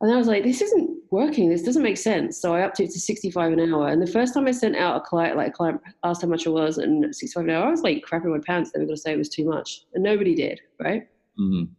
And 0.00 0.12
I 0.12 0.16
was 0.16 0.26
like, 0.26 0.42
this 0.42 0.60
isn't 0.60 0.90
working. 1.12 1.48
This 1.48 1.62
doesn't 1.62 1.84
make 1.84 1.98
sense. 1.98 2.36
So 2.36 2.52
I 2.52 2.62
upped 2.62 2.80
it 2.80 2.90
to 2.90 2.98
65 2.98 3.52
an 3.52 3.72
hour. 3.72 3.88
And 3.88 4.02
the 4.02 4.10
first 4.10 4.34
time 4.34 4.48
I 4.48 4.50
sent 4.50 4.74
out 4.74 4.96
a 4.96 5.00
client, 5.00 5.36
like 5.36 5.50
a 5.50 5.52
client 5.52 5.80
asked 6.02 6.22
how 6.22 6.28
much 6.28 6.46
it 6.46 6.50
was, 6.50 6.78
and 6.78 7.14
65 7.14 7.44
an 7.44 7.50
hour, 7.50 7.66
I 7.66 7.70
was 7.70 7.82
like 7.82 8.04
crapping 8.04 8.26
my 8.26 8.40
pants. 8.44 8.72
They 8.72 8.80
were 8.80 8.86
going 8.86 8.96
to 8.96 9.00
say 9.00 9.12
it 9.12 9.18
was 9.18 9.28
too 9.28 9.46
much. 9.46 9.86
And 9.94 10.02
nobody 10.02 10.34
did, 10.34 10.60
right? 10.80 11.08
Mm-hmm. 11.40 11.72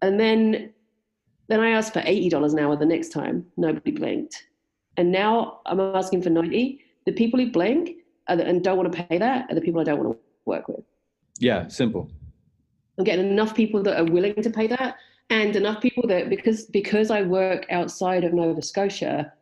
And 0.00 0.20
then 0.20 0.72
then 1.48 1.60
I 1.60 1.70
asked 1.70 1.92
for 1.92 2.02
$80 2.02 2.52
an 2.52 2.58
hour 2.60 2.76
the 2.76 2.86
next 2.86 3.08
time. 3.08 3.44
Nobody 3.56 3.90
blinked. 3.90 4.44
And 4.98 5.12
now 5.12 5.60
I'm 5.64 5.80
asking 5.80 6.22
for 6.22 6.30
90. 6.30 6.80
The 7.06 7.12
people 7.12 7.40
who 7.40 7.50
blink 7.50 7.98
the, 8.26 8.44
and 8.44 8.62
don't 8.62 8.76
want 8.76 8.92
to 8.92 9.04
pay 9.04 9.16
that 9.16 9.50
are 9.50 9.54
the 9.54 9.60
people 9.60 9.80
I 9.80 9.84
don't 9.84 9.98
want 10.02 10.12
to 10.12 10.18
work 10.44 10.68
with. 10.68 10.84
Yeah, 11.38 11.68
simple. 11.68 12.10
I'm 12.98 13.04
getting 13.04 13.30
enough 13.30 13.54
people 13.54 13.82
that 13.84 13.98
are 13.98 14.04
willing 14.04 14.42
to 14.42 14.50
pay 14.50 14.66
that 14.66 14.96
and 15.30 15.54
enough 15.54 15.80
people 15.80 16.06
that 16.08 16.28
because 16.28 16.64
because 16.64 17.10
I 17.10 17.22
work 17.22 17.66
outside 17.70 18.24
of 18.24 18.32
Nova 18.32 18.60
Scotia, 18.60 19.32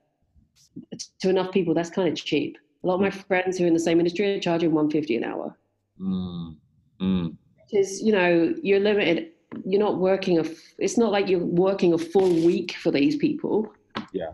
to 1.20 1.30
enough 1.30 1.52
people 1.52 1.72
that's 1.72 1.90
kind 1.90 2.09
of 2.09 2.14
cheap. 2.16 2.59
A 2.84 2.86
lot 2.86 2.96
of 2.96 3.00
my 3.00 3.11
friends 3.11 3.57
who 3.57 3.64
are 3.64 3.66
in 3.66 3.74
the 3.74 3.80
same 3.80 3.98
industry 3.98 4.36
are 4.36 4.40
charging 4.40 4.72
150 4.72 5.16
an 5.16 5.24
hour. 5.24 5.57
Mm. 5.98 6.57
Mm. 7.00 7.36
Because 7.68 8.02
you 8.02 8.12
know 8.12 8.54
you're 8.62 8.80
limited. 8.80 9.30
You're 9.64 9.80
not 9.80 9.98
working 9.98 10.38
a. 10.38 10.44
It's 10.78 10.98
not 10.98 11.12
like 11.12 11.28
you're 11.28 11.40
working 11.40 11.94
a 11.94 11.98
full 11.98 12.28
week 12.44 12.72
for 12.72 12.90
these 12.90 13.16
people. 13.16 13.72
Yeah. 14.12 14.32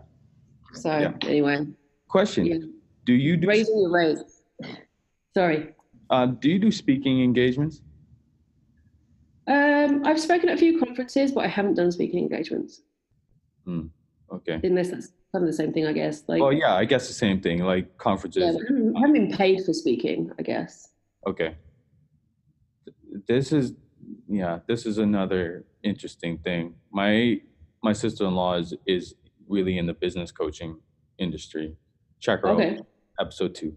So 0.73 0.97
yeah. 0.97 1.13
anyway. 1.21 1.67
Question: 2.07 2.45
yeah. 2.45 2.57
Do 3.05 3.13
you 3.13 3.37
do 3.37 3.47
raising 3.47 3.79
your 3.79 3.91
rates? 3.91 4.41
Sorry. 5.33 5.73
Uh, 6.09 6.27
do 6.27 6.49
you 6.49 6.59
do 6.59 6.71
speaking 6.71 7.23
engagements? 7.23 7.81
Um, 9.47 10.03
I've 10.05 10.19
spoken 10.19 10.49
at 10.49 10.55
a 10.55 10.57
few 10.57 10.79
conferences, 10.79 11.31
but 11.31 11.43
I 11.43 11.47
haven't 11.47 11.73
done 11.75 11.91
speaking 11.91 12.19
engagements. 12.19 12.81
Hmm. 13.65 13.87
Okay. 14.31 14.59
Unless 14.63 14.91
that's 14.91 15.07
kind 15.31 15.43
of 15.43 15.47
the 15.47 15.53
same 15.53 15.73
thing, 15.73 15.85
I 15.85 15.93
guess. 15.93 16.23
Like, 16.27 16.41
oh 16.41 16.49
yeah, 16.49 16.75
I 16.75 16.85
guess 16.85 17.07
the 17.07 17.13
same 17.13 17.41
thing. 17.41 17.59
Like 17.59 17.97
conferences. 17.97 18.43
Yeah, 18.43 18.77
I 18.95 18.99
haven't 18.99 19.13
been 19.13 19.31
paid 19.31 19.63
for 19.65 19.73
speaking. 19.73 20.31
I 20.39 20.43
guess. 20.43 20.89
Okay. 21.27 21.55
This 23.27 23.51
is 23.51 23.73
yeah. 24.27 24.59
This 24.67 24.85
is 24.85 24.97
another 24.97 25.65
interesting 25.83 26.37
thing. 26.39 26.75
My 26.91 27.41
my 27.83 27.93
sister 27.93 28.25
in 28.25 28.35
law 28.35 28.55
is 28.55 28.73
is 28.87 29.15
really 29.47 29.77
in 29.77 29.85
the 29.85 29.93
business 29.93 30.31
coaching 30.31 30.79
industry. 31.17 31.75
Check 32.19 32.41
her 32.41 32.49
okay. 32.49 32.77
out. 32.77 32.87
Episode 33.19 33.55
two. 33.55 33.75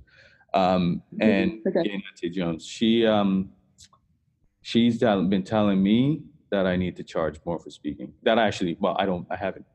Um, 0.55 1.03
and 1.21 1.61
okay. 1.67 2.29
Jones. 2.31 2.65
She 2.67 3.07
um 3.07 3.51
she's 4.63 4.99
been 4.99 5.45
telling 5.45 5.83
me 5.83 6.23
that 6.51 6.67
I 6.67 6.77
need 6.77 6.97
to 6.97 7.05
charge 7.05 7.39
more 7.45 7.59
for 7.59 7.71
speaking. 7.71 8.13
That 8.23 8.39
actually, 8.39 8.77
well, 8.81 8.97
I 8.99 9.07
don't, 9.07 9.27
I 9.31 9.37
haven't 9.37 9.67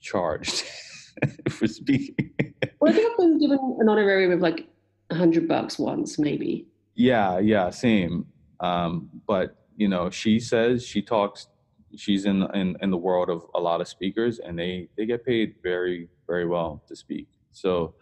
charged 0.00 0.64
for 1.50 1.66
speaking. 1.66 2.32
well, 2.80 2.90
I 2.90 2.94
think 2.94 3.10
I've 3.10 3.18
been 3.18 3.38
given 3.38 3.58
an 3.78 3.88
honorarium 3.88 4.32
of 4.32 4.40
like 4.40 4.66
a 5.10 5.14
hundred 5.14 5.48
bucks 5.48 5.78
once, 5.78 6.18
maybe. 6.18 6.66
Yeah, 6.94 7.38
yeah, 7.38 7.70
same. 7.70 8.26
Um, 8.60 9.10
but 9.26 9.56
you 9.76 9.88
know, 9.88 10.10
she 10.10 10.40
says 10.40 10.84
she 10.84 11.02
talks. 11.02 11.48
She's 11.96 12.24
in, 12.26 12.42
in 12.54 12.76
in 12.80 12.90
the 12.90 12.96
world 12.96 13.30
of 13.30 13.46
a 13.54 13.60
lot 13.60 13.80
of 13.80 13.88
speakers, 13.88 14.38
and 14.38 14.58
they 14.58 14.88
they 14.96 15.06
get 15.06 15.24
paid 15.24 15.54
very 15.62 16.08
very 16.26 16.46
well 16.46 16.82
to 16.88 16.96
speak. 16.96 17.28
So 17.52 17.94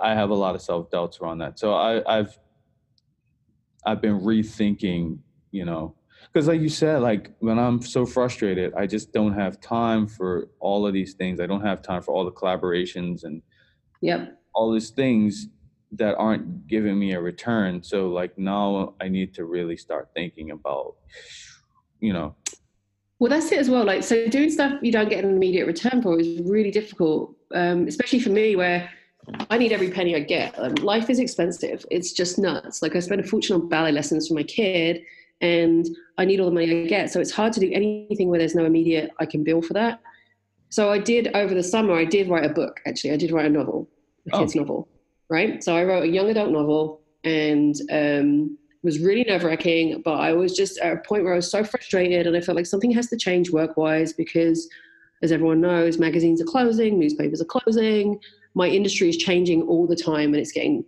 I 0.00 0.14
have 0.14 0.30
a 0.30 0.34
lot 0.34 0.54
of 0.54 0.62
self 0.62 0.90
doubts 0.90 1.20
around 1.20 1.38
that. 1.38 1.58
So 1.58 1.74
I, 1.74 2.18
I've 2.18 2.38
I've 3.84 4.00
been 4.00 4.20
rethinking, 4.20 5.18
you 5.50 5.64
know, 5.64 5.94
because 6.32 6.48
like 6.48 6.60
you 6.60 6.68
said, 6.68 7.02
like 7.02 7.32
when 7.40 7.58
I'm 7.58 7.82
so 7.82 8.06
frustrated, 8.06 8.72
I 8.74 8.86
just 8.86 9.12
don't 9.12 9.34
have 9.34 9.60
time 9.60 10.06
for 10.06 10.48
all 10.60 10.86
of 10.86 10.92
these 10.92 11.14
things. 11.14 11.40
I 11.40 11.46
don't 11.46 11.62
have 11.62 11.82
time 11.82 12.02
for 12.02 12.14
all 12.14 12.24
the 12.24 12.32
collaborations 12.32 13.24
and 13.24 13.42
yep. 14.00 14.40
all 14.54 14.72
these 14.72 14.90
things 14.90 15.48
that 15.92 16.16
aren't 16.16 16.66
giving 16.66 16.98
me 16.98 17.12
a 17.12 17.20
return. 17.20 17.82
So 17.82 18.08
like 18.08 18.36
now 18.38 18.94
I 19.00 19.08
need 19.08 19.34
to 19.34 19.44
really 19.44 19.76
start 19.76 20.08
thinking 20.14 20.50
about, 20.50 20.96
you 22.04 22.12
know. 22.12 22.34
Well, 23.18 23.30
that's 23.30 23.50
it 23.52 23.58
as 23.58 23.70
well. 23.70 23.84
Like, 23.84 24.02
so 24.02 24.28
doing 24.28 24.50
stuff 24.50 24.74
you 24.82 24.92
don't 24.92 25.08
get 25.08 25.24
an 25.24 25.30
immediate 25.30 25.66
return 25.66 26.02
for 26.02 26.18
is 26.20 26.40
really 26.42 26.70
difficult, 26.70 27.34
um, 27.54 27.86
especially 27.86 28.18
for 28.18 28.30
me 28.30 28.56
where 28.56 28.90
I 29.48 29.56
need 29.56 29.72
every 29.72 29.90
penny 29.90 30.14
I 30.14 30.20
get. 30.20 30.54
Um, 30.58 30.74
life 30.74 31.08
is 31.08 31.18
expensive. 31.18 31.86
It's 31.90 32.12
just 32.12 32.38
nuts. 32.38 32.82
Like 32.82 32.94
I 32.96 33.00
spend 33.00 33.22
a 33.22 33.24
fortune 33.24 33.56
on 33.56 33.68
ballet 33.68 33.92
lessons 33.92 34.28
for 34.28 34.34
my 34.34 34.42
kid, 34.42 35.02
and 35.40 35.86
I 36.18 36.24
need 36.24 36.40
all 36.40 36.46
the 36.46 36.54
money 36.54 36.84
I 36.84 36.86
get. 36.86 37.10
So 37.10 37.20
it's 37.20 37.30
hard 37.30 37.52
to 37.54 37.60
do 37.60 37.70
anything 37.72 38.28
where 38.28 38.38
there's 38.38 38.54
no 38.54 38.66
immediate 38.66 39.10
I 39.18 39.26
can 39.26 39.42
bill 39.42 39.62
for 39.62 39.72
that. 39.74 40.00
So 40.68 40.90
I 40.90 40.98
did 40.98 41.28
over 41.34 41.54
the 41.54 41.62
summer. 41.62 41.94
I 41.94 42.04
did 42.04 42.28
write 42.28 42.44
a 42.44 42.52
book. 42.52 42.80
Actually, 42.86 43.12
I 43.12 43.16
did 43.16 43.30
write 43.30 43.46
a 43.46 43.50
novel, 43.50 43.88
a 44.26 44.38
kid's 44.38 44.56
oh. 44.56 44.60
novel, 44.60 44.88
right? 45.30 45.62
So 45.62 45.74
I 45.74 45.84
wrote 45.84 46.04
a 46.04 46.08
young 46.08 46.28
adult 46.28 46.50
novel, 46.50 47.00
and 47.22 47.74
um, 47.90 48.58
was 48.84 49.00
really 49.00 49.24
nerve 49.24 49.42
wracking. 49.42 50.02
But 50.04 50.20
I 50.20 50.32
was 50.32 50.56
just 50.56 50.78
at 50.78 50.92
a 50.92 50.96
point 51.00 51.24
where 51.24 51.32
I 51.32 51.36
was 51.36 51.50
so 51.50 51.64
frustrated, 51.64 52.26
and 52.26 52.36
I 52.36 52.40
felt 52.40 52.56
like 52.56 52.66
something 52.66 52.92
has 52.92 53.08
to 53.08 53.16
change 53.16 53.50
work 53.50 53.76
wise 53.76 54.12
because, 54.12 54.68
as 55.22 55.32
everyone 55.32 55.60
knows, 55.60 55.98
magazines 55.98 56.40
are 56.40 56.46
closing, 56.46 56.98
newspapers 56.98 57.40
are 57.40 57.46
closing 57.46 58.20
my 58.54 58.68
industry 58.68 59.08
is 59.08 59.16
changing 59.16 59.62
all 59.62 59.86
the 59.86 59.96
time 59.96 60.32
and 60.32 60.36
it's 60.36 60.52
getting 60.52 60.84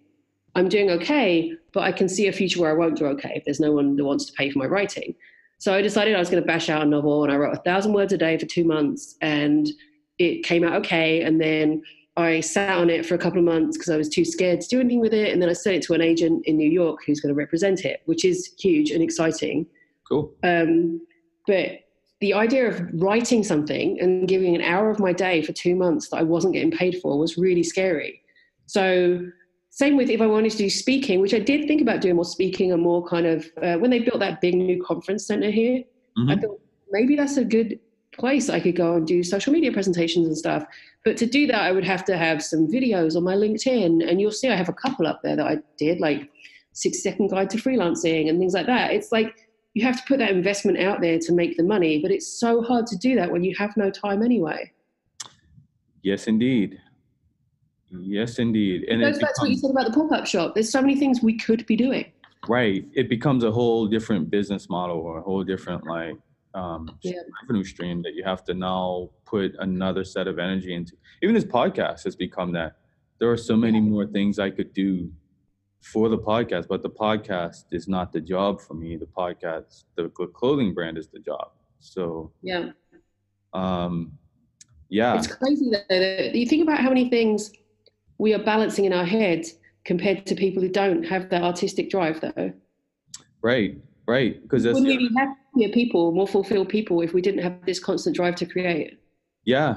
i'm 0.54 0.68
doing 0.68 0.90
okay 0.90 1.52
but 1.72 1.82
i 1.82 1.92
can 1.92 2.08
see 2.08 2.28
a 2.28 2.32
future 2.32 2.60
where 2.60 2.70
i 2.70 2.74
won't 2.74 2.96
do 2.96 3.06
okay 3.06 3.32
if 3.34 3.44
there's 3.44 3.60
no 3.60 3.72
one 3.72 3.96
that 3.96 4.04
wants 4.04 4.24
to 4.24 4.32
pay 4.32 4.50
for 4.50 4.58
my 4.58 4.66
writing 4.66 5.14
so 5.58 5.74
i 5.74 5.82
decided 5.82 6.14
i 6.14 6.18
was 6.18 6.30
going 6.30 6.42
to 6.42 6.46
bash 6.46 6.68
out 6.68 6.82
a 6.82 6.86
novel 6.86 7.24
and 7.24 7.32
i 7.32 7.36
wrote 7.36 7.54
a 7.56 7.62
thousand 7.62 7.92
words 7.92 8.12
a 8.12 8.18
day 8.18 8.38
for 8.38 8.46
two 8.46 8.64
months 8.64 9.16
and 9.20 9.68
it 10.18 10.44
came 10.44 10.64
out 10.64 10.74
okay 10.74 11.22
and 11.22 11.40
then 11.40 11.82
i 12.16 12.40
sat 12.40 12.78
on 12.78 12.90
it 12.90 13.04
for 13.04 13.14
a 13.14 13.18
couple 13.18 13.38
of 13.38 13.44
months 13.44 13.76
because 13.76 13.90
i 13.90 13.96
was 13.96 14.08
too 14.08 14.24
scared 14.24 14.60
to 14.60 14.68
do 14.68 14.80
anything 14.80 15.00
with 15.00 15.14
it 15.14 15.32
and 15.32 15.40
then 15.40 15.48
i 15.48 15.52
sent 15.52 15.76
it 15.76 15.82
to 15.82 15.94
an 15.94 16.00
agent 16.00 16.44
in 16.46 16.56
new 16.56 16.68
york 16.68 17.00
who's 17.06 17.20
going 17.20 17.34
to 17.34 17.38
represent 17.38 17.84
it 17.84 18.00
which 18.06 18.24
is 18.24 18.54
huge 18.58 18.90
and 18.90 19.02
exciting 19.02 19.66
cool 20.08 20.32
um, 20.42 21.00
but 21.46 21.80
the 22.20 22.32
idea 22.32 22.68
of 22.68 22.80
writing 22.94 23.42
something 23.42 24.00
and 24.00 24.26
giving 24.26 24.54
an 24.54 24.62
hour 24.62 24.90
of 24.90 24.98
my 24.98 25.12
day 25.12 25.42
for 25.42 25.52
two 25.52 25.76
months 25.76 26.08
that 26.08 26.16
I 26.16 26.22
wasn't 26.22 26.54
getting 26.54 26.70
paid 26.70 26.98
for 27.02 27.18
was 27.18 27.36
really 27.36 27.62
scary. 27.62 28.22
So, 28.66 29.20
same 29.70 29.96
with 29.96 30.08
if 30.08 30.22
I 30.22 30.26
wanted 30.26 30.52
to 30.52 30.56
do 30.56 30.70
speaking, 30.70 31.20
which 31.20 31.34
I 31.34 31.38
did 31.38 31.68
think 31.68 31.82
about 31.82 32.00
doing 32.00 32.16
more 32.16 32.24
speaking 32.24 32.72
and 32.72 32.82
more 32.82 33.06
kind 33.06 33.26
of 33.26 33.46
uh, 33.62 33.76
when 33.76 33.90
they 33.90 33.98
built 33.98 34.20
that 34.20 34.40
big 34.40 34.54
new 34.54 34.82
conference 34.82 35.26
center 35.26 35.50
here, 35.50 35.82
mm-hmm. 36.18 36.30
I 36.30 36.36
thought 36.36 36.58
maybe 36.90 37.16
that's 37.16 37.36
a 37.36 37.44
good 37.44 37.78
place 38.18 38.48
I 38.48 38.60
could 38.60 38.76
go 38.76 38.94
and 38.94 39.06
do 39.06 39.22
social 39.22 39.52
media 39.52 39.72
presentations 39.72 40.26
and 40.26 40.36
stuff. 40.36 40.64
But 41.04 41.16
to 41.18 41.26
do 41.26 41.46
that, 41.46 41.60
I 41.60 41.72
would 41.72 41.84
have 41.84 42.04
to 42.06 42.16
have 42.16 42.42
some 42.42 42.66
videos 42.66 43.16
on 43.16 43.24
my 43.24 43.34
LinkedIn, 43.34 44.08
and 44.08 44.20
you'll 44.20 44.32
see 44.32 44.48
I 44.48 44.56
have 44.56 44.68
a 44.68 44.72
couple 44.74 45.06
up 45.06 45.20
there 45.22 45.36
that 45.36 45.46
I 45.46 45.58
did, 45.78 46.00
like 46.00 46.28
six 46.72 47.02
second 47.02 47.30
guide 47.30 47.50
to 47.50 47.58
freelancing 47.58 48.28
and 48.28 48.38
things 48.38 48.54
like 48.54 48.66
that. 48.66 48.92
It's 48.92 49.12
like 49.12 49.34
you 49.74 49.84
have 49.84 49.96
to 49.96 50.02
put 50.06 50.18
that 50.18 50.30
investment 50.30 50.78
out 50.78 51.00
there 51.00 51.18
to 51.18 51.32
make 51.32 51.56
the 51.56 51.62
money, 51.62 52.00
but 52.00 52.10
it's 52.10 52.26
so 52.26 52.62
hard 52.62 52.86
to 52.88 52.96
do 52.96 53.14
that 53.16 53.30
when 53.30 53.44
you 53.44 53.54
have 53.56 53.76
no 53.76 53.90
time 53.90 54.22
anyway. 54.22 54.72
Yes, 56.02 56.26
indeed. 56.26 56.78
Yes, 57.90 58.38
indeed. 58.38 58.84
And 58.88 59.02
it 59.02 59.04
goes 59.04 59.18
back 59.18 59.34
becomes, 59.34 59.36
to 59.36 59.42
what 59.42 59.50
you 59.50 59.56
said 59.56 59.70
about 59.70 59.86
the 59.86 59.92
pop 59.92 60.12
up 60.12 60.26
shop. 60.26 60.54
There's 60.54 60.70
so 60.70 60.80
many 60.80 60.96
things 60.96 61.22
we 61.22 61.36
could 61.36 61.66
be 61.66 61.76
doing. 61.76 62.10
Right. 62.48 62.84
It 62.94 63.08
becomes 63.08 63.44
a 63.44 63.50
whole 63.50 63.86
different 63.86 64.30
business 64.30 64.68
model 64.68 64.98
or 64.98 65.18
a 65.18 65.22
whole 65.22 65.44
different 65.44 65.86
like 65.86 66.16
um, 66.56 66.98
yeah. 67.02 67.20
revenue 67.42 67.64
stream 67.64 68.02
that 68.02 68.14
you 68.14 68.24
have 68.24 68.42
to 68.44 68.54
now 68.54 69.10
put 69.26 69.54
another 69.58 70.04
set 70.04 70.26
of 70.26 70.38
energy 70.38 70.74
into. 70.74 70.96
Even 71.22 71.34
this 71.34 71.44
podcast 71.44 72.04
has 72.04 72.16
become 72.16 72.52
that. 72.52 72.78
There 73.18 73.30
are 73.30 73.36
so 73.36 73.56
many 73.56 73.80
more 73.80 74.06
things 74.06 74.38
I 74.38 74.50
could 74.50 74.72
do 74.72 75.10
for 75.82 76.08
the 76.08 76.18
podcast, 76.18 76.66
but 76.68 76.82
the 76.82 76.90
podcast 76.90 77.64
is 77.70 77.86
not 77.88 78.12
the 78.12 78.20
job 78.20 78.60
for 78.60 78.74
me. 78.74 78.96
The 78.96 79.06
podcast, 79.06 79.84
the 79.96 80.08
clothing 80.08 80.74
brand 80.74 80.98
is 80.98 81.08
the 81.08 81.20
job. 81.20 81.50
So 81.80 82.32
yeah, 82.42 82.70
um, 83.52 84.12
yeah, 84.88 85.16
it's 85.16 85.26
crazy 85.26 85.70
that 85.70 86.34
You 86.34 86.46
think 86.46 86.62
about 86.62 86.80
how 86.80 86.88
many 86.88 87.10
things 87.10 87.52
we 88.18 88.32
are 88.34 88.42
balancing 88.42 88.86
in 88.86 88.92
our 88.92 89.04
heads 89.04 89.54
compared 89.84 90.26
to 90.26 90.34
people 90.34 90.62
who 90.62 90.68
don't 90.68 91.04
have 91.04 91.28
that 91.30 91.42
artistic 91.42 91.90
drive, 91.90 92.20
though. 92.20 92.52
Right, 93.42 93.78
right. 94.06 94.40
Because 94.42 94.62
that's 94.62 94.78
wouldn't 94.78 95.00
we 95.00 95.08
be 95.08 95.14
happier 95.14 95.68
people, 95.72 96.12
more 96.12 96.26
fulfilled 96.26 96.68
people, 96.68 97.00
if 97.00 97.12
we 97.12 97.20
didn't 97.20 97.42
have 97.42 97.64
this 97.64 97.78
constant 97.78 98.16
drive 98.16 98.36
to 98.36 98.46
create? 98.46 98.98
Yeah, 99.44 99.76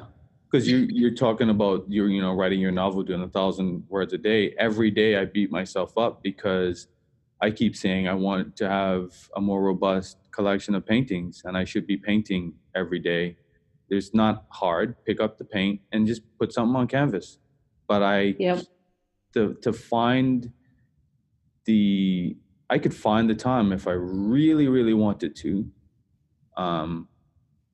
because 0.50 0.68
you 0.68 0.88
you're 0.90 1.14
talking 1.14 1.50
about 1.50 1.86
you're 1.88 2.10
you 2.10 2.22
know 2.22 2.34
writing 2.34 2.60
your 2.60 2.72
novel 2.72 3.04
doing 3.04 3.22
a 3.22 3.28
thousand 3.28 3.84
words 3.88 4.14
a 4.14 4.18
day 4.18 4.54
every 4.58 4.92
day 4.92 5.18
i 5.18 5.26
beat 5.26 5.52
myself 5.52 5.98
up 5.98 6.24
because 6.24 6.88
i 7.42 7.50
keep 7.50 7.76
saying 7.76 8.08
i 8.08 8.14
want 8.14 8.56
to 8.56 8.68
have 8.68 9.12
a 9.36 9.42
more 9.42 9.62
robust 9.62 10.18
collection 10.32 10.76
of 10.76 10.86
paintings 10.86 11.42
and 11.46 11.58
i 11.58 11.64
should 11.64 11.86
be 11.86 11.98
painting 11.98 12.54
every 12.76 13.00
day 13.00 13.38
there's 13.90 14.14
not 14.14 14.46
hard 14.50 14.96
pick 15.06 15.20
up 15.20 15.38
the 15.38 15.46
paint 15.46 15.80
and 15.92 16.08
just 16.08 16.22
put 16.38 16.54
something 16.54 16.76
on 16.76 16.88
canvas 16.88 17.38
but 17.88 18.02
i 18.02 18.36
yep. 18.40 18.64
to 19.34 19.56
to 19.62 19.72
find 19.72 20.52
the 21.66 22.36
i 22.70 22.78
could 22.78 22.94
find 22.94 23.30
the 23.30 23.36
time 23.36 23.72
if 23.72 23.88
i 23.88 23.92
really 23.92 24.68
really 24.68 24.94
wanted 24.94 25.36
to 25.36 25.66
um 26.58 27.08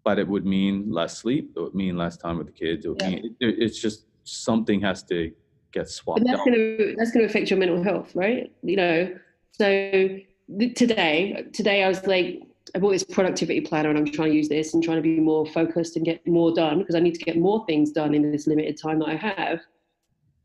but 0.05 0.19
it 0.19 0.27
would 0.27 0.45
mean 0.45 0.89
less 0.89 1.17
sleep. 1.17 1.51
It 1.57 1.59
would 1.59 1.75
mean 1.75 1.97
less 1.97 2.15
time 2.15 2.37
with 2.37 2.45
the 2.45 2.53
kids. 2.53 2.85
It 2.85 2.89
would 2.89 3.01
yeah. 3.01 3.09
mean 3.09 3.35
it, 3.41 3.55
it's 3.57 3.81
just 3.81 4.05
something 4.23 4.79
has 4.81 5.03
to 5.05 5.31
get 5.73 5.89
swapped. 5.89 6.21
And 6.21 6.29
that's 6.29 6.43
going 6.45 6.53
to 6.53 6.95
that's 6.97 7.11
going 7.11 7.25
to 7.25 7.29
affect 7.29 7.49
your 7.49 7.59
mental 7.59 7.83
health, 7.83 8.15
right? 8.15 8.53
You 8.61 8.77
know. 8.77 9.15
So 9.51 9.65
today, 10.75 11.45
today 11.53 11.83
I 11.83 11.87
was 11.87 12.05
like, 12.05 12.41
I 12.75 12.79
bought 12.79 12.91
this 12.91 13.03
productivity 13.03 13.61
planner, 13.61 13.89
and 13.89 13.97
I'm 13.97 14.05
trying 14.05 14.29
to 14.29 14.35
use 14.35 14.47
this 14.47 14.73
and 14.73 14.83
trying 14.83 14.97
to 14.97 15.01
be 15.01 15.19
more 15.19 15.45
focused 15.47 15.95
and 15.95 16.05
get 16.05 16.25
more 16.27 16.53
done 16.53 16.79
because 16.79 16.95
I 16.95 16.99
need 16.99 17.15
to 17.15 17.23
get 17.25 17.37
more 17.37 17.65
things 17.65 17.91
done 17.91 18.13
in 18.13 18.31
this 18.31 18.47
limited 18.47 18.79
time 18.79 18.99
that 18.99 19.09
I 19.09 19.15
have. 19.15 19.59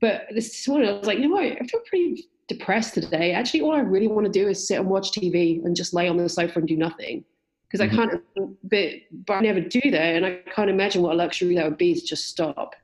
But 0.00 0.26
this 0.32 0.66
morning 0.66 0.88
I 0.88 0.92
was 0.92 1.06
like, 1.06 1.18
you 1.18 1.28
know 1.28 1.34
what? 1.34 1.44
I 1.44 1.66
feel 1.66 1.80
pretty 1.86 2.28
depressed 2.50 2.94
today. 2.94 3.32
Actually, 3.32 3.62
all 3.62 3.72
I 3.72 3.80
really 3.80 4.08
want 4.08 4.26
to 4.26 4.32
do 4.32 4.48
is 4.48 4.66
sit 4.66 4.78
and 4.78 4.88
watch 4.88 5.12
TV 5.12 5.64
and 5.64 5.74
just 5.74 5.94
lay 5.94 6.08
on 6.08 6.16
the 6.16 6.28
sofa 6.28 6.58
and 6.58 6.68
do 6.68 6.76
nothing 6.76 7.24
because 7.70 7.86
mm-hmm. 7.86 8.00
I 8.00 8.06
can't, 8.06 8.22
but, 8.64 8.88
but 9.26 9.34
I 9.34 9.40
never 9.40 9.60
do 9.60 9.80
that. 9.90 10.16
And 10.16 10.26
I 10.26 10.40
can't 10.54 10.68
imagine 10.68 11.02
what 11.02 11.12
a 11.12 11.16
luxury 11.16 11.54
that 11.54 11.64
would 11.64 11.78
be 11.78 11.94
to 11.94 12.04
just 12.04 12.26
stop. 12.26 12.74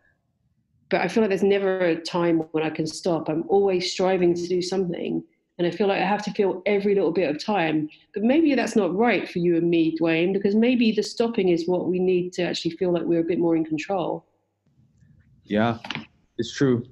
But 0.89 1.01
I 1.01 1.09
feel 1.09 1.23
like 1.23 1.31
there's 1.31 1.43
never 1.43 1.81
a 1.81 2.01
time 2.01 2.39
when 2.53 2.63
I 2.63 2.71
can 2.71 2.87
stop. 2.87 3.29
I'm 3.29 3.45
always 3.49 3.91
striving 3.91 4.35
to 4.35 4.47
do 4.47 4.63
something. 4.63 5.25
And 5.59 5.67
I 5.67 5.71
feel 5.71 5.89
like 5.89 6.01
I 6.01 6.07
have 6.07 6.23
to 6.25 6.31
feel 6.33 6.63
every 6.67 6.95
little 6.95 7.11
bit 7.11 7.29
of 7.29 7.43
time. 7.43 7.89
But 8.15 8.23
maybe 8.23 8.55
that's 8.55 8.77
not 8.77 8.95
right 8.95 9.29
for 9.29 9.41
you 9.41 9.57
and 9.57 9.69
me, 9.69 9.97
Dwayne, 9.99 10.33
because 10.33 10.55
maybe 10.55 10.93
the 10.93 11.03
stopping 11.03 11.49
is 11.49 11.67
what 11.67 11.89
we 11.89 11.99
need 11.99 12.33
to 12.35 12.43
actually 12.43 12.73
feel 12.73 12.93
like 12.93 13.03
we're 13.03 13.21
a 13.21 13.25
bit 13.25 13.41
more 13.41 13.57
in 13.57 13.65
control. 13.65 14.25
Yeah, 15.45 15.79
it's 16.39 16.55
true. 16.55 16.85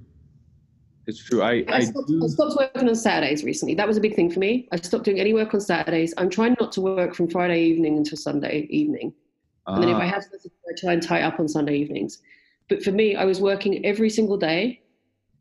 It's 1.07 1.23
true. 1.23 1.41
I, 1.41 1.63
I, 1.67 1.77
I, 1.77 1.79
stopped, 1.81 2.11
I, 2.23 2.27
stopped, 2.27 2.55
working 2.57 2.89
on 2.89 2.95
Saturdays 2.95 3.43
recently. 3.43 3.75
That 3.75 3.87
was 3.87 3.97
a 3.97 4.01
big 4.01 4.15
thing 4.15 4.31
for 4.31 4.39
me. 4.39 4.67
I 4.71 4.77
stopped 4.77 5.05
doing 5.05 5.19
any 5.19 5.33
work 5.33 5.53
on 5.53 5.61
Saturdays. 5.61 6.13
I'm 6.17 6.29
trying 6.29 6.55
not 6.59 6.71
to 6.73 6.81
work 6.81 7.13
from 7.13 7.29
Friday 7.29 7.61
evening 7.61 7.97
until 7.97 8.17
Sunday 8.17 8.67
evening. 8.69 9.13
And 9.67 9.81
then 9.81 9.89
if 9.89 9.97
I 9.97 10.05
ah. 10.05 10.09
have 10.09 10.23
something, 10.23 10.51
I 10.69 10.79
try 10.79 10.93
and 10.93 11.01
tie 11.01 11.21
up 11.21 11.39
on 11.39 11.47
Sunday 11.47 11.77
evenings. 11.77 12.21
But 12.69 12.83
for 12.83 12.91
me, 12.91 13.15
I 13.15 13.25
was 13.25 13.39
working 13.39 13.85
every 13.85 14.09
single 14.09 14.37
day. 14.37 14.81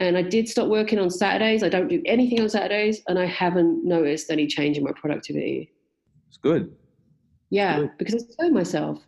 And 0.00 0.18
I 0.18 0.22
did 0.22 0.48
stop 0.48 0.68
working 0.68 0.98
on 0.98 1.08
Saturdays. 1.08 1.62
I 1.62 1.68
don't 1.68 1.88
do 1.88 2.02
anything 2.04 2.40
on 2.40 2.48
Saturdays. 2.48 3.00
And 3.06 3.18
I 3.18 3.26
haven't 3.26 3.84
noticed 3.84 4.30
any 4.30 4.46
change 4.46 4.76
in 4.76 4.84
my 4.84 4.92
productivity. 4.92 5.72
It's 6.28 6.36
good. 6.36 6.74
Yeah, 7.50 7.80
good. 7.80 7.90
because 7.98 8.14
I 8.14 8.42
told 8.42 8.54
myself. 8.54 9.02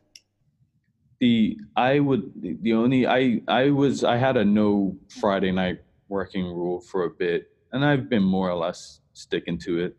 The 1.21 1.59
I 1.77 1.99
would 1.99 2.31
the 2.63 2.75
only 2.75 3.07
I 3.07 3.41
I 3.49 3.71
was 3.71 4.05
I 4.05 4.17
had 4.17 4.37
a 4.37 4.45
no 4.45 4.95
Friday 5.09 5.51
night 5.51 5.81
working 6.09 6.45
rule 6.45 6.81
for 6.81 7.05
a 7.05 7.11
bit, 7.11 7.51
and 7.73 7.85
I've 7.85 8.09
been 8.09 8.23
more 8.23 8.51
or 8.51 8.57
less 8.57 9.01
sticking 9.13 9.59
to 9.61 9.81
it. 9.81 9.97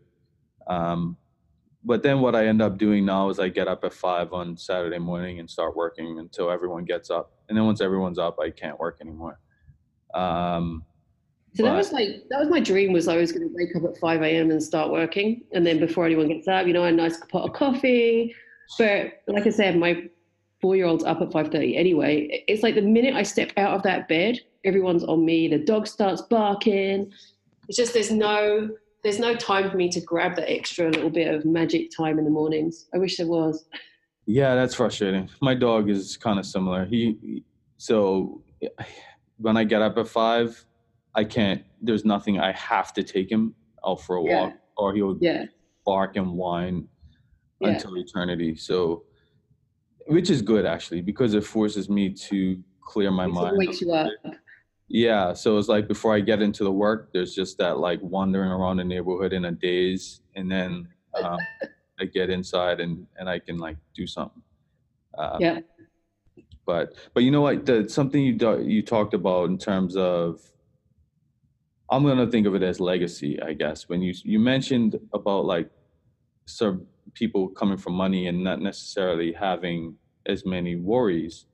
Um, 0.66 1.16
but 1.84 2.02
then 2.02 2.20
what 2.20 2.34
I 2.34 2.46
end 2.46 2.60
up 2.60 2.76
doing 2.76 3.04
now 3.06 3.30
is 3.30 3.38
I 3.38 3.48
get 3.48 3.68
up 3.68 3.84
at 3.84 3.94
five 3.94 4.32
on 4.32 4.56
Saturday 4.56 4.98
morning 4.98 5.38
and 5.38 5.48
start 5.48 5.76
working 5.76 6.18
until 6.18 6.50
everyone 6.50 6.84
gets 6.84 7.10
up, 7.10 7.32
and 7.48 7.56
then 7.56 7.64
once 7.64 7.80
everyone's 7.80 8.18
up, 8.18 8.38
I 8.40 8.50
can't 8.50 8.78
work 8.78 8.98
anymore. 9.00 9.38
Um, 10.14 10.84
so 11.54 11.64
but, 11.64 11.70
that 11.70 11.76
was 11.76 11.92
like 11.92 12.08
that 12.30 12.40
was 12.40 12.48
my 12.48 12.60
dream 12.60 12.92
was 12.92 13.08
I 13.08 13.16
was 13.16 13.32
going 13.32 13.48
to 13.48 13.54
wake 13.54 13.74
up 13.74 13.84
at 13.84 13.98
five 13.98 14.22
a.m. 14.22 14.50
and 14.50 14.62
start 14.62 14.90
working, 14.90 15.42
and 15.52 15.66
then 15.66 15.78
before 15.78 16.04
anyone 16.04 16.28
gets 16.28 16.46
up, 16.48 16.66
you 16.66 16.72
know, 16.72 16.84
a 16.84 16.92
nice 16.92 17.18
pot 17.30 17.48
of 17.48 17.54
coffee. 17.54 18.34
But 18.78 19.22
like 19.26 19.46
I 19.46 19.50
said, 19.50 19.78
my 19.78 20.04
four-year-old's 20.60 21.04
up 21.04 21.22
at 21.22 21.32
five 21.32 21.48
thirty 21.48 21.76
anyway. 21.76 22.44
It's 22.48 22.62
like 22.62 22.74
the 22.74 22.82
minute 22.82 23.14
I 23.14 23.22
step 23.22 23.52
out 23.56 23.74
of 23.74 23.82
that 23.84 24.08
bed, 24.08 24.40
everyone's 24.64 25.04
on 25.04 25.24
me. 25.24 25.48
The 25.48 25.58
dog 25.58 25.86
starts 25.86 26.22
barking. 26.22 27.12
It's 27.68 27.76
just 27.76 27.94
there's 27.94 28.10
no 28.10 28.70
there's 29.02 29.18
no 29.18 29.34
time 29.34 29.70
for 29.70 29.76
me 29.76 29.88
to 29.90 30.00
grab 30.00 30.34
that 30.36 30.50
extra 30.50 30.90
little 30.90 31.10
bit 31.10 31.32
of 31.32 31.44
magic 31.44 31.90
time 31.96 32.18
in 32.18 32.24
the 32.24 32.30
mornings. 32.30 32.86
I 32.94 32.98
wish 32.98 33.16
there 33.16 33.26
was. 33.26 33.66
Yeah, 34.26 34.54
that's 34.54 34.74
frustrating. 34.74 35.30
My 35.40 35.54
dog 35.54 35.88
is 35.88 36.16
kind 36.16 36.38
of 36.38 36.46
similar. 36.46 36.84
He 36.84 37.42
so 37.76 38.42
when 39.38 39.56
I 39.56 39.64
get 39.64 39.82
up 39.82 39.96
at 39.98 40.08
five, 40.08 40.64
I 41.14 41.24
can't. 41.24 41.62
There's 41.80 42.04
nothing. 42.04 42.38
I 42.38 42.52
have 42.52 42.92
to 42.94 43.02
take 43.02 43.30
him 43.30 43.54
out 43.86 44.02
for 44.02 44.16
a 44.16 44.24
yeah. 44.24 44.42
walk, 44.42 44.54
or 44.76 44.94
he'll 44.94 45.16
yeah. 45.20 45.46
bark 45.86 46.16
and 46.16 46.32
whine 46.32 46.88
yeah. 47.60 47.68
until 47.68 47.96
eternity. 47.96 48.56
So, 48.56 49.04
which 50.06 50.30
is 50.30 50.42
good 50.42 50.66
actually 50.66 51.00
because 51.00 51.34
it 51.34 51.44
forces 51.44 51.88
me 51.88 52.10
to 52.10 52.62
clear 52.80 53.10
my 53.10 53.26
mind. 53.26 53.56
wakes 53.56 53.80
you 53.80 53.92
up. 53.92 54.10
Yeah, 54.88 55.34
so 55.34 55.58
it's 55.58 55.68
like 55.68 55.86
before 55.86 56.14
I 56.14 56.20
get 56.20 56.40
into 56.40 56.64
the 56.64 56.72
work, 56.72 57.10
there's 57.12 57.34
just 57.34 57.58
that 57.58 57.78
like 57.78 58.00
wandering 58.02 58.50
around 58.50 58.78
the 58.78 58.84
neighborhood 58.84 59.34
in 59.34 59.44
a 59.44 59.52
daze, 59.52 60.22
and 60.34 60.50
then 60.50 60.88
um, 61.22 61.38
I 62.00 62.06
get 62.06 62.30
inside 62.30 62.80
and 62.80 63.06
and 63.18 63.28
I 63.28 63.38
can 63.38 63.58
like 63.58 63.76
do 63.94 64.06
something. 64.06 64.42
Uh, 65.16 65.36
yeah. 65.40 65.60
But 66.64 66.94
but 67.12 67.22
you 67.22 67.30
know 67.30 67.42
what? 67.42 67.66
The 67.66 67.88
something 67.88 68.22
you 68.22 68.32
do, 68.32 68.62
you 68.62 68.82
talked 68.82 69.12
about 69.12 69.50
in 69.50 69.58
terms 69.58 69.96
of 69.96 70.40
I'm 71.90 72.04
gonna 72.04 72.26
think 72.26 72.46
of 72.46 72.54
it 72.54 72.62
as 72.62 72.80
legacy, 72.80 73.40
I 73.42 73.52
guess. 73.52 73.88
When 73.88 74.00
you 74.00 74.14
you 74.22 74.38
mentioned 74.38 74.98
about 75.12 75.44
like 75.44 75.70
some 76.46 76.86
people 77.14 77.48
coming 77.48 77.76
from 77.76 77.94
money 77.94 78.28
and 78.28 78.42
not 78.42 78.60
necessarily 78.60 79.32
having 79.32 79.96
as 80.26 80.46
many 80.46 80.76
worries. 80.76 81.46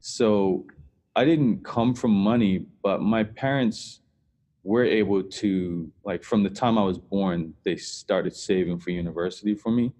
So 0.00 0.66
I 1.14 1.24
didn't 1.24 1.64
come 1.64 1.94
from 1.94 2.12
money, 2.12 2.66
but 2.82 3.02
my 3.02 3.24
parents 3.24 4.00
were 4.64 4.84
able 4.84 5.22
to 5.22 5.90
like 6.04 6.22
from 6.22 6.42
the 6.42 6.50
time 6.50 6.78
I 6.78 6.84
was 6.84 6.98
born, 6.98 7.54
they 7.64 7.76
started 7.76 8.34
saving 8.34 8.78
for 8.78 8.90
university 8.90 9.54
for 9.54 9.70
me. 9.70 9.92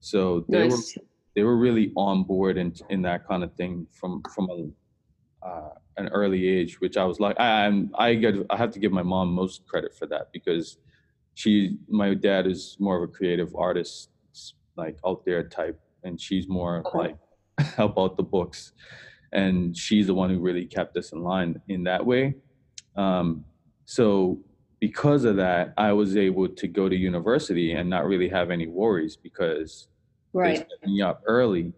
So 0.00 0.44
they 0.48 0.68
nice. 0.68 0.96
were 0.96 1.02
they 1.34 1.42
were 1.42 1.56
really 1.56 1.92
on 1.96 2.24
board 2.24 2.56
in 2.56 2.72
in 2.88 3.02
that 3.02 3.26
kind 3.26 3.44
of 3.44 3.52
thing 3.54 3.86
from 3.92 4.22
from 4.34 4.48
a, 4.50 5.46
uh, 5.46 5.70
an 5.96 6.08
early 6.08 6.48
age, 6.48 6.80
which 6.80 6.96
I 6.96 7.04
was 7.04 7.20
like 7.20 7.38
I 7.38 7.66
am 7.66 7.90
I 7.94 8.14
get 8.14 8.34
I 8.48 8.56
have 8.56 8.70
to 8.72 8.78
give 8.78 8.92
my 8.92 9.02
mom 9.02 9.32
most 9.32 9.66
credit 9.66 9.94
for 9.94 10.06
that 10.06 10.32
because 10.32 10.78
she 11.34 11.76
my 11.88 12.14
dad 12.14 12.46
is 12.46 12.76
more 12.80 12.96
of 12.96 13.02
a 13.02 13.12
creative 13.12 13.54
artist 13.54 14.10
like 14.76 14.98
out 15.06 15.24
there 15.24 15.42
type 15.42 15.78
and 16.04 16.20
she's 16.20 16.48
more 16.48 16.82
okay. 16.86 16.98
like 16.98 17.16
about 17.78 18.16
the 18.16 18.22
books 18.22 18.72
and 19.36 19.76
she's 19.76 20.06
the 20.06 20.14
one 20.14 20.30
who 20.30 20.40
really 20.40 20.64
kept 20.64 20.96
us 20.96 21.12
in 21.12 21.22
line 21.22 21.60
in 21.68 21.84
that 21.84 22.04
way. 22.04 22.34
Um, 22.96 23.44
so 23.84 24.40
because 24.80 25.24
of 25.24 25.36
that, 25.36 25.74
I 25.76 25.92
was 25.92 26.16
able 26.16 26.48
to 26.48 26.66
go 26.66 26.88
to 26.88 26.96
university 26.96 27.72
and 27.72 27.88
not 27.88 28.06
really 28.06 28.30
have 28.30 28.50
any 28.50 28.66
worries 28.66 29.14
because 29.14 29.88
right. 30.32 30.56
they 30.56 30.56
set 30.56 30.88
me 30.88 31.02
up 31.02 31.22
early. 31.26 31.74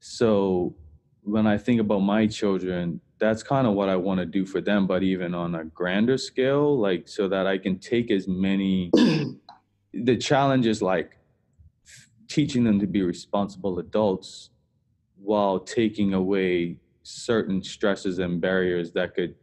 So 0.00 0.74
when 1.22 1.46
I 1.46 1.56
think 1.56 1.80
about 1.80 2.00
my 2.00 2.26
children, 2.26 3.00
that's 3.20 3.44
kind 3.44 3.68
of 3.68 3.74
what 3.74 3.88
I 3.88 3.94
want 3.94 4.18
to 4.18 4.26
do 4.26 4.44
for 4.44 4.60
them, 4.60 4.88
but 4.88 5.04
even 5.04 5.32
on 5.32 5.54
a 5.54 5.64
grander 5.64 6.18
scale, 6.18 6.76
like 6.76 7.06
so 7.06 7.28
that 7.28 7.46
I 7.46 7.56
can 7.56 7.78
take 7.78 8.10
as 8.10 8.26
many. 8.26 8.90
the 9.94 10.16
challenge 10.16 10.66
is 10.66 10.82
like 10.82 11.18
teaching 12.26 12.64
them 12.64 12.80
to 12.80 12.86
be 12.86 13.02
responsible 13.02 13.78
adults 13.78 14.50
while 15.22 15.58
taking 15.58 16.14
away 16.14 16.76
certain 17.02 17.62
stresses 17.62 18.18
and 18.18 18.40
barriers 18.40 18.92
that 18.92 19.14
could 19.14 19.34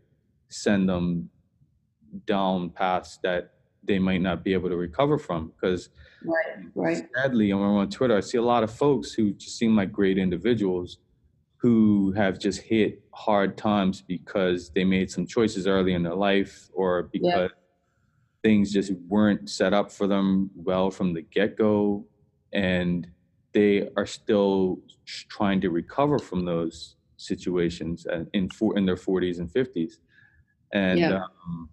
send 0.50 0.88
them 0.88 1.30
down 2.26 2.70
paths 2.70 3.20
that 3.24 3.54
they 3.84 4.00
might 4.00 4.22
not 4.22 4.44
be 4.44 4.54
able 4.54 4.70
to 4.70 4.76
recover 4.76 5.18
from. 5.18 5.52
Because 5.56 5.90
right 6.26 6.66
right. 6.74 7.08
sadly 7.16 7.54
when 7.54 7.64
i'm 7.64 7.76
on 7.76 7.88
twitter 7.88 8.18
i 8.18 8.20
see 8.20 8.40
a 8.40 8.42
lot 8.42 8.64
of 8.64 8.72
folks 8.72 9.12
who 9.12 9.32
just 9.34 9.56
seem 9.56 9.76
like 9.76 9.92
great 9.92 10.18
individuals 10.18 10.98
who 11.58 12.12
have 12.14 12.40
just 12.40 12.60
hit 12.62 13.04
hard 13.14 13.56
times 13.56 14.02
because 14.02 14.72
they 14.72 14.84
made 14.84 15.12
some 15.12 15.28
choices 15.28 15.68
early 15.68 15.94
in 15.94 16.02
their 16.02 16.16
life 16.16 16.70
or 16.74 17.04
because 17.04 17.52
things 18.44 18.72
just 18.72 18.94
weren't 19.08 19.50
set 19.50 19.74
up 19.74 19.92
for 19.92 20.08
them 20.08 20.50
well 20.56 20.92
from 20.92 21.14
the 21.14 21.22
get-go. 21.22 22.06
And 22.54 23.08
they 23.58 23.90
are 23.98 24.06
still 24.06 24.80
trying 25.30 25.60
to 25.60 25.72
recover 25.72 26.20
from 26.20 26.46
those 26.46 26.96
situations 27.18 28.06
in 28.34 28.48
for 28.52 28.78
in 28.78 28.86
their 28.86 28.96
40s 28.96 29.40
and 29.40 29.50
50s 29.50 29.94
and 30.74 31.00
yeah. 31.00 31.24
um, 31.24 31.70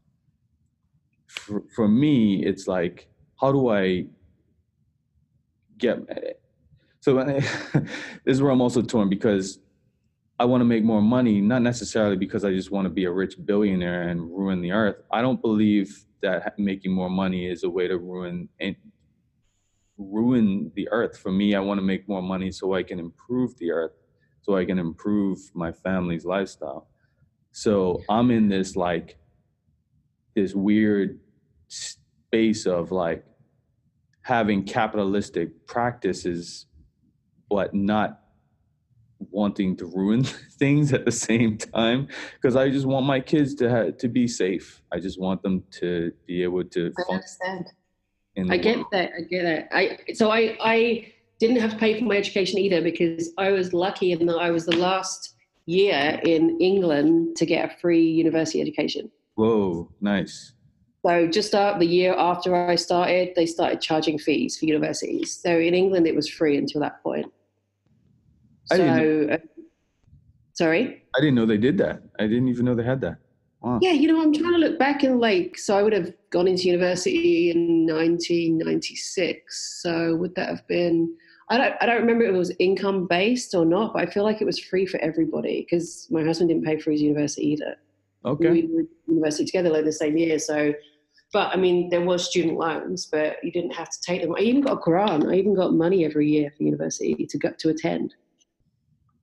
for, 1.27 1.63
for 1.77 1.87
me 1.87 2.43
it's 2.47 2.67
like 2.67 3.07
how 3.39 3.53
do 3.53 3.69
i 3.69 4.07
get 5.77 5.99
so 7.01 7.23
this 7.25 7.85
is 8.25 8.41
where 8.41 8.51
i'm 8.51 8.63
also 8.63 8.81
torn 8.81 9.11
because 9.11 9.59
i 10.41 10.45
want 10.47 10.63
to 10.63 10.65
make 10.65 10.85
more 10.85 11.03
money 11.03 11.39
not 11.43 11.61
necessarily 11.61 12.17
because 12.17 12.47
i 12.47 12.51
just 12.51 12.71
want 12.71 12.87
to 12.87 12.95
be 13.01 13.05
a 13.05 13.13
rich 13.13 13.35
billionaire 13.45 14.09
and 14.09 14.23
ruin 14.23 14.63
the 14.63 14.73
earth 14.73 14.97
i 15.13 15.21
don't 15.21 15.43
believe 15.43 16.07
that 16.23 16.59
making 16.59 16.93
more 16.93 17.11
money 17.11 17.47
is 17.47 17.63
a 17.65 17.69
way 17.69 17.87
to 17.87 17.99
ruin 17.99 18.49
ruin 19.99 20.73
the 20.75 20.89
earth 20.91 21.19
for 21.19 21.31
me 21.33 21.55
i 21.55 21.61
want 21.61 21.79
to 21.79 21.83
make 21.85 22.09
more 22.09 22.23
money 22.23 22.51
so 22.51 22.75
i 22.75 22.83
can 22.83 22.99
improve 22.99 23.57
the 23.59 23.71
earth 23.71 23.93
so 24.43 24.57
i 24.57 24.65
can 24.65 24.79
improve 24.79 25.39
my 25.55 25.71
family's 25.73 26.25
lifestyle 26.25 26.89
so 27.53 28.03
i'm 28.09 28.31
in 28.31 28.49
this 28.49 28.77
like 28.77 29.19
this 30.35 30.55
weird 30.55 31.21
space 31.69 32.67
of 32.67 32.91
like 32.91 33.25
having 34.23 34.65
capitalistic 34.65 35.67
practices 35.67 36.67
but 37.49 37.75
not 37.75 38.21
wanting 39.31 39.77
to 39.77 39.87
ruin 39.87 40.25
things 40.59 40.93
at 40.93 41.05
the 41.05 41.13
same 41.13 41.57
time 41.57 42.09
because 42.35 42.57
I 42.57 42.71
just 42.71 42.87
want 42.87 43.07
my 43.07 43.21
kids 43.21 43.55
to 43.57 43.71
have, 43.71 43.99
to 43.99 44.09
be 44.09 44.27
safe. 44.27 44.83
I 44.93 45.01
just 45.01 45.21
want 45.21 45.43
them 45.43 45.65
to 45.81 46.13
be 46.27 46.43
able 46.43 46.65
to. 46.65 46.93
I 46.99 47.13
understand. 47.13 47.67
I 48.51 48.57
get 48.57 48.77
world. 48.77 48.87
that. 48.93 49.13
I 49.17 49.23
get 49.23 49.43
that. 49.43 49.69
I 49.73 49.99
so 50.15 50.31
I 50.31 50.57
I 50.61 51.13
didn't 51.39 51.61
have 51.61 51.73
to 51.73 51.77
pay 51.77 51.99
for 51.99 52.05
my 52.05 52.17
education 52.17 52.59
either 52.59 52.83
because 52.83 53.33
I 53.39 53.51
was 53.51 53.73
lucky 53.73 54.13
in 54.13 54.27
that 54.27 54.37
I 54.37 54.51
was 54.51 54.67
the 54.67 54.77
last 54.77 55.35
year 55.67 56.21
in 56.25 56.59
England 56.61 57.37
to 57.37 57.47
get 57.47 57.71
a 57.71 57.77
free 57.79 58.07
university 58.07 58.61
education. 58.61 59.11
Whoa, 59.35 59.91
nice. 60.01 60.53
So 61.05 61.27
just 61.27 61.49
start 61.49 61.79
the 61.81 61.87
year 61.87 62.15
after 62.17 62.55
I 62.55 62.77
started, 62.77 63.35
they 63.37 63.45
started 63.47 63.81
charging 63.81 64.19
fees 64.19 64.59
for 64.59 64.65
universities. 64.65 65.39
So 65.39 65.51
in 65.59 65.75
England, 65.75 66.07
it 66.07 66.15
was 66.15 66.29
free 66.29 66.57
until 66.57 66.81
that 66.81 67.03
point. 67.03 67.27
I 68.71 68.77
so, 68.77 69.29
uh, 69.33 69.39
sorry. 70.55 71.03
I 71.15 71.21
didn't 71.21 71.35
know 71.35 71.45
they 71.45 71.59
did 71.59 71.77
that. 71.79 72.03
I 72.19 72.23
didn't 72.27 72.49
even 72.49 72.65
know 72.65 72.75
they 72.75 72.85
had 72.85 73.03
that. 73.03 73.19
Wow. 73.65 73.79
Yeah, 73.81 73.93
you 73.93 74.09
know, 74.09 74.21
I'm 74.21 74.35
trying 74.35 74.53
to 74.53 74.59
look 74.59 74.79
back 74.79 75.05
and 75.05 75.21
like, 75.21 75.57
so 75.57 75.79
I 75.79 75.83
would 75.83 75.95
have 75.95 76.13
gone 76.29 76.47
into 76.47 76.65
university 76.65 77.51
in 77.51 77.87
1996. 77.87 79.81
So 79.83 80.17
would 80.17 80.35
that 80.35 80.51
have 80.51 80.67
been? 80.69 81.17
I 81.49 81.57
don't, 81.57 81.75
I 81.81 81.87
don't 81.87 82.01
remember 82.03 82.25
if 82.25 82.35
it 82.35 82.39
was 82.39 82.53
income 82.59 83.07
based 83.07 83.55
or 83.55 83.65
not, 83.65 83.95
but 83.95 84.07
I 84.07 84.11
feel 84.11 84.23
like 84.23 84.43
it 84.43 84.45
was 84.45 84.59
free 84.59 84.85
for 84.85 85.01
everybody 85.01 85.63
because 85.63 86.07
my 86.11 86.23
husband 86.23 86.51
didn't 86.51 86.67
pay 86.67 86.79
for 86.79 86.91
his 86.91 87.01
university 87.01 87.53
either. 87.53 87.77
Okay. 88.27 88.51
We 88.51 88.67
were 88.67 88.83
university 89.07 89.47
together 89.47 89.71
like 89.71 89.87
the 89.87 89.93
same 89.93 90.19
year, 90.19 90.39
so. 90.39 90.75
But 91.33 91.49
I 91.53 91.57
mean, 91.57 91.89
there 91.89 92.03
was 92.03 92.29
student 92.29 92.59
loans, 92.59 93.07
but 93.07 93.43
you 93.43 93.51
didn't 93.51 93.75
have 93.75 93.91
to 93.91 94.01
take 94.03 94.23
them. 94.23 94.35
I 94.37 94.41
even 94.41 94.61
got 94.61 94.75
a 94.75 94.81
grant. 94.81 95.27
I 95.27 95.35
even 95.35 95.55
got 95.55 95.73
money 95.73 96.05
every 96.05 96.29
year 96.29 96.53
for 96.57 96.63
university 96.63 97.27
to 97.27 97.39
go 97.39 97.51
to 97.51 97.71
attend. 97.71 98.15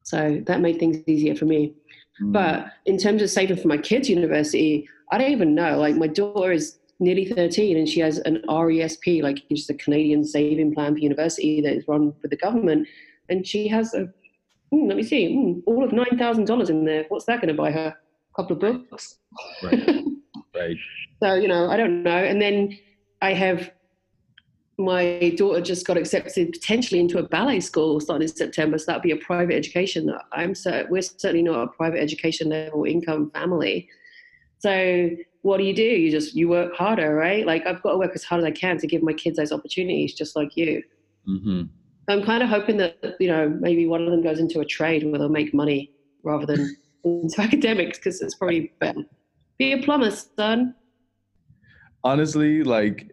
So 0.03 0.41
that 0.45 0.61
made 0.61 0.79
things 0.79 0.97
easier 1.07 1.35
for 1.35 1.45
me. 1.45 1.73
Mm. 2.21 2.33
But 2.33 2.67
in 2.85 2.97
terms 2.97 3.21
of 3.21 3.29
saving 3.29 3.57
for 3.57 3.67
my 3.67 3.77
kids' 3.77 4.09
university, 4.09 4.87
I 5.11 5.17
don't 5.17 5.31
even 5.31 5.55
know. 5.55 5.79
Like 5.79 5.95
my 5.95 6.07
daughter 6.07 6.51
is 6.51 6.79
nearly 6.99 7.25
13 7.25 7.77
and 7.77 7.89
she 7.89 7.99
has 7.99 8.19
an 8.19 8.41
RESP, 8.47 9.23
like 9.23 9.43
just 9.49 9.69
a 9.69 9.73
Canadian 9.73 10.23
saving 10.23 10.73
plan 10.73 10.93
for 10.93 10.99
university 10.99 11.61
that 11.61 11.73
is 11.73 11.87
run 11.87 12.13
with 12.21 12.31
the 12.31 12.37
government. 12.37 12.87
And 13.29 13.45
she 13.45 13.67
has 13.69 13.93
a, 13.93 14.07
mm, 14.73 14.87
let 14.87 14.95
me 14.97 15.03
see, 15.03 15.35
mm, 15.35 15.61
all 15.65 15.83
of 15.83 15.91
$9,000 15.91 16.69
in 16.69 16.85
there. 16.85 17.05
What's 17.09 17.25
that 17.25 17.41
going 17.41 17.53
to 17.53 17.61
buy 17.61 17.71
her? 17.71 17.87
A 17.87 18.35
couple 18.35 18.55
of 18.55 18.61
books? 18.61 19.17
Right. 19.63 20.03
right. 20.55 20.77
So, 21.21 21.33
you 21.33 21.47
know, 21.47 21.69
I 21.69 21.77
don't 21.77 22.03
know. 22.03 22.11
And 22.17 22.41
then 22.41 22.77
I 23.21 23.33
have 23.33 23.71
my 24.77 25.33
daughter 25.37 25.61
just 25.61 25.85
got 25.85 25.97
accepted 25.97 26.51
potentially 26.51 26.99
into 26.99 27.19
a 27.19 27.23
ballet 27.23 27.59
school 27.59 27.99
starting 27.99 28.27
in 28.27 28.33
September. 28.33 28.77
So 28.77 28.85
that'd 28.87 29.01
be 29.01 29.11
a 29.11 29.17
private 29.17 29.55
education. 29.55 30.13
I'm 30.31 30.55
so 30.55 30.85
we're 30.89 31.01
certainly 31.01 31.43
not 31.43 31.63
a 31.63 31.67
private 31.67 31.99
education 31.99 32.49
level 32.49 32.85
income 32.85 33.31
family. 33.31 33.89
So 34.59 35.09
what 35.41 35.57
do 35.57 35.63
you 35.63 35.75
do? 35.75 35.83
You 35.83 36.11
just 36.11 36.35
you 36.35 36.47
work 36.49 36.75
harder, 36.75 37.15
right? 37.15 37.45
Like 37.45 37.65
I've 37.65 37.81
got 37.81 37.91
to 37.91 37.97
work 37.97 38.11
as 38.15 38.23
hard 38.23 38.41
as 38.41 38.45
I 38.45 38.51
can 38.51 38.77
to 38.77 38.87
give 38.87 39.03
my 39.03 39.13
kids 39.13 39.37
those 39.37 39.51
opportunities, 39.51 40.13
just 40.13 40.35
like 40.35 40.55
you. 40.55 40.83
Mm-hmm. 41.27 41.63
I'm 42.07 42.23
kind 42.23 42.43
of 42.43 42.49
hoping 42.49 42.77
that 42.77 43.15
you 43.19 43.27
know 43.27 43.49
maybe 43.49 43.87
one 43.87 44.03
of 44.03 44.11
them 44.11 44.21
goes 44.21 44.39
into 44.39 44.59
a 44.59 44.65
trade 44.65 45.03
where 45.03 45.19
they'll 45.19 45.29
make 45.29 45.53
money 45.53 45.91
rather 46.23 46.45
than 46.45 46.75
into 47.03 47.41
academics 47.41 47.97
because 47.97 48.21
it's 48.21 48.35
probably 48.35 48.71
better. 48.79 49.03
Be 49.57 49.73
a 49.73 49.81
plumber, 49.81 50.11
son. 50.11 50.75
Honestly, 52.03 52.63
like 52.63 53.11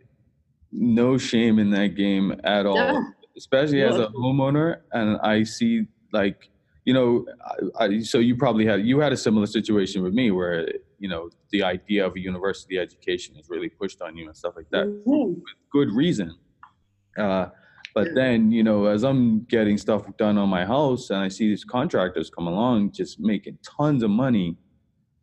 no 0.72 1.18
shame 1.18 1.58
in 1.58 1.70
that 1.70 1.94
game 1.94 2.38
at 2.44 2.66
all, 2.66 2.76
yeah. 2.76 3.00
especially 3.36 3.82
as 3.82 3.96
a 3.96 4.08
homeowner. 4.08 4.80
And 4.92 5.18
I 5.22 5.42
see 5.44 5.86
like, 6.12 6.50
you 6.84 6.94
know, 6.94 7.26
I, 7.78 7.84
I, 7.84 8.00
so 8.00 8.18
you 8.18 8.36
probably 8.36 8.66
had 8.66 8.84
you 8.84 9.00
had 9.00 9.12
a 9.12 9.16
similar 9.16 9.46
situation 9.46 10.02
with 10.02 10.14
me 10.14 10.30
where 10.30 10.68
you 10.98 11.08
know 11.08 11.30
the 11.50 11.62
idea 11.62 12.06
of 12.06 12.16
a 12.16 12.20
university 12.20 12.78
education 12.78 13.36
is 13.36 13.48
really 13.48 13.68
pushed 13.68 14.02
on 14.02 14.16
you 14.16 14.26
and 14.26 14.36
stuff 14.36 14.54
like 14.56 14.68
that 14.70 14.86
mm-hmm. 14.86 15.34
with 15.34 15.54
good 15.70 15.90
reason. 15.90 16.34
Uh, 17.16 17.46
but 17.94 18.14
then 18.14 18.52
you 18.52 18.62
know, 18.62 18.86
as 18.86 19.04
I'm 19.04 19.44
getting 19.44 19.76
stuff 19.78 20.04
done 20.18 20.38
on 20.38 20.48
my 20.48 20.64
house 20.64 21.10
and 21.10 21.18
I 21.18 21.28
see 21.28 21.48
these 21.48 21.64
contractors 21.64 22.30
come 22.30 22.46
along 22.46 22.92
just 22.92 23.18
making 23.18 23.58
tons 23.62 24.02
of 24.02 24.10
money, 24.10 24.56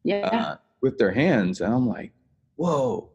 yeah, 0.03 0.27
uh, 0.27 0.55
with 0.81 0.97
their 0.97 1.11
hands, 1.11 1.61
and 1.61 1.73
I'm 1.73 1.87
like, 1.87 2.11
whoa. 2.55 3.11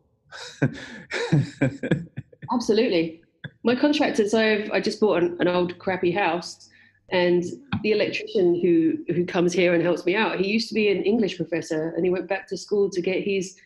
Absolutely. 2.53 3.23
My 3.63 3.75
contractors, 3.75 4.35
I've 4.35 4.71
I 4.71 4.81
just 4.81 5.01
bought 5.01 5.23
an, 5.23 5.37
an, 5.41 5.49
old 5.49 5.79
crappy 5.79 6.11
house, 6.11 6.69
and 7.11 7.45
the 7.83 7.93
electrician 7.93 8.61
who 8.61 8.99
who 9.15 9.25
comes 9.27 9.53
here 9.53 9.75
and 9.75 9.83
helps 9.83 10.07
me 10.07 10.15
out, 10.15 10.41
he 10.41 10.49
used 10.49 10.69
to 10.69 10.75
be 10.75 10.91
an 10.91 11.03
English 11.03 11.37
professor, 11.37 11.93
and 11.97 12.05
he 12.05 12.11
went 12.11 12.29
back 12.29 12.49
to 12.49 12.57
school 12.57 12.91
to 12.91 13.01
get 13.01 13.23
his 13.23 13.57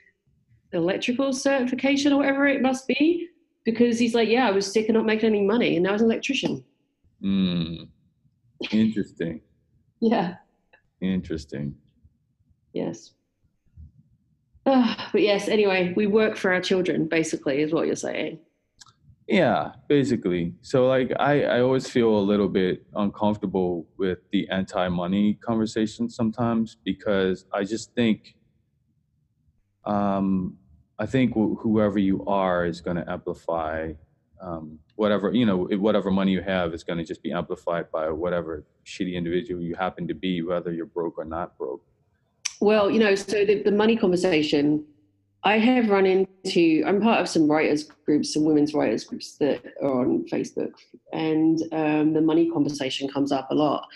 electrical 0.72 1.32
certification 1.32 2.12
or 2.12 2.18
whatever 2.18 2.46
it 2.46 2.62
must 2.62 2.88
be, 2.88 3.28
because 3.64 3.98
he's 3.98 4.14
like, 4.14 4.28
yeah, 4.28 4.48
I 4.48 4.50
was 4.50 4.70
sick 4.70 4.88
of 4.88 4.94
not 4.94 5.06
making 5.06 5.30
any 5.30 5.42
money, 5.42 5.76
and 5.76 5.84
now 5.84 5.90
I 5.90 5.92
was 5.92 6.02
an 6.02 6.10
electrician. 6.10 6.64
Hmm. 7.20 7.74
Interesting. 8.70 9.40
yeah. 10.00 10.36
Interesting. 11.00 11.74
Yes. 12.72 13.12
Uh, 14.66 14.94
but 15.12 15.22
yes, 15.22 15.48
anyway, 15.48 15.92
we 15.96 16.06
work 16.06 16.36
for 16.36 16.52
our 16.52 16.60
children, 16.60 17.06
basically, 17.06 17.60
is 17.62 17.72
what 17.72 17.86
you're 17.86 17.96
saying. 17.96 18.38
Yeah, 19.26 19.72
basically. 19.88 20.54
So 20.60 20.86
like 20.86 21.10
I, 21.18 21.44
I 21.44 21.60
always 21.60 21.88
feel 21.88 22.10
a 22.10 22.20
little 22.20 22.48
bit 22.48 22.84
uncomfortable 22.94 23.86
with 23.96 24.18
the 24.32 24.46
anti-money 24.50 25.34
conversation 25.34 26.10
sometimes 26.10 26.76
because 26.84 27.46
I 27.52 27.64
just 27.64 27.94
think 27.94 28.34
um 29.86 30.58
I 30.98 31.06
think 31.06 31.32
wh- 31.32 31.58
whoever 31.58 31.98
you 31.98 32.24
are 32.26 32.66
is 32.66 32.80
going 32.82 32.98
to 32.98 33.10
amplify 33.10 33.92
um, 34.42 34.78
whatever 34.96 35.32
you 35.32 35.46
know 35.46 35.68
whatever 35.78 36.10
money 36.10 36.32
you 36.32 36.42
have 36.42 36.74
is 36.74 36.84
going 36.84 36.98
to 36.98 37.04
just 37.04 37.22
be 37.22 37.32
amplified 37.32 37.90
by 37.90 38.10
whatever 38.10 38.64
shitty 38.84 39.14
individual 39.14 39.62
you 39.62 39.74
happen 39.74 40.06
to 40.06 40.14
be 40.14 40.42
whether 40.42 40.70
you're 40.70 40.84
broke 40.86 41.16
or 41.16 41.24
not 41.24 41.56
broke 41.56 41.82
well 42.64 42.90
you 42.90 42.98
know 42.98 43.14
so 43.14 43.44
the, 43.44 43.62
the 43.62 43.70
money 43.82 43.96
conversation 43.96 44.84
I 45.44 45.58
have 45.58 45.90
run 45.90 46.06
into, 46.06 46.82
I'm 46.86 47.02
part 47.02 47.20
of 47.20 47.28
some 47.28 47.50
writers 47.50 47.84
groups, 48.06 48.32
some 48.32 48.44
women's 48.44 48.72
writers 48.72 49.04
groups 49.04 49.36
that 49.36 49.62
are 49.82 50.00
on 50.00 50.24
Facebook, 50.32 50.72
and 51.12 51.60
um, 51.72 52.14
the 52.14 52.22
money 52.22 52.50
conversation 52.50 53.08
comes 53.10 53.30
up 53.30 53.50
a 53.50 53.54
lot. 53.54 53.86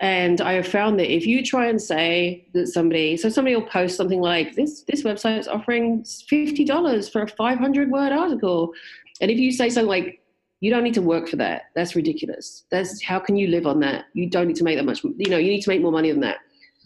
And 0.00 0.40
I 0.40 0.54
have 0.54 0.66
found 0.66 0.98
that 0.98 1.14
if 1.14 1.24
you 1.26 1.44
try 1.44 1.68
and 1.68 1.80
say 1.80 2.48
that 2.54 2.66
somebody, 2.66 3.16
so 3.16 3.28
somebody 3.28 3.54
will 3.54 3.66
post 3.66 3.96
something 3.96 4.20
like 4.20 4.56
this, 4.56 4.82
this 4.82 5.04
website 5.04 5.38
is 5.38 5.46
offering 5.46 6.04
fifty 6.28 6.64
dollars 6.64 7.08
for 7.08 7.22
a 7.22 7.28
five 7.28 7.58
hundred 7.58 7.92
word 7.92 8.10
article, 8.10 8.72
and 9.20 9.30
if 9.30 9.38
you 9.38 9.52
say 9.52 9.70
something 9.70 9.88
like, 9.88 10.20
you 10.58 10.72
don't 10.72 10.82
need 10.82 10.94
to 10.94 11.02
work 11.02 11.28
for 11.28 11.36
that, 11.36 11.66
that's 11.76 11.94
ridiculous. 11.94 12.64
That's 12.72 13.00
how 13.00 13.20
can 13.20 13.36
you 13.36 13.46
live 13.46 13.68
on 13.68 13.78
that? 13.80 14.06
You 14.12 14.28
don't 14.28 14.48
need 14.48 14.56
to 14.56 14.64
make 14.64 14.76
that 14.76 14.84
much. 14.84 15.04
You 15.04 15.30
know, 15.30 15.38
you 15.38 15.52
need 15.52 15.62
to 15.62 15.70
make 15.70 15.82
more 15.82 15.92
money 15.92 16.10
than 16.10 16.20
that. 16.22 16.38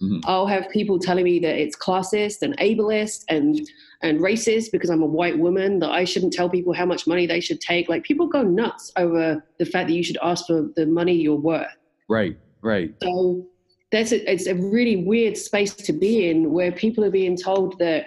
Mm-hmm. 0.02 0.20
I'll 0.24 0.46
have 0.46 0.68
people 0.70 0.98
telling 0.98 1.24
me 1.24 1.38
that 1.40 1.56
it's 1.60 1.76
classist 1.76 2.42
and 2.42 2.56
ableist 2.58 3.24
and 3.28 3.60
and 4.00 4.20
racist 4.20 4.70
because 4.70 4.90
I'm 4.90 5.02
a 5.02 5.06
white 5.06 5.38
woman 5.38 5.80
that 5.80 5.90
I 5.90 6.04
shouldn't 6.04 6.32
tell 6.32 6.48
people 6.48 6.72
how 6.72 6.86
much 6.86 7.06
money 7.08 7.26
they 7.26 7.40
should 7.40 7.60
take. 7.60 7.88
Like 7.88 8.04
people 8.04 8.28
go 8.28 8.42
nuts 8.42 8.92
over 8.96 9.44
the 9.58 9.64
fact 9.64 9.88
that 9.88 9.94
you 9.94 10.04
should 10.04 10.18
ask 10.22 10.46
for 10.46 10.68
the 10.76 10.86
money 10.86 11.14
you're 11.14 11.34
worth. 11.34 11.66
Right, 12.08 12.38
right. 12.62 12.94
So 13.02 13.44
that's 13.90 14.12
a, 14.12 14.30
it's 14.30 14.46
a 14.46 14.54
really 14.54 15.04
weird 15.04 15.36
space 15.36 15.74
to 15.74 15.92
be 15.92 16.30
in 16.30 16.52
where 16.52 16.70
people 16.70 17.04
are 17.04 17.10
being 17.10 17.36
told 17.36 17.78
that 17.80 18.06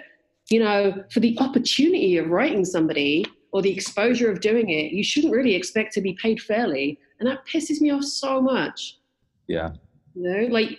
you 0.50 0.58
know, 0.58 1.02
for 1.10 1.20
the 1.20 1.36
opportunity 1.40 2.16
of 2.18 2.28
writing 2.28 2.64
somebody 2.64 3.24
or 3.52 3.62
the 3.62 3.72
exposure 3.72 4.30
of 4.30 4.40
doing 4.40 4.70
it, 4.70 4.92
you 4.92 5.02
shouldn't 5.02 5.32
really 5.32 5.54
expect 5.54 5.92
to 5.94 6.00
be 6.00 6.16
paid 6.20 6.40
fairly. 6.40 6.98
And 7.18 7.28
that 7.28 7.46
pisses 7.46 7.80
me 7.80 7.90
off 7.90 8.04
so 8.04 8.40
much. 8.40 8.98
Yeah. 9.46 9.70
You 10.14 10.22
know, 10.22 10.46
like 10.48 10.78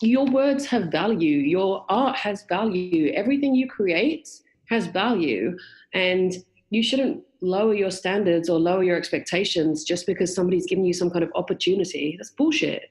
your 0.00 0.26
words 0.26 0.66
have 0.66 0.84
value, 0.84 1.38
your 1.38 1.84
art 1.88 2.16
has 2.16 2.44
value, 2.48 3.12
everything 3.12 3.54
you 3.54 3.68
create 3.68 4.28
has 4.68 4.86
value. 4.86 5.56
And 5.92 6.32
you 6.70 6.82
shouldn't 6.82 7.22
lower 7.42 7.74
your 7.74 7.90
standards 7.90 8.48
or 8.48 8.58
lower 8.58 8.82
your 8.82 8.96
expectations 8.96 9.84
just 9.84 10.06
because 10.06 10.34
somebody's 10.34 10.66
giving 10.66 10.84
you 10.84 10.92
some 10.92 11.10
kind 11.10 11.24
of 11.24 11.30
opportunity. 11.34 12.16
That's 12.18 12.30
bullshit. 12.30 12.90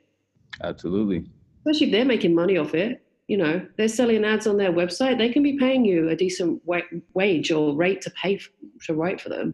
Absolutely. 0.64 1.26
Especially 1.60 1.88
if 1.88 1.91
they're 1.91 2.06
making 2.06 2.36
money 2.36 2.58
off 2.58 2.74
it. 2.74 3.04
You 3.28 3.38
know, 3.38 3.66
they're 3.78 3.88
selling 3.88 4.26
ads 4.26 4.47
on 4.47 4.58
their 4.58 4.74
website. 4.74 5.20
They 5.20 5.30
can 5.30 5.43
be 5.43 5.58
paying 5.58 5.86
you 5.86 6.10
a 6.10 6.16
decent 6.16 6.62
wa- 6.66 6.82
wage 7.14 7.52
or 7.52 7.76
rate 7.76 8.02
to 8.02 8.10
pay 8.12 8.36
f- 8.36 8.50
to 8.86 8.95
write 8.95 9.22
for 9.22 9.30
them. 9.30 9.54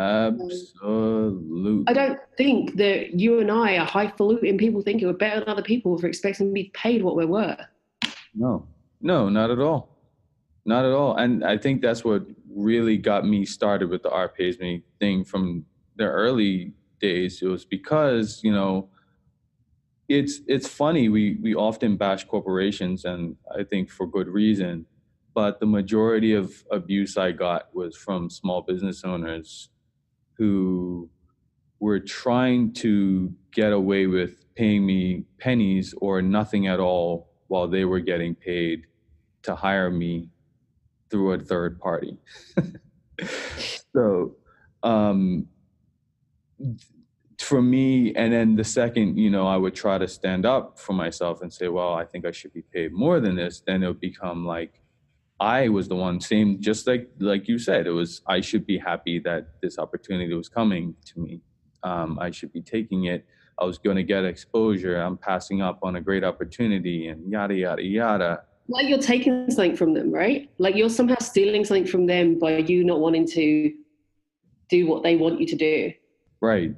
Mm. 0.00 0.40
Absolutely. 0.40 1.84
I 1.86 1.92
don't 1.92 2.18
think 2.36 2.76
that 2.76 3.18
you 3.18 3.40
and 3.40 3.50
I 3.50 3.76
are 3.76 3.84
highfalutin 3.84 4.56
people 4.56 4.82
thinking 4.82 5.06
we're 5.06 5.14
better 5.14 5.40
than 5.40 5.48
other 5.48 5.62
people 5.62 5.98
for 5.98 6.06
expecting 6.06 6.48
to 6.48 6.52
be 6.52 6.70
paid 6.74 7.02
what 7.02 7.16
we're 7.16 7.26
worth. 7.26 7.60
No, 8.34 8.66
no, 9.00 9.28
not 9.28 9.50
at 9.50 9.58
all. 9.58 9.98
Not 10.64 10.84
at 10.84 10.92
all. 10.92 11.16
And 11.16 11.44
I 11.44 11.58
think 11.58 11.82
that's 11.82 12.04
what 12.04 12.24
really 12.54 12.96
got 12.96 13.26
me 13.26 13.44
started 13.44 13.90
with 13.90 14.02
the 14.02 14.10
art 14.10 14.36
pays 14.36 14.58
me 14.58 14.82
thing 14.98 15.24
from 15.24 15.64
the 15.96 16.04
early 16.04 16.72
days. 17.00 17.42
It 17.42 17.48
was 17.48 17.64
because, 17.64 18.40
you 18.42 18.52
know, 18.52 18.88
it's 20.08 20.40
it's 20.48 20.66
funny 20.66 21.08
we 21.08 21.38
we 21.40 21.54
often 21.54 21.96
bash 21.96 22.24
corporations 22.24 23.04
and 23.04 23.36
I 23.56 23.62
think 23.62 23.90
for 23.90 24.08
good 24.08 24.26
reason 24.26 24.84
but 25.34 25.60
the 25.60 25.66
majority 25.66 26.32
of 26.34 26.64
abuse 26.72 27.16
I 27.16 27.30
got 27.30 27.72
was 27.72 27.96
from 27.96 28.28
small 28.28 28.60
business 28.60 29.04
owners 29.04 29.68
who 30.40 31.06
were 31.80 32.00
trying 32.00 32.72
to 32.72 33.30
get 33.52 33.74
away 33.74 34.06
with 34.06 34.42
paying 34.54 34.86
me 34.86 35.22
pennies 35.38 35.94
or 36.00 36.22
nothing 36.22 36.66
at 36.66 36.80
all 36.80 37.28
while 37.48 37.68
they 37.68 37.84
were 37.84 38.00
getting 38.00 38.34
paid 38.34 38.86
to 39.42 39.54
hire 39.54 39.90
me 39.90 40.30
through 41.10 41.32
a 41.32 41.38
third 41.38 41.78
party. 41.78 42.16
so 43.92 44.34
um, 44.82 45.46
for 47.38 47.60
me, 47.60 48.14
and 48.14 48.32
then 48.32 48.56
the 48.56 48.64
second, 48.64 49.18
you 49.18 49.28
know, 49.28 49.46
I 49.46 49.58
would 49.58 49.74
try 49.74 49.98
to 49.98 50.08
stand 50.08 50.46
up 50.46 50.78
for 50.78 50.94
myself 50.94 51.42
and 51.42 51.52
say, 51.52 51.68
well, 51.68 51.92
I 51.92 52.06
think 52.06 52.24
I 52.24 52.30
should 52.30 52.54
be 52.54 52.62
paid 52.62 52.94
more 52.94 53.20
than 53.20 53.36
this, 53.36 53.60
then 53.66 53.82
it 53.82 53.88
would 53.88 54.00
become 54.00 54.46
like 54.46 54.79
I 55.40 55.68
was 55.68 55.88
the 55.88 55.96
one, 55.96 56.20
same, 56.20 56.60
just 56.60 56.86
like 56.86 57.08
like 57.18 57.48
you 57.48 57.58
said, 57.58 57.86
it 57.86 57.92
was 57.92 58.20
I 58.26 58.42
should 58.42 58.66
be 58.66 58.76
happy 58.76 59.18
that 59.20 59.48
this 59.62 59.78
opportunity 59.78 60.34
was 60.34 60.50
coming 60.50 60.94
to 61.06 61.20
me. 61.20 61.40
Um, 61.82 62.18
I 62.20 62.30
should 62.30 62.52
be 62.52 62.60
taking 62.60 63.04
it. 63.04 63.24
I 63.58 63.64
was 63.64 63.78
going 63.78 63.96
to 63.96 64.02
get 64.02 64.24
exposure. 64.24 64.96
I'm 64.96 65.16
passing 65.16 65.62
up 65.62 65.78
on 65.82 65.96
a 65.96 66.00
great 66.00 66.24
opportunity, 66.24 67.08
and 67.08 67.30
yada 67.30 67.54
yada 67.54 67.82
yada. 67.82 68.42
Like 68.68 68.88
you're 68.88 68.98
taking 68.98 69.50
something 69.50 69.76
from 69.76 69.94
them, 69.94 70.12
right? 70.12 70.50
Like 70.58 70.76
you're 70.76 70.90
somehow 70.90 71.18
stealing 71.20 71.64
something 71.64 71.86
from 71.86 72.06
them 72.06 72.38
by 72.38 72.58
you 72.58 72.84
not 72.84 73.00
wanting 73.00 73.26
to 73.28 73.72
do 74.68 74.86
what 74.86 75.02
they 75.02 75.16
want 75.16 75.40
you 75.40 75.46
to 75.46 75.56
do. 75.56 75.92
Right. 76.40 76.74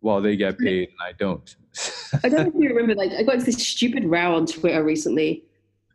While 0.00 0.20
they 0.20 0.36
get 0.36 0.58
paid 0.58 0.88
and 0.88 0.98
I 1.00 1.12
don't. 1.12 1.56
I 2.24 2.28
don't 2.28 2.42
know 2.42 2.48
if 2.48 2.54
you 2.54 2.68
remember, 2.68 2.94
like 2.94 3.12
I 3.12 3.22
got 3.22 3.36
into 3.36 3.46
this 3.46 3.66
stupid 3.66 4.04
row 4.04 4.34
on 4.34 4.46
Twitter 4.46 4.84
recently. 4.84 5.44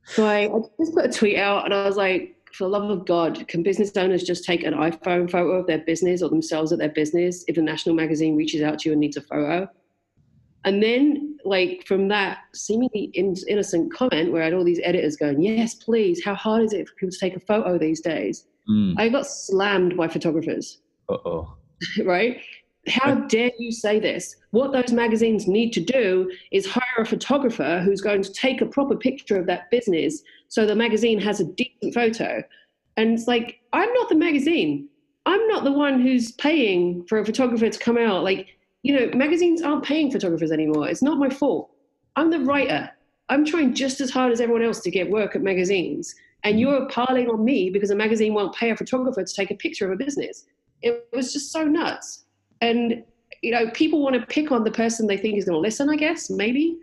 So 0.07 0.25
I, 0.25 0.45
I 0.45 0.59
just 0.79 0.93
put 0.93 1.05
a 1.05 1.09
tweet 1.11 1.37
out 1.37 1.65
and 1.65 1.73
I 1.73 1.85
was 1.85 1.97
like, 1.97 2.35
for 2.53 2.63
the 2.63 2.69
love 2.69 2.89
of 2.89 3.05
God, 3.05 3.47
can 3.47 3.61
business 3.61 3.95
owners 3.95 4.23
just 4.23 4.43
take 4.43 4.63
an 4.63 4.73
iPhone 4.73 5.29
photo 5.29 5.51
of 5.51 5.67
their 5.67 5.79
business 5.79 6.21
or 6.21 6.29
themselves 6.29 6.71
at 6.71 6.79
their 6.79 6.89
business 6.89 7.43
if 7.47 7.57
a 7.57 7.61
national 7.61 7.95
magazine 7.95 8.35
reaches 8.35 8.61
out 8.61 8.79
to 8.79 8.89
you 8.89 8.93
and 8.93 9.01
needs 9.01 9.17
a 9.17 9.21
photo? 9.21 9.67
And 10.65 10.81
then, 10.81 11.37
like, 11.45 11.85
from 11.85 12.07
that 12.07 12.39
seemingly 12.53 13.11
in- 13.13 13.35
innocent 13.47 13.93
comment 13.93 14.31
where 14.31 14.41
I 14.41 14.45
had 14.45 14.53
all 14.53 14.63
these 14.63 14.81
editors 14.83 15.15
going, 15.15 15.41
Yes, 15.41 15.75
please, 15.75 16.23
how 16.23 16.35
hard 16.35 16.63
is 16.63 16.73
it 16.73 16.87
for 16.87 16.95
people 16.95 17.11
to 17.11 17.19
take 17.19 17.35
a 17.35 17.39
photo 17.39 17.77
these 17.77 18.01
days? 18.01 18.45
Mm. 18.69 18.95
I 18.97 19.09
got 19.09 19.27
slammed 19.27 19.95
by 19.95 20.07
photographers, 20.07 20.81
Uh 21.09 21.17
oh. 21.25 21.57
right? 22.03 22.37
How 22.87 23.15
dare 23.15 23.51
you 23.59 23.71
say 23.71 23.99
this? 23.99 24.35
What 24.51 24.71
those 24.71 24.91
magazines 24.91 25.47
need 25.47 25.71
to 25.73 25.81
do 25.81 26.31
is 26.51 26.65
hire 26.65 26.99
a 26.99 27.05
photographer 27.05 27.81
who's 27.83 28.01
going 28.01 28.21
to 28.23 28.31
take 28.31 28.61
a 28.61 28.65
proper 28.65 28.95
picture 28.95 29.37
of 29.37 29.45
that 29.47 29.69
business 29.71 30.21
so 30.47 30.65
the 30.65 30.75
magazine 30.75 31.19
has 31.19 31.39
a 31.39 31.45
decent 31.45 31.93
photo. 31.93 32.41
And 32.95 33.13
it's 33.13 33.27
like, 33.27 33.59
I'm 33.73 33.91
not 33.93 34.09
the 34.09 34.15
magazine. 34.15 34.87
I'm 35.25 35.45
not 35.47 35.63
the 35.63 35.71
one 35.71 36.01
who's 36.01 36.31
paying 36.33 37.05
for 37.05 37.19
a 37.19 37.25
photographer 37.25 37.69
to 37.69 37.79
come 37.79 37.97
out. 37.97 38.23
Like, 38.23 38.47
you 38.83 38.97
know, 38.97 39.11
magazines 39.13 39.61
aren't 39.61 39.83
paying 39.83 40.09
photographers 40.09 40.51
anymore. 40.51 40.87
It's 40.87 41.01
not 41.01 41.17
my 41.17 41.29
fault. 41.29 41.71
I'm 42.15 42.31
the 42.31 42.39
writer. 42.39 42.89
I'm 43.29 43.45
trying 43.45 43.73
just 43.73 43.99
as 43.99 44.09
hard 44.09 44.31
as 44.31 44.39
everyone 44.39 44.63
else 44.63 44.79
to 44.81 44.91
get 44.91 45.09
work 45.09 45.35
at 45.35 45.41
magazines. 45.41 46.15
And 46.43 46.53
mm-hmm. 46.53 46.59
you're 46.59 46.87
piling 46.87 47.29
on 47.29 47.43
me 47.43 47.69
because 47.69 47.91
a 47.91 47.95
magazine 47.95 48.33
won't 48.33 48.55
pay 48.55 48.71
a 48.71 48.77
photographer 48.77 49.23
to 49.23 49.33
take 49.33 49.51
a 49.51 49.55
picture 49.55 49.85
of 49.85 49.91
a 49.91 50.03
business. 50.03 50.45
It 50.81 51.07
was 51.11 51.33
just 51.33 51.51
so 51.51 51.65
nuts. 51.65 52.23
And, 52.61 53.03
you 53.41 53.51
know, 53.51 53.69
people 53.71 54.01
want 54.01 54.15
to 54.15 54.25
pick 54.25 54.51
on 54.51 54.63
the 54.63 54.71
person 54.71 55.07
they 55.07 55.17
think 55.17 55.37
is 55.37 55.45
going 55.45 55.55
to 55.55 55.59
listen, 55.59 55.89
I 55.89 55.95
guess, 55.95 56.29
maybe. 56.29 56.79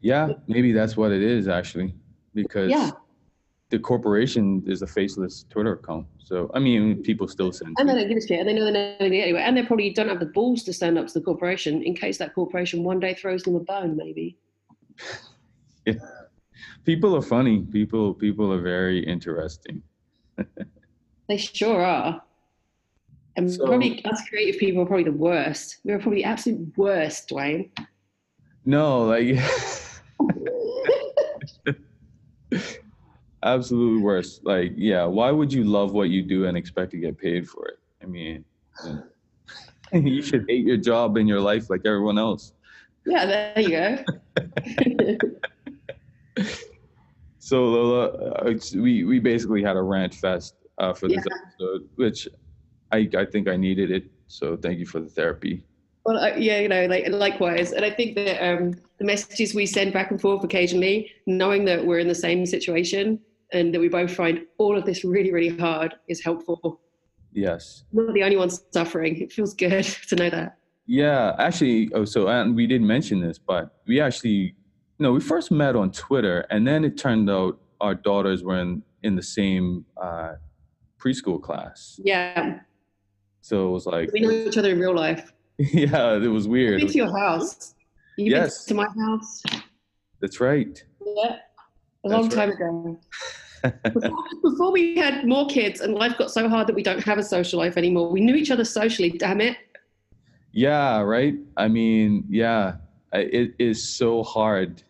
Yeah, 0.00 0.32
maybe 0.46 0.72
that's 0.72 0.96
what 0.96 1.10
it 1.10 1.22
is 1.22 1.48
actually, 1.48 1.94
because 2.34 2.70
Yeah. 2.70 2.90
the 3.70 3.78
corporation 3.78 4.62
is 4.66 4.82
a 4.82 4.86
faceless 4.86 5.44
Twitter 5.50 5.72
account. 5.72 6.06
So 6.18 6.50
I 6.54 6.58
mean, 6.60 7.02
people 7.02 7.26
still 7.26 7.50
send. 7.52 7.74
And 7.78 7.88
they 7.88 7.94
don't 7.94 8.08
give 8.08 8.18
a 8.18 8.26
shit. 8.26 8.38
and 8.40 8.48
They 8.48 8.54
know 8.54 8.70
they're 8.70 8.98
not 9.00 9.10
get. 9.10 9.34
And 9.34 9.56
they 9.56 9.62
probably 9.64 9.90
don't 9.90 10.08
have 10.08 10.20
the 10.20 10.26
balls 10.26 10.62
to 10.64 10.72
stand 10.72 10.98
up 10.98 11.06
to 11.08 11.14
the 11.14 11.20
corporation 11.22 11.82
in 11.82 11.94
case 11.94 12.18
that 12.18 12.34
corporation 12.34 12.84
one 12.84 13.00
day 13.00 13.14
throws 13.14 13.42
them 13.42 13.56
a 13.56 13.60
bone, 13.60 13.96
maybe. 13.96 14.36
yeah. 15.86 15.94
People 16.84 17.16
are 17.16 17.22
funny. 17.22 17.62
People 17.62 18.14
people 18.14 18.52
are 18.52 18.60
very 18.60 19.00
interesting. 19.04 19.82
They 21.28 21.36
sure 21.36 21.84
are. 21.84 22.22
And 23.38 23.50
So- 23.50 23.66
probably 23.66 24.04
us 24.04 24.28
creative 24.28 24.58
people 24.58 24.82
are 24.82 24.86
probably 24.86 25.04
the 25.04 25.12
worst. 25.12 25.78
We're 25.84 26.00
probably 26.00 26.22
the 26.22 26.24
absolute 26.24 26.76
worst, 26.76 27.28
Dwayne. 27.28 27.70
No, 28.64 29.04
like 29.04 29.38
absolutely 33.44 34.02
worst. 34.02 34.44
Like, 34.44 34.72
yeah, 34.76 35.04
why 35.04 35.30
would 35.30 35.52
you 35.52 35.62
love 35.62 35.92
what 35.92 36.10
you 36.10 36.22
do 36.22 36.46
and 36.46 36.56
expect 36.56 36.90
to 36.90 36.96
get 36.98 37.16
paid 37.16 37.48
for 37.48 37.68
it? 37.68 37.78
I 38.02 38.06
mean, 38.06 38.44
you 39.92 40.20
should 40.20 40.44
hate 40.48 40.66
your 40.66 40.76
job 40.76 41.16
and 41.16 41.28
your 41.28 41.40
life 41.40 41.70
like 41.70 41.82
everyone 41.86 42.18
else. 42.18 42.52
Yeah, 43.06 43.24
there 43.24 43.60
you 43.60 43.70
go. 43.70 43.98
So 47.38 47.64
Lola, 47.64 48.08
uh, 48.08 48.54
we 48.74 49.04
we 49.04 49.18
basically 49.20 49.62
had 49.62 49.76
a 49.76 49.80
rant 49.80 50.12
fest 50.12 50.56
uh, 50.76 50.92
for 50.92 51.08
this 51.08 51.24
episode, 51.24 51.88
which 51.94 52.28
I 52.92 53.08
I 53.16 53.24
think 53.24 53.48
I 53.48 53.56
needed 53.56 53.90
it. 53.90 54.04
So 54.26 54.56
thank 54.56 54.78
you 54.78 54.86
for 54.86 55.00
the 55.00 55.08
therapy. 55.08 55.64
Well, 56.04 56.16
uh, 56.16 56.36
yeah, 56.36 56.60
you 56.60 56.68
know, 56.68 56.86
like 56.86 57.08
likewise, 57.08 57.72
and 57.72 57.84
I 57.84 57.90
think 57.90 58.16
that 58.16 58.42
um, 58.42 58.74
the 58.98 59.04
messages 59.04 59.54
we 59.54 59.66
send 59.66 59.92
back 59.92 60.10
and 60.10 60.20
forth 60.20 60.42
occasionally, 60.42 61.10
knowing 61.26 61.64
that 61.66 61.84
we're 61.84 61.98
in 61.98 62.08
the 62.08 62.14
same 62.14 62.46
situation 62.46 63.20
and 63.52 63.74
that 63.74 63.80
we 63.80 63.88
both 63.88 64.14
find 64.14 64.40
all 64.58 64.76
of 64.76 64.84
this 64.84 65.04
really, 65.04 65.32
really 65.32 65.56
hard, 65.56 65.94
is 66.08 66.22
helpful. 66.22 66.80
Yes. 67.32 67.84
We're 67.92 68.06
not 68.06 68.14
the 68.14 68.22
only 68.22 68.36
ones 68.36 68.62
suffering. 68.70 69.20
It 69.20 69.32
feels 69.32 69.54
good 69.54 69.84
to 70.08 70.16
know 70.16 70.30
that. 70.30 70.58
Yeah, 70.86 71.36
actually, 71.38 71.90
oh, 71.92 72.06
so 72.06 72.28
and 72.28 72.56
we 72.56 72.66
didn't 72.66 72.86
mention 72.86 73.20
this, 73.20 73.38
but 73.38 73.76
we 73.86 74.00
actually, 74.00 74.54
no, 74.98 75.12
we 75.12 75.20
first 75.20 75.50
met 75.50 75.76
on 75.76 75.92
Twitter, 75.92 76.46
and 76.48 76.66
then 76.66 76.84
it 76.84 76.96
turned 76.96 77.28
out 77.28 77.60
our 77.80 77.94
daughters 77.94 78.42
were 78.42 78.58
in 78.58 78.82
in 79.02 79.14
the 79.14 79.22
same 79.22 79.84
uh, 80.02 80.32
preschool 80.98 81.40
class. 81.40 82.00
Yeah, 82.02 82.60
So 83.48 83.66
it 83.66 83.70
was 83.70 83.86
like, 83.86 84.12
we 84.12 84.20
know 84.20 84.30
each 84.30 84.58
other 84.58 84.72
in 84.72 84.78
real 84.78 84.94
life. 84.94 85.32
yeah, 85.58 86.12
it 86.16 86.26
was 86.28 86.44
I've 86.44 86.50
weird. 86.50 86.80
been 86.80 86.88
to 86.88 86.98
your 86.98 87.18
house. 87.18 87.74
You've 88.18 88.28
Yes. 88.36 88.66
been 88.66 88.76
to 88.76 88.82
my 88.84 89.06
house. 89.06 89.42
That's 90.20 90.38
right. 90.38 90.84
Yeah, 91.00 91.36
a 92.04 92.08
long 92.10 92.24
That's 92.28 92.34
time 92.34 92.50
right. 92.50 92.56
ago. 92.60 93.00
Before, 93.94 94.24
before 94.44 94.70
we 94.70 94.96
had 94.98 95.26
more 95.26 95.46
kids 95.48 95.80
and 95.80 95.94
life 95.94 96.16
got 96.18 96.30
so 96.30 96.46
hard 96.48 96.66
that 96.68 96.76
we 96.76 96.82
don't 96.82 97.02
have 97.02 97.16
a 97.18 97.22
social 97.24 97.58
life 97.58 97.76
anymore, 97.78 98.08
we 98.10 98.20
knew 98.20 98.34
each 98.36 98.50
other 98.52 98.64
socially. 98.66 99.10
Damn 99.10 99.40
it. 99.40 99.56
Yeah, 100.52 101.00
right. 101.00 101.34
I 101.56 101.66
mean, 101.68 102.24
yeah, 102.28 102.74
it 103.14 103.54
is 103.58 103.96
so 103.96 104.22
hard. 104.22 104.82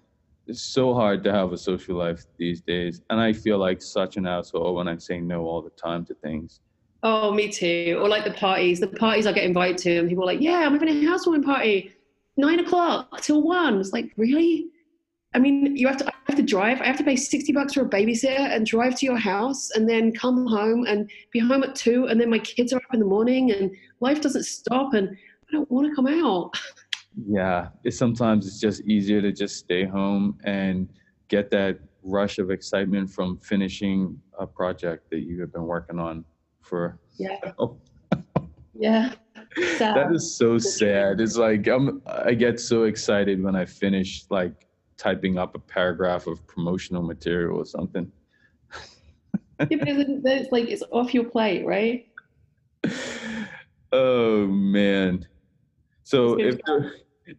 It's 0.48 0.60
so 0.62 0.92
hard 0.94 1.22
to 1.24 1.32
have 1.32 1.52
a 1.52 1.56
social 1.56 1.96
life 1.96 2.24
these 2.38 2.60
days, 2.60 3.02
and 3.08 3.18
I 3.20 3.32
feel 3.32 3.56
like 3.58 3.80
such 3.80 4.16
an 4.18 4.26
asshole 4.26 4.74
when 4.74 4.88
I 4.88 4.96
say 4.98 5.20
no 5.20 5.46
all 5.46 5.62
the 5.62 5.70
time 5.70 6.04
to 6.06 6.14
things. 6.14 6.60
Oh, 7.02 7.32
me 7.32 7.48
too. 7.48 7.98
Or 8.00 8.08
like 8.08 8.24
the 8.24 8.32
parties, 8.32 8.80
the 8.80 8.88
parties 8.88 9.26
I 9.26 9.32
get 9.32 9.44
invited 9.44 9.78
to, 9.78 9.98
and 9.98 10.08
people 10.08 10.24
are 10.24 10.26
like, 10.26 10.40
"Yeah, 10.40 10.66
I'm 10.66 10.72
having 10.72 10.88
a 10.88 11.06
housewarming 11.06 11.44
party, 11.44 11.92
nine 12.36 12.58
o'clock 12.58 13.20
till 13.20 13.42
one." 13.42 13.78
It's 13.80 13.92
like, 13.92 14.12
really? 14.16 14.68
I 15.34 15.38
mean, 15.38 15.76
you 15.76 15.86
have 15.86 15.98
to 15.98 16.06
I 16.06 16.12
have 16.26 16.36
to 16.36 16.42
drive. 16.42 16.80
I 16.80 16.86
have 16.86 16.96
to 16.98 17.04
pay 17.04 17.14
sixty 17.14 17.52
bucks 17.52 17.74
for 17.74 17.82
a 17.82 17.88
babysitter 17.88 18.40
and 18.54 18.66
drive 18.66 18.96
to 18.96 19.06
your 19.06 19.16
house, 19.16 19.70
and 19.70 19.88
then 19.88 20.12
come 20.12 20.46
home 20.46 20.86
and 20.86 21.08
be 21.32 21.38
home 21.38 21.62
at 21.62 21.76
two, 21.76 22.06
and 22.06 22.20
then 22.20 22.30
my 22.30 22.38
kids 22.40 22.72
are 22.72 22.78
up 22.78 22.94
in 22.94 23.00
the 23.00 23.06
morning, 23.06 23.52
and 23.52 23.70
life 24.00 24.20
doesn't 24.20 24.44
stop, 24.44 24.94
and 24.94 25.10
I 25.10 25.52
don't 25.52 25.70
want 25.70 25.88
to 25.88 25.94
come 25.94 26.06
out. 26.06 26.52
Yeah, 27.26 27.70
it's 27.82 27.98
sometimes 27.98 28.46
it's 28.46 28.60
just 28.60 28.82
easier 28.82 29.20
to 29.20 29.32
just 29.32 29.56
stay 29.56 29.84
home 29.84 30.38
and 30.44 30.88
get 31.26 31.50
that 31.50 31.80
rush 32.04 32.38
of 32.38 32.52
excitement 32.52 33.10
from 33.10 33.38
finishing 33.38 34.20
a 34.38 34.46
project 34.46 35.10
that 35.10 35.20
you 35.20 35.40
have 35.40 35.52
been 35.52 35.64
working 35.64 35.98
on 35.98 36.24
for. 36.68 36.98
Yeah. 37.16 37.38
yeah. 38.74 39.14
Sad. 39.76 39.96
That 39.96 40.12
is 40.12 40.36
so 40.36 40.58
sad. 40.58 41.20
It's 41.20 41.36
like 41.36 41.66
I'm 41.66 42.02
I 42.06 42.34
get 42.34 42.60
so 42.60 42.84
excited 42.84 43.42
when 43.42 43.56
I 43.56 43.64
finish 43.64 44.24
like 44.30 44.66
typing 44.96 45.38
up 45.38 45.54
a 45.54 45.58
paragraph 45.58 46.26
of 46.26 46.46
promotional 46.46 47.02
material 47.02 47.58
or 47.58 47.64
something. 47.64 48.10
yeah, 49.58 49.66
but 49.70 49.88
it's 49.88 50.52
like 50.52 50.68
it's 50.68 50.82
off 50.92 51.14
your 51.14 51.24
plate, 51.24 51.64
right? 51.66 52.06
Oh 53.92 54.46
man. 54.46 55.26
So 56.04 56.38
if 56.38 56.58
there, 56.66 56.92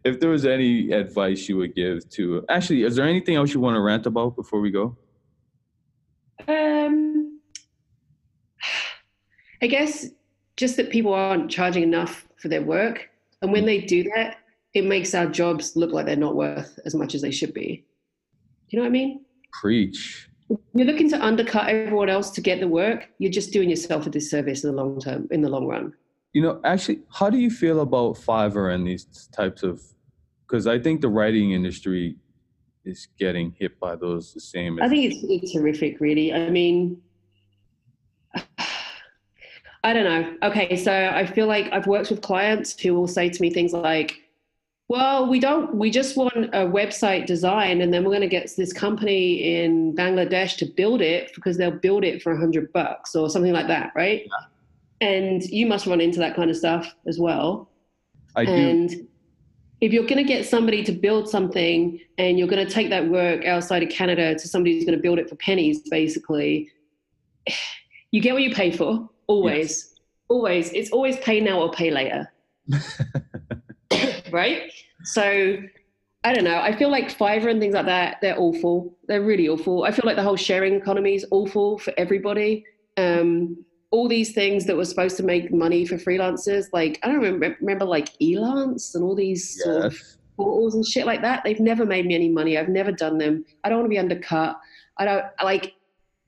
if 0.04 0.20
there 0.20 0.30
was 0.30 0.46
any 0.46 0.90
advice 0.92 1.48
you 1.48 1.56
would 1.58 1.74
give 1.74 2.08
to 2.10 2.44
actually, 2.48 2.82
is 2.82 2.96
there 2.96 3.06
anything 3.06 3.36
else 3.36 3.54
you 3.54 3.60
want 3.60 3.76
to 3.76 3.80
rant 3.80 4.06
about 4.06 4.36
before 4.36 4.60
we 4.60 4.70
go? 4.70 4.96
I 9.62 9.66
guess 9.66 10.06
just 10.56 10.76
that 10.76 10.90
people 10.90 11.12
aren't 11.12 11.50
charging 11.50 11.82
enough 11.82 12.26
for 12.36 12.48
their 12.48 12.62
work, 12.62 13.08
and 13.42 13.52
when 13.52 13.66
they 13.66 13.80
do 13.80 14.02
that, 14.14 14.38
it 14.74 14.84
makes 14.84 15.14
our 15.14 15.26
jobs 15.26 15.76
look 15.76 15.90
like 15.90 16.06
they're 16.06 16.16
not 16.16 16.36
worth 16.36 16.78
as 16.84 16.94
much 16.94 17.14
as 17.14 17.22
they 17.22 17.30
should 17.30 17.52
be. 17.52 17.84
You 18.68 18.78
know 18.78 18.84
what 18.84 18.88
I 18.88 18.92
mean? 18.92 19.24
Preach. 19.52 20.28
You're 20.74 20.86
looking 20.86 21.10
to 21.10 21.24
undercut 21.24 21.68
everyone 21.68 22.08
else 22.08 22.30
to 22.30 22.40
get 22.40 22.60
the 22.60 22.68
work. 22.68 23.08
You're 23.18 23.30
just 23.30 23.52
doing 23.52 23.70
yourself 23.70 24.06
a 24.06 24.10
disservice 24.10 24.64
in 24.64 24.70
the 24.70 24.76
long 24.76 25.00
term, 25.00 25.28
in 25.30 25.42
the 25.42 25.48
long 25.48 25.66
run. 25.66 25.92
You 26.32 26.42
know, 26.42 26.60
actually, 26.64 27.00
how 27.12 27.30
do 27.30 27.38
you 27.38 27.50
feel 27.50 27.80
about 27.80 28.16
Fiverr 28.16 28.74
and 28.74 28.86
these 28.86 29.04
types 29.32 29.62
of? 29.62 29.82
Because 30.46 30.66
I 30.66 30.78
think 30.78 31.00
the 31.00 31.08
writing 31.08 31.52
industry 31.52 32.16
is 32.84 33.08
getting 33.18 33.54
hit 33.58 33.78
by 33.78 33.96
those 33.96 34.32
the 34.32 34.40
same. 34.40 34.80
I 34.80 34.88
think 34.88 35.12
it's 35.12 35.24
it's 35.28 35.52
horrific, 35.52 36.00
really. 36.00 36.32
I 36.32 36.50
mean, 36.50 37.00
I 39.82 39.92
don't 39.92 40.04
know. 40.04 40.48
Okay, 40.48 40.76
so 40.76 40.92
I 40.92 41.24
feel 41.26 41.46
like 41.46 41.72
I've 41.72 41.86
worked 41.86 42.10
with 42.10 42.20
clients 42.20 42.78
who 42.78 42.94
will 42.94 43.08
say 43.08 43.30
to 43.30 43.42
me 43.42 43.50
things 43.50 43.72
like, 43.72 44.20
"Well, 44.88 45.26
we 45.26 45.40
don't. 45.40 45.74
We 45.74 45.90
just 45.90 46.16
want 46.16 46.34
a 46.52 46.66
website 46.66 47.26
design, 47.26 47.80
and 47.80 47.92
then 47.92 48.04
we're 48.04 48.10
going 48.10 48.20
to 48.20 48.28
get 48.28 48.52
this 48.56 48.72
company 48.72 49.62
in 49.62 49.94
Bangladesh 49.94 50.56
to 50.58 50.66
build 50.66 51.00
it 51.00 51.32
because 51.34 51.56
they'll 51.56 51.70
build 51.70 52.04
it 52.04 52.22
for 52.22 52.32
a 52.32 52.38
hundred 52.38 52.72
bucks 52.72 53.14
or 53.14 53.30
something 53.30 53.52
like 53.52 53.68
that, 53.68 53.92
right?" 53.94 54.22
Yeah 54.26 54.46
and 55.00 55.42
you 55.44 55.66
must 55.66 55.86
run 55.86 56.00
into 56.00 56.18
that 56.18 56.36
kind 56.36 56.50
of 56.50 56.56
stuff 56.56 56.94
as 57.06 57.18
well. 57.18 57.70
I 58.36 58.42
and 58.42 58.90
do. 58.90 59.08
if 59.80 59.92
you're 59.92 60.04
going 60.04 60.18
to 60.18 60.24
get 60.24 60.46
somebody 60.46 60.84
to 60.84 60.92
build 60.92 61.28
something 61.28 61.98
and 62.18 62.38
you're 62.38 62.48
going 62.48 62.64
to 62.64 62.72
take 62.72 62.90
that 62.90 63.08
work 63.08 63.44
outside 63.44 63.82
of 63.82 63.88
Canada 63.88 64.34
to 64.34 64.48
somebody 64.48 64.74
who's 64.74 64.84
going 64.84 64.96
to 64.96 65.02
build 65.02 65.18
it 65.18 65.28
for 65.28 65.36
pennies, 65.36 65.80
basically, 65.88 66.70
you 68.10 68.20
get 68.20 68.34
what 68.34 68.42
you 68.42 68.54
pay 68.54 68.70
for. 68.70 69.08
Always, 69.30 69.68
yes. 69.68 70.00
always. 70.28 70.72
It's 70.72 70.90
always 70.90 71.16
pay 71.18 71.40
now 71.40 71.60
or 71.60 71.70
pay 71.70 71.90
later. 71.90 72.32
right? 74.32 74.72
So 75.04 75.56
I 76.24 76.34
don't 76.34 76.44
know. 76.44 76.60
I 76.60 76.76
feel 76.76 76.90
like 76.90 77.16
Fiverr 77.16 77.50
and 77.50 77.60
things 77.60 77.74
like 77.74 77.86
that, 77.86 78.18
they're 78.20 78.38
awful. 78.38 78.94
They're 79.06 79.22
really 79.22 79.48
awful. 79.48 79.84
I 79.84 79.92
feel 79.92 80.04
like 80.04 80.16
the 80.16 80.22
whole 80.22 80.36
sharing 80.36 80.74
economy 80.74 81.14
is 81.14 81.24
awful 81.30 81.78
for 81.78 81.94
everybody. 81.96 82.64
Um, 82.96 83.64
all 83.92 84.08
these 84.08 84.32
things 84.32 84.66
that 84.66 84.76
were 84.76 84.84
supposed 84.84 85.16
to 85.16 85.22
make 85.22 85.52
money 85.52 85.86
for 85.86 85.96
freelancers. 85.96 86.66
Like 86.72 86.98
I 87.02 87.08
don't 87.08 87.20
remember, 87.20 87.56
remember 87.60 87.84
like 87.84 88.10
Elance 88.20 88.94
and 88.94 89.04
all 89.04 89.14
these 89.14 89.56
yes. 89.56 89.64
sort 89.64 89.84
of 89.86 89.98
portals 90.36 90.74
and 90.74 90.84
shit 90.84 91.06
like 91.06 91.22
that. 91.22 91.42
They've 91.44 91.60
never 91.60 91.86
made 91.86 92.06
me 92.06 92.14
any 92.14 92.28
money. 92.28 92.58
I've 92.58 92.68
never 92.68 92.92
done 92.92 93.18
them. 93.18 93.44
I 93.64 93.68
don't 93.68 93.78
want 93.78 93.86
to 93.86 93.90
be 93.90 93.98
undercut. 93.98 94.58
I 94.98 95.04
don't 95.04 95.24
like 95.42 95.74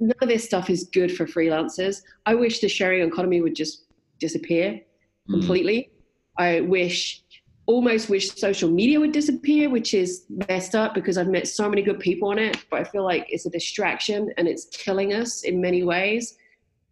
none 0.02 0.16
of 0.20 0.28
this 0.28 0.44
stuff 0.44 0.68
is 0.68 0.90
good 0.92 1.16
for 1.16 1.26
freelancers. 1.26 2.02
I 2.26 2.34
wish 2.34 2.60
the 2.60 2.68
sharing 2.68 3.06
economy 3.06 3.40
would 3.40 3.54
just 3.54 3.84
disappear 4.18 4.80
mm. 5.28 5.32
completely. 5.32 5.90
I 6.38 6.62
wish 6.62 7.22
almost 7.66 8.08
wish 8.08 8.34
social 8.34 8.70
media 8.70 8.98
would 8.98 9.12
disappear, 9.12 9.70
which 9.70 9.94
is 9.94 10.24
messed 10.48 10.74
up 10.74 10.94
because 10.94 11.16
I've 11.16 11.28
met 11.28 11.46
so 11.46 11.68
many 11.68 11.82
good 11.82 12.00
people 12.00 12.28
on 12.28 12.38
it, 12.38 12.56
but 12.70 12.80
I 12.80 12.84
feel 12.84 13.04
like 13.04 13.26
it's 13.28 13.46
a 13.46 13.50
distraction 13.50 14.32
and 14.36 14.48
it's 14.48 14.66
killing 14.66 15.12
us 15.12 15.44
in 15.44 15.60
many 15.60 15.84
ways. 15.84 16.36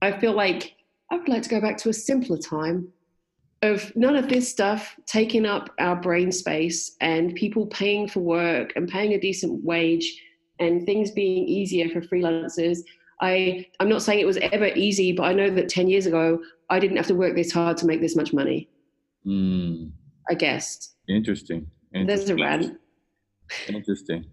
I 0.01 0.13
feel 0.13 0.33
like 0.33 0.77
I 1.11 1.17
would 1.17 1.29
like 1.29 1.43
to 1.43 1.49
go 1.49 1.61
back 1.61 1.77
to 1.79 1.89
a 1.89 1.93
simpler 1.93 2.39
time 2.39 2.89
of 3.63 3.95
none 3.95 4.17
of 4.17 4.29
this 4.29 4.49
stuff 4.49 4.97
taking 5.07 5.45
up 5.45 5.71
our 5.79 5.97
brain 5.97 6.33
space 6.33 6.97
and 7.01 7.35
people 7.35 7.67
paying 7.67 8.09
for 8.09 8.21
work 8.21 8.73
and 8.77 8.89
paying 8.89 9.13
a 9.13 9.21
decent 9.21 9.63
wage 9.65 10.23
and 10.61 10.87
things 10.87 11.11
being 11.11 11.47
easier 11.47 11.89
for 11.89 12.01
freelancers. 12.01 12.79
I, 13.21 13.67
I'm 13.79 13.89
not 13.89 14.03
saying 14.03 14.21
it 14.21 14.27
was 14.27 14.39
ever 14.39 14.69
easy, 14.69 15.13
but 15.13 15.25
I 15.25 15.33
know 15.33 15.51
that 15.51 15.69
10 15.69 15.89
years 15.89 16.07
ago, 16.07 16.41
I 16.71 16.79
didn't 16.79 16.97
have 16.97 17.07
to 17.09 17.15
work 17.15 17.35
this 17.35 17.53
hard 17.53 17.77
to 17.79 17.87
make 17.87 18.01
this 18.01 18.17
much 18.17 18.33
money. 18.33 18.69
Mm. 19.27 19.93
I 20.29 20.35
guess. 20.35 20.95
Interesting. 21.09 21.67
Interesting. 21.95 22.07
There's 22.07 22.31
a 22.31 22.37
rant. 22.37 22.79
Interesting. 23.69 24.25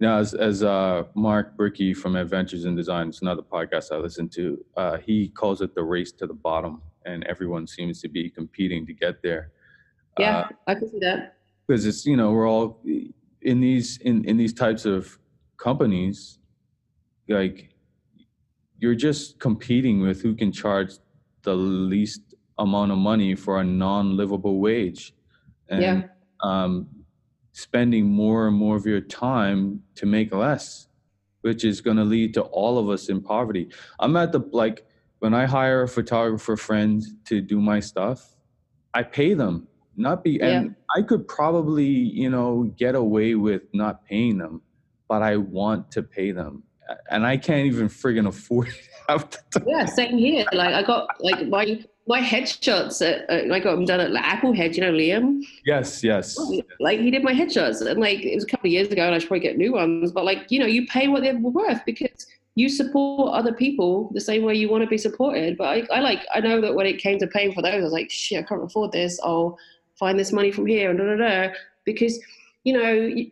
Now, 0.00 0.18
as, 0.18 0.34
as 0.34 0.62
uh, 0.62 1.04
Mark 1.14 1.56
Brickey 1.56 1.92
from 1.92 2.14
Adventures 2.14 2.64
in 2.64 2.76
Design, 2.76 3.08
it's 3.08 3.22
another 3.22 3.42
podcast 3.42 3.90
I 3.90 3.96
listen 3.96 4.28
to, 4.30 4.64
uh, 4.76 4.96
he 4.98 5.28
calls 5.30 5.60
it 5.60 5.74
the 5.74 5.82
race 5.82 6.12
to 6.12 6.26
the 6.26 6.34
bottom, 6.34 6.82
and 7.04 7.24
everyone 7.24 7.66
seems 7.66 8.00
to 8.02 8.08
be 8.08 8.30
competing 8.30 8.86
to 8.86 8.92
get 8.92 9.22
there. 9.22 9.50
Yeah, 10.18 10.38
uh, 10.38 10.48
I 10.68 10.74
can 10.74 10.88
see 10.88 10.98
that. 11.00 11.36
Because 11.66 11.84
it's 11.84 12.06
you 12.06 12.16
know 12.16 12.30
we're 12.30 12.48
all 12.48 12.80
in 13.42 13.60
these 13.60 13.98
in 13.98 14.24
in 14.24 14.36
these 14.36 14.52
types 14.52 14.84
of 14.84 15.18
companies, 15.58 16.38
like 17.28 17.70
you're 18.78 18.94
just 18.94 19.38
competing 19.38 20.00
with 20.00 20.22
who 20.22 20.34
can 20.34 20.52
charge 20.52 20.94
the 21.42 21.54
least 21.54 22.34
amount 22.58 22.92
of 22.92 22.98
money 22.98 23.34
for 23.34 23.60
a 23.60 23.64
non-livable 23.64 24.58
wage. 24.60 25.14
And, 25.68 25.82
yeah. 25.82 26.02
Um, 26.40 26.88
spending 27.58 28.06
more 28.06 28.46
and 28.46 28.56
more 28.56 28.76
of 28.76 28.86
your 28.86 29.00
time 29.00 29.82
to 29.96 30.06
make 30.06 30.32
less, 30.32 30.86
which 31.40 31.64
is 31.64 31.80
going 31.80 31.96
to 31.96 32.04
lead 32.04 32.32
to 32.32 32.42
all 32.42 32.78
of 32.78 32.88
us 32.88 33.08
in 33.08 33.20
poverty. 33.20 33.68
I'm 33.98 34.16
at 34.16 34.30
the 34.30 34.40
like 34.52 34.86
when 35.18 35.34
I 35.34 35.46
hire 35.46 35.82
a 35.82 35.88
photographer 35.88 36.56
friend 36.56 37.02
to 37.24 37.40
do 37.40 37.60
my 37.60 37.80
stuff, 37.80 38.36
I 38.94 39.02
pay 39.02 39.34
them. 39.34 39.66
Not 39.96 40.22
be 40.22 40.38
yeah. 40.40 40.46
and 40.46 40.76
I 40.96 41.02
could 41.02 41.26
probably, 41.26 41.84
you 41.84 42.30
know, 42.30 42.72
get 42.76 42.94
away 42.94 43.34
with 43.34 43.62
not 43.72 44.04
paying 44.04 44.38
them, 44.38 44.62
but 45.08 45.22
I 45.22 45.36
want 45.36 45.90
to 45.92 46.02
pay 46.04 46.30
them. 46.30 46.62
And 47.10 47.26
I 47.26 47.36
can't 47.36 47.66
even 47.66 47.88
friggin' 47.88 48.26
afford 48.26 48.68
it. 48.68 48.88
yeah, 49.66 49.86
same 49.86 50.18
here. 50.18 50.44
Like 50.52 50.74
I 50.74 50.82
got 50.82 51.08
like 51.20 51.46
my 51.48 51.82
my 52.06 52.20
headshots 52.20 53.06
at, 53.06 53.28
uh, 53.30 53.54
I 53.54 53.60
got 53.60 53.74
them 53.74 53.84
done 53.84 54.00
at 54.00 54.10
like, 54.10 54.24
Apple 54.24 54.54
Head, 54.54 54.76
you 54.76 54.82
know, 54.82 54.92
Liam. 54.92 55.42
Yes, 55.64 56.02
yes. 56.02 56.38
Like 56.80 57.00
he 57.00 57.10
did 57.10 57.22
my 57.22 57.32
headshots, 57.32 57.84
and 57.84 58.00
like 58.00 58.20
it 58.22 58.34
was 58.34 58.44
a 58.44 58.46
couple 58.46 58.68
of 58.68 58.72
years 58.72 58.88
ago, 58.88 59.04
and 59.04 59.14
I 59.14 59.18
should 59.18 59.28
probably 59.28 59.46
get 59.46 59.56
new 59.56 59.72
ones. 59.72 60.12
But 60.12 60.24
like 60.24 60.50
you 60.50 60.58
know, 60.58 60.66
you 60.66 60.86
pay 60.86 61.08
what 61.08 61.22
they're 61.22 61.38
worth 61.38 61.84
because 61.86 62.26
you 62.54 62.68
support 62.68 63.34
other 63.34 63.52
people 63.52 64.10
the 64.12 64.20
same 64.20 64.42
way 64.42 64.54
you 64.54 64.68
want 64.68 64.82
to 64.82 64.88
be 64.88 64.98
supported. 64.98 65.56
But 65.56 65.68
I, 65.68 65.96
I 65.96 66.00
like 66.00 66.26
I 66.34 66.40
know 66.40 66.60
that 66.60 66.74
when 66.74 66.86
it 66.86 66.98
came 66.98 67.18
to 67.18 67.26
paying 67.26 67.52
for 67.52 67.62
those, 67.62 67.74
I 67.74 67.80
was 67.80 67.92
like, 67.92 68.10
shit, 68.10 68.44
I 68.44 68.46
can't 68.46 68.64
afford 68.64 68.92
this. 68.92 69.18
I'll 69.22 69.58
find 69.98 70.18
this 70.18 70.32
money 70.32 70.50
from 70.50 70.66
here 70.66 70.90
and 70.90 70.98
da 70.98 71.04
da 71.04 71.16
da. 71.16 71.54
Because 71.84 72.18
you 72.64 72.74
know, 72.74 72.90
you, 72.90 73.30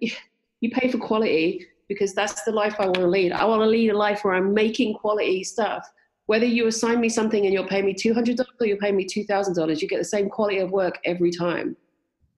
you 0.60 0.70
pay 0.70 0.90
for 0.90 0.98
quality 0.98 1.66
because 1.88 2.14
that's 2.14 2.42
the 2.42 2.52
life 2.52 2.76
I 2.78 2.86
want 2.86 2.96
to 2.96 3.06
lead. 3.06 3.32
I 3.32 3.44
want 3.44 3.62
to 3.62 3.66
lead 3.66 3.90
a 3.90 3.96
life 3.96 4.24
where 4.24 4.34
I'm 4.34 4.52
making 4.52 4.94
quality 4.94 5.44
stuff 5.44 5.88
whether 6.26 6.44
you 6.44 6.66
assign 6.66 7.00
me 7.00 7.08
something 7.08 7.44
and 7.44 7.54
you'll 7.54 7.66
pay 7.66 7.82
me 7.82 7.94
$200 7.94 8.44
or 8.60 8.66
you'll 8.66 8.78
pay 8.78 8.92
me 8.92 9.04
$2,000, 9.04 9.80
you 9.80 9.88
get 9.88 9.98
the 9.98 10.04
same 10.04 10.28
quality 10.28 10.58
of 10.58 10.70
work 10.70 10.98
every 11.04 11.30
time. 11.30 11.76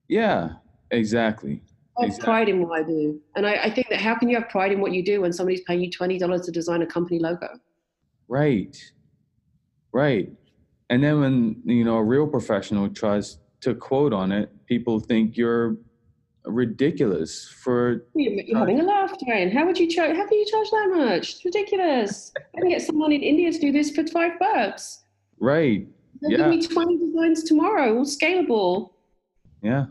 Yeah, 0.07 0.49
exactly. 0.91 1.61
I 1.97 2.03
have 2.03 2.09
exactly. 2.09 2.25
pride 2.25 2.49
in 2.49 2.61
what 2.61 2.79
I 2.79 2.83
do. 2.83 3.19
And 3.35 3.45
I, 3.45 3.55
I, 3.55 3.69
think 3.69 3.89
that 3.89 3.99
how 3.99 4.15
can 4.15 4.29
you 4.29 4.35
have 4.39 4.47
pride 4.47 4.71
in 4.71 4.79
what 4.79 4.93
you 4.93 5.03
do 5.03 5.21
when 5.21 5.33
somebody's 5.33 5.61
paying 5.61 5.81
you 5.81 5.89
$20 5.89 6.45
to 6.45 6.51
design 6.51 6.81
a 6.81 6.85
company 6.85 7.19
logo? 7.19 7.47
Right. 8.27 8.77
Right. 9.91 10.31
And 10.91 11.03
then 11.03 11.19
when, 11.19 11.61
you 11.65 11.83
know, 11.83 11.97
a 11.97 12.03
real 12.03 12.27
professional 12.27 12.89
tries 12.89 13.39
to 13.61 13.75
quote 13.75 14.13
on 14.13 14.31
it, 14.31 14.49
people 14.65 14.99
think 14.99 15.35
you're 15.35 15.77
ridiculous 16.49 17.47
for 17.47 18.05
you're 18.15 18.57
having 18.57 18.79
a 18.79 18.83
laugh 18.83 19.13
Darren. 19.19 19.51
how 19.51 19.65
would 19.65 19.77
you 19.77 19.87
charge 19.87 20.15
how 20.15 20.27
can 20.27 20.37
you 20.37 20.45
charge 20.45 20.69
that 20.71 20.91
much 20.93 21.33
it's 21.33 21.45
ridiculous 21.45 22.31
i 22.55 22.59
can 22.59 22.69
get 22.69 22.81
someone 22.81 23.11
in 23.11 23.21
india 23.21 23.51
to 23.51 23.59
do 23.59 23.71
this 23.71 23.91
for 23.91 24.05
five 24.07 24.37
bucks 24.39 25.03
right 25.39 25.87
They'll 26.21 26.31
yeah. 26.31 26.37
give 26.37 26.49
me 26.49 26.67
20 26.67 26.97
designs 26.97 27.43
tomorrow 27.43 27.97
all 27.97 28.05
scalable 28.05 28.91
yeah 29.61 29.85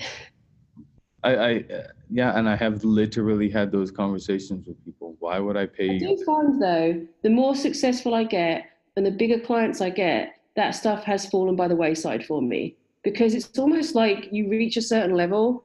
i 1.22 1.36
i 1.36 1.64
yeah, 2.10 2.38
and 2.38 2.48
I 2.48 2.56
have 2.56 2.84
literally 2.84 3.50
had 3.50 3.70
those 3.70 3.90
conversations 3.90 4.66
with 4.66 4.82
people. 4.84 5.16
Why 5.18 5.38
would 5.38 5.56
I 5.56 5.66
pay? 5.66 5.96
I 5.96 5.98
do 5.98 6.22
find 6.24 6.60
though, 6.60 7.06
the 7.22 7.30
more 7.30 7.54
successful 7.54 8.14
I 8.14 8.24
get 8.24 8.64
and 8.96 9.04
the 9.04 9.10
bigger 9.10 9.38
clients 9.38 9.80
I 9.80 9.90
get, 9.90 10.34
that 10.56 10.72
stuff 10.72 11.04
has 11.04 11.26
fallen 11.26 11.54
by 11.54 11.68
the 11.68 11.76
wayside 11.76 12.24
for 12.24 12.40
me 12.40 12.76
because 13.04 13.34
it's 13.34 13.58
almost 13.58 13.94
like 13.94 14.28
you 14.32 14.48
reach 14.48 14.76
a 14.76 14.82
certain 14.82 15.14
level 15.14 15.64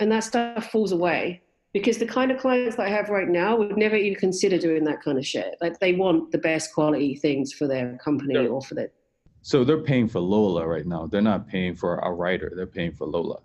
and 0.00 0.10
that 0.12 0.24
stuff 0.24 0.70
falls 0.70 0.92
away. 0.92 1.40
Because 1.72 1.98
the 1.98 2.06
kind 2.06 2.30
of 2.30 2.38
clients 2.38 2.76
that 2.76 2.86
I 2.86 2.90
have 2.90 3.08
right 3.08 3.28
now 3.28 3.56
would 3.56 3.76
never 3.76 3.96
even 3.96 4.18
consider 4.18 4.58
doing 4.58 4.84
that 4.84 5.02
kind 5.02 5.18
of 5.18 5.26
shit. 5.26 5.56
Like 5.60 5.80
they 5.80 5.92
want 5.92 6.30
the 6.30 6.38
best 6.38 6.72
quality 6.72 7.16
things 7.16 7.52
for 7.52 7.66
their 7.66 7.98
company 7.98 8.34
Sure. 8.34 8.48
or 8.48 8.62
for 8.62 8.74
their 8.76 8.90
So 9.42 9.64
they're 9.64 9.82
paying 9.82 10.06
for 10.06 10.20
Lola 10.20 10.66
right 10.68 10.86
now. 10.86 11.06
They're 11.06 11.20
not 11.20 11.48
paying 11.48 11.74
for 11.74 11.96
a 11.98 12.12
writer. 12.12 12.52
They're 12.54 12.66
paying 12.66 12.92
for 12.92 13.06
Lola. 13.06 13.40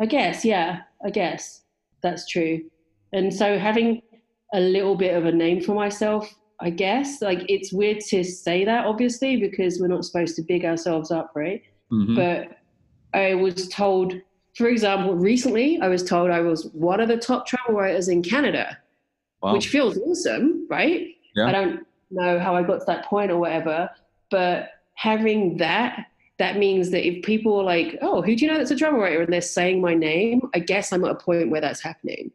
I 0.00 0.06
guess, 0.06 0.44
yeah, 0.44 0.80
I 1.04 1.10
guess 1.10 1.62
that's 2.02 2.26
true. 2.28 2.62
And 3.12 3.32
so 3.32 3.58
having 3.58 4.02
a 4.52 4.60
little 4.60 4.96
bit 4.96 5.14
of 5.14 5.24
a 5.26 5.32
name 5.32 5.60
for 5.62 5.74
myself, 5.74 6.28
I 6.60 6.70
guess, 6.70 7.22
like 7.22 7.44
it's 7.48 7.72
weird 7.72 8.00
to 8.08 8.24
say 8.24 8.64
that, 8.64 8.86
obviously, 8.86 9.36
because 9.36 9.78
we're 9.80 9.86
not 9.86 10.04
supposed 10.04 10.34
to 10.36 10.42
big 10.42 10.64
ourselves 10.64 11.10
up, 11.12 11.30
right? 11.36 11.62
Mhm. 11.92 12.16
But 12.16 12.58
I 13.18 13.34
was 13.34 13.68
told, 13.68 14.14
for 14.56 14.68
example, 14.68 15.14
recently 15.14 15.78
I 15.80 15.88
was 15.88 16.02
told 16.02 16.30
I 16.30 16.40
was 16.40 16.66
one 16.72 17.00
of 17.00 17.08
the 17.08 17.18
top 17.18 17.46
travel 17.46 17.74
writers 17.74 18.08
in 18.08 18.22
Canada, 18.22 18.78
wow. 19.42 19.52
which 19.52 19.68
feels 19.68 19.98
awesome, 19.98 20.66
right? 20.70 21.08
Yeah. 21.34 21.46
I 21.46 21.52
don't 21.52 21.86
know 22.10 22.38
how 22.38 22.56
I 22.56 22.62
got 22.62 22.80
to 22.80 22.86
that 22.86 23.04
point 23.04 23.30
or 23.30 23.38
whatever, 23.38 23.90
but 24.30 24.70
having 24.94 25.58
that, 25.58 26.06
that 26.38 26.56
means 26.56 26.90
that 26.90 27.06
if 27.06 27.22
people 27.22 27.58
are 27.60 27.64
like, 27.64 27.98
oh, 28.00 28.22
who 28.22 28.34
do 28.34 28.44
you 28.44 28.50
know 28.50 28.56
that's 28.56 28.70
a 28.70 28.76
travel 28.76 28.98
writer? 28.98 29.20
And 29.20 29.32
they're 29.32 29.42
saying 29.42 29.80
my 29.82 29.94
name, 29.94 30.40
I 30.54 30.60
guess 30.60 30.90
I'm 30.90 31.04
at 31.04 31.10
a 31.10 31.16
point 31.16 31.50
where 31.50 31.60
that's 31.60 31.82
happening. 31.82 32.30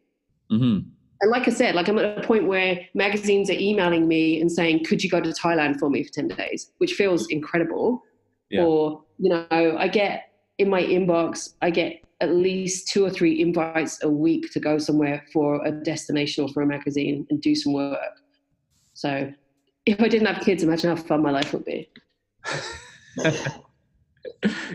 Mhm. 0.52 0.86
And 1.22 1.32
like 1.32 1.48
I 1.48 1.52
said, 1.52 1.74
like 1.74 1.88
I'm 1.88 1.98
at 1.98 2.20
a 2.20 2.22
point 2.22 2.48
where 2.48 2.82
magazines 2.94 3.50
are 3.50 3.58
emailing 3.58 4.08
me 4.08 4.42
and 4.42 4.52
saying, 4.52 4.86
could 4.86 5.04
you 5.04 5.10
go 5.10 5.22
to 5.22 5.30
Thailand 5.30 5.80
for 5.80 5.90
me 5.90 6.04
for 6.04 6.12
10 6.12 6.28
days? 6.30 6.72
Which 6.78 6.94
feels 6.94 7.28
incredible. 7.30 8.04
Yeah. 8.50 8.64
Or, 8.64 9.04
you 9.18 9.30
know, 9.30 9.48
I 9.50 9.88
get 9.88 10.32
in 10.58 10.70
my 10.70 10.84
inbox, 10.84 11.54
I 11.62 11.72
get 11.72 12.04
at 12.22 12.34
least 12.36 12.88
two 12.88 13.04
or 13.04 13.10
three 13.10 13.42
invites 13.42 14.02
a 14.04 14.10
week 14.10 14.52
to 14.54 14.60
go 14.60 14.78
somewhere 14.78 15.24
for 15.34 15.66
a 15.66 15.72
destination 15.72 16.44
or 16.46 16.48
for 16.50 16.62
a 16.62 16.66
magazine 16.66 17.26
and 17.30 17.42
do 17.42 17.54
some 17.56 17.74
work. 17.74 17.98
So 18.94 19.32
if 19.86 20.00
I 20.00 20.08
didn't 20.08 20.28
have 20.28 20.44
kids, 20.44 20.64
imagine 20.64 20.96
how 20.96 21.02
fun 21.02 21.22
my 21.24 21.32
life 21.32 21.52
would 21.54 21.66
be. 21.66 21.90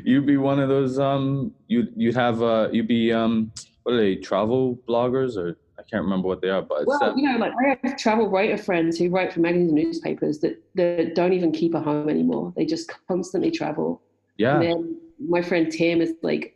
you'd 0.04 0.26
be 0.26 0.36
one 0.36 0.58
of 0.58 0.68
those 0.68 0.98
um 0.98 1.52
you 1.68 1.86
you'd 1.96 2.14
have 2.16 2.42
uh 2.42 2.68
you'd 2.72 2.88
be 2.88 3.12
um 3.12 3.50
what 3.84 3.94
are 3.94 3.98
they 3.98 4.16
travel 4.16 4.78
bloggers 4.88 5.36
or 5.36 5.56
I 5.78 5.82
can't 5.90 6.02
remember 6.04 6.26
what 6.28 6.40
they 6.40 6.48
are 6.48 6.62
but 6.62 6.78
it's 6.82 6.86
Well, 6.86 6.98
that- 7.00 7.16
you 7.16 7.30
know, 7.30 7.38
like 7.38 7.52
I 7.64 7.76
have 7.82 7.96
travel 7.96 8.28
writer 8.28 8.56
friends 8.56 8.98
who 8.98 9.08
write 9.08 9.32
for 9.32 9.40
magazines 9.40 9.70
and 9.72 9.76
newspapers 9.78 10.38
that, 10.40 10.60
that 10.74 11.14
don't 11.14 11.32
even 11.32 11.52
keep 11.52 11.74
a 11.74 11.80
home 11.80 12.08
anymore. 12.08 12.52
They 12.56 12.64
just 12.64 12.92
constantly 13.08 13.50
travel. 13.50 14.02
yeah 14.36 14.54
And 14.54 14.62
then 14.62 15.00
my 15.28 15.42
friend 15.42 15.70
Tim 15.70 16.00
is 16.00 16.14
like, 16.22 16.55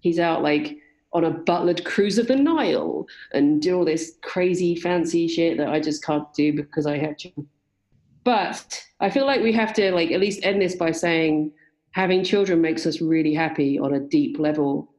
he's 0.00 0.18
out 0.18 0.42
like 0.42 0.76
on 1.12 1.24
a 1.24 1.30
butlered 1.30 1.84
cruise 1.84 2.18
of 2.18 2.28
the 2.28 2.36
Nile 2.36 3.06
and 3.32 3.62
do 3.62 3.78
all 3.78 3.84
this 3.84 4.18
crazy 4.22 4.76
fancy 4.76 5.26
shit 5.26 5.56
that 5.56 5.68
I 5.68 5.80
just 5.80 6.04
can't 6.04 6.32
do 6.34 6.52
because 6.52 6.86
I 6.86 6.98
have 6.98 7.16
children. 7.16 7.48
But 8.24 8.82
I 9.00 9.08
feel 9.08 9.24
like 9.24 9.40
we 9.40 9.52
have 9.52 9.72
to 9.74 9.90
like 9.92 10.10
at 10.10 10.20
least 10.20 10.44
end 10.44 10.60
this 10.60 10.76
by 10.76 10.92
saying 10.92 11.52
having 11.92 12.24
children 12.24 12.60
makes 12.60 12.84
us 12.86 13.00
really 13.00 13.32
happy 13.32 13.78
on 13.78 13.94
a 13.94 14.00
deep 14.00 14.38
level, 14.38 14.92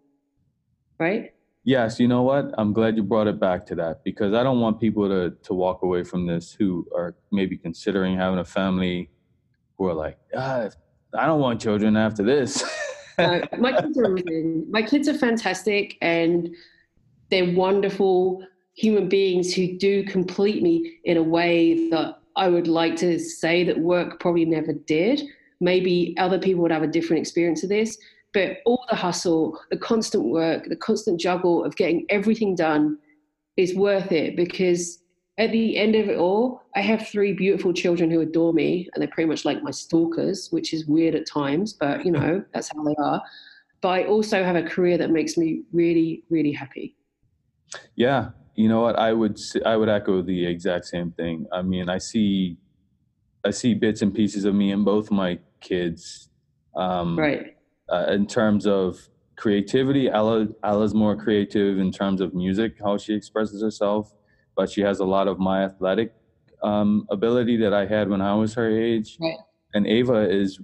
right? 0.97 1.32
yes 1.64 2.00
you 2.00 2.08
know 2.08 2.24
what 2.24 2.52
I'm 2.58 2.74
glad 2.74 2.95
you 2.97 3.04
brought 3.04 3.28
it 3.28 3.39
back 3.39 3.66
to 3.68 3.76
that 3.76 4.04
because 4.04 4.34
I 4.34 4.43
don't 4.43 4.60
want 4.60 4.80
people 4.80 5.08
to 5.08 5.32
to 5.43 5.54
walk 5.54 5.84
away 5.84 6.04
from 6.04 6.26
this 6.26 6.52
who 6.52 6.88
are 6.95 7.16
maybe 7.32 7.58
considering 7.58 8.18
having 8.18 8.39
a 8.39 8.45
family 8.45 9.10
who 9.78 9.88
are 9.88 9.93
like 9.93 10.18
ah 10.36 10.70
I 11.18 11.26
don't 11.26 11.39
want 11.39 11.62
children 11.62 11.97
after 11.97 12.24
this 12.24 12.64
No, 13.20 13.41
my 13.57 13.80
kids 13.80 13.97
are 13.97 14.05
amazing. 14.05 14.65
My 14.70 14.82
kids 14.82 15.07
are 15.07 15.17
fantastic 15.17 15.97
and 16.01 16.49
they're 17.30 17.53
wonderful 17.53 18.45
human 18.74 19.09
beings 19.09 19.53
who 19.53 19.78
do 19.78 20.03
complete 20.05 20.63
me 20.63 20.99
in 21.03 21.17
a 21.17 21.24
way 21.24 21.89
that 21.89 22.20
I 22.36 22.47
would 22.47 22.67
like 22.67 22.95
to 22.97 23.20
say 23.20 23.63
that 23.65 23.78
work 23.80 24.20
probably 24.20 24.45
never 24.45 24.74
did. 24.74 25.22
Maybe 25.59 26.15
other 26.17 26.39
people 26.39 26.61
would 26.61 26.72
have 26.72 26.84
a 26.84 26.88
different 26.88 27.20
experience 27.20 27.63
of 27.63 27.70
this, 27.70 27.97
but 28.34 28.57
all 28.65 28.86
the 28.89 28.95
hustle, 28.95 29.59
the 29.70 29.78
constant 29.78 30.26
work, 30.26 30.70
the 30.70 30.76
constant 30.78 31.20
juggle 31.20 31.65
of 31.65 31.76
getting 31.76 32.05
everything 32.09 32.55
done 32.55 32.97
is 33.57 33.76
worth 33.76 34.13
it 34.13 34.38
because 34.38 34.99
at 35.39 35.51
the 35.53 35.77
end 35.77 35.95
of 35.95 36.09
it 36.09 36.17
all, 36.17 36.61
I 36.75 36.81
have 36.81 37.07
three 37.07 37.31
beautiful 37.31 37.71
children 37.71 38.11
who 38.11 38.19
adore 38.19 38.53
me, 38.53 38.89
and 38.93 39.01
they're 39.01 39.09
pretty 39.09 39.29
much 39.29 39.45
like 39.45 39.63
my 39.63 39.71
stalkers, 39.71 40.49
which 40.51 40.73
is 40.73 40.85
weird 40.85 41.15
at 41.15 41.25
times, 41.25 41.71
but 41.73 42.05
you 42.05 42.11
know, 42.11 42.43
that's 42.53 42.69
how 42.69 42.83
they 42.83 42.95
are. 43.01 43.23
But 43.81 43.89
I 43.89 44.03
also 44.03 44.43
have 44.43 44.57
a 44.57 44.63
career 44.63 44.97
that 44.97 45.11
makes 45.11 45.37
me 45.37 45.63
really, 45.71 46.23
really 46.29 46.51
happy. 46.51 46.97
Yeah, 47.95 48.31
you 48.55 48.67
know 48.67 48.81
what? 48.81 48.99
I 48.99 49.13
would 49.13 49.39
I 49.65 49.77
would 49.77 49.87
echo 49.87 50.21
the 50.21 50.45
exact 50.45 50.85
same 50.85 51.11
thing. 51.11 51.45
I 51.53 51.61
mean, 51.61 51.87
I 51.87 51.99
see 51.99 52.57
I 53.45 53.51
see 53.51 53.73
bits 53.73 54.01
and 54.01 54.13
pieces 54.13 54.43
of 54.43 54.53
me 54.53 54.73
in 54.73 54.83
both 54.83 55.09
my 55.09 55.39
kids. 55.61 56.29
Um, 56.75 57.17
Right. 57.17 57.55
Uh, 57.87 58.05
in 58.09 58.27
terms 58.27 58.67
of 58.67 58.99
creativity, 59.37 60.09
Ella 60.09 60.49
Ella's 60.63 60.93
more 60.93 61.15
creative 61.15 61.79
in 61.79 61.91
terms 61.91 62.19
of 62.19 62.33
music, 62.33 62.75
how 62.83 62.97
she 62.97 63.13
expresses 63.13 63.61
herself, 63.61 64.13
but 64.60 64.70
she 64.70 64.82
has 64.82 64.99
a 64.99 65.05
lot 65.05 65.30
of 65.30 65.39
my 65.39 65.64
athletic 65.64 66.12
um, 66.64 67.07
ability 67.10 67.55
that 67.55 67.74
I 67.74 67.86
had 67.86 68.10
when 68.10 68.20
I 68.20 68.36
was 68.36 68.53
her 68.55 68.70
age. 68.70 69.18
Right. 69.18 69.38
And 69.74 69.88
Ava 69.88 70.30
is 70.30 70.60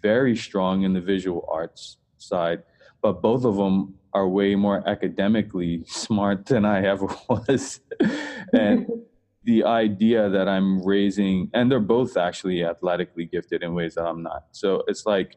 very 0.00 0.36
strong 0.36 0.84
in 0.84 0.92
the 0.92 1.00
visual 1.00 1.44
arts 1.50 1.96
side, 2.18 2.62
but 3.02 3.20
both 3.20 3.44
of 3.44 3.56
them 3.56 3.94
are 4.12 4.28
way 4.28 4.54
more 4.54 4.88
academically 4.88 5.82
smart 5.88 6.46
than 6.46 6.64
I 6.64 6.84
ever 6.84 7.08
was. 7.28 7.80
and 8.52 8.86
the 9.42 9.64
idea 9.64 10.28
that 10.28 10.46
I'm 10.46 10.80
raising, 10.86 11.50
and 11.54 11.68
they're 11.68 11.80
both 11.80 12.16
actually 12.16 12.64
athletically 12.64 13.24
gifted 13.24 13.64
in 13.64 13.74
ways 13.74 13.96
that 13.96 14.04
I'm 14.04 14.22
not. 14.22 14.44
So 14.52 14.84
it's 14.86 15.06
like 15.06 15.34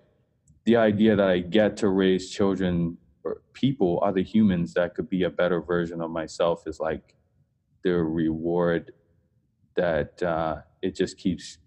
the 0.65 0.75
idea 0.75 1.15
that 1.15 1.27
I 1.27 1.39
get 1.39 1.77
to 1.77 1.89
raise 1.89 2.29
children 2.29 2.99
or 3.23 3.41
people, 3.53 3.99
other 4.03 4.21
humans 4.21 4.75
that 4.75 4.93
could 4.93 5.09
be 5.09 5.23
a 5.23 5.31
better 5.31 5.61
version 5.61 5.99
of 5.99 6.11
myself 6.11 6.67
is 6.67 6.79
like 6.79 7.15
the 7.83 7.91
reward 7.91 8.91
that 9.75 10.21
uh, 10.23 10.57
it 10.81 10.95
just 10.95 11.17
keeps 11.17 11.57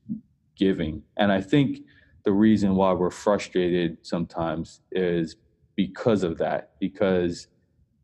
giving. 0.56 1.02
And 1.16 1.32
I 1.32 1.40
think 1.40 1.80
the 2.24 2.32
reason 2.32 2.74
why 2.74 2.92
we're 2.92 3.10
frustrated 3.10 3.98
sometimes 4.02 4.80
is 4.92 5.36
because 5.76 6.22
of 6.22 6.38
that. 6.38 6.72
Because, 6.80 7.48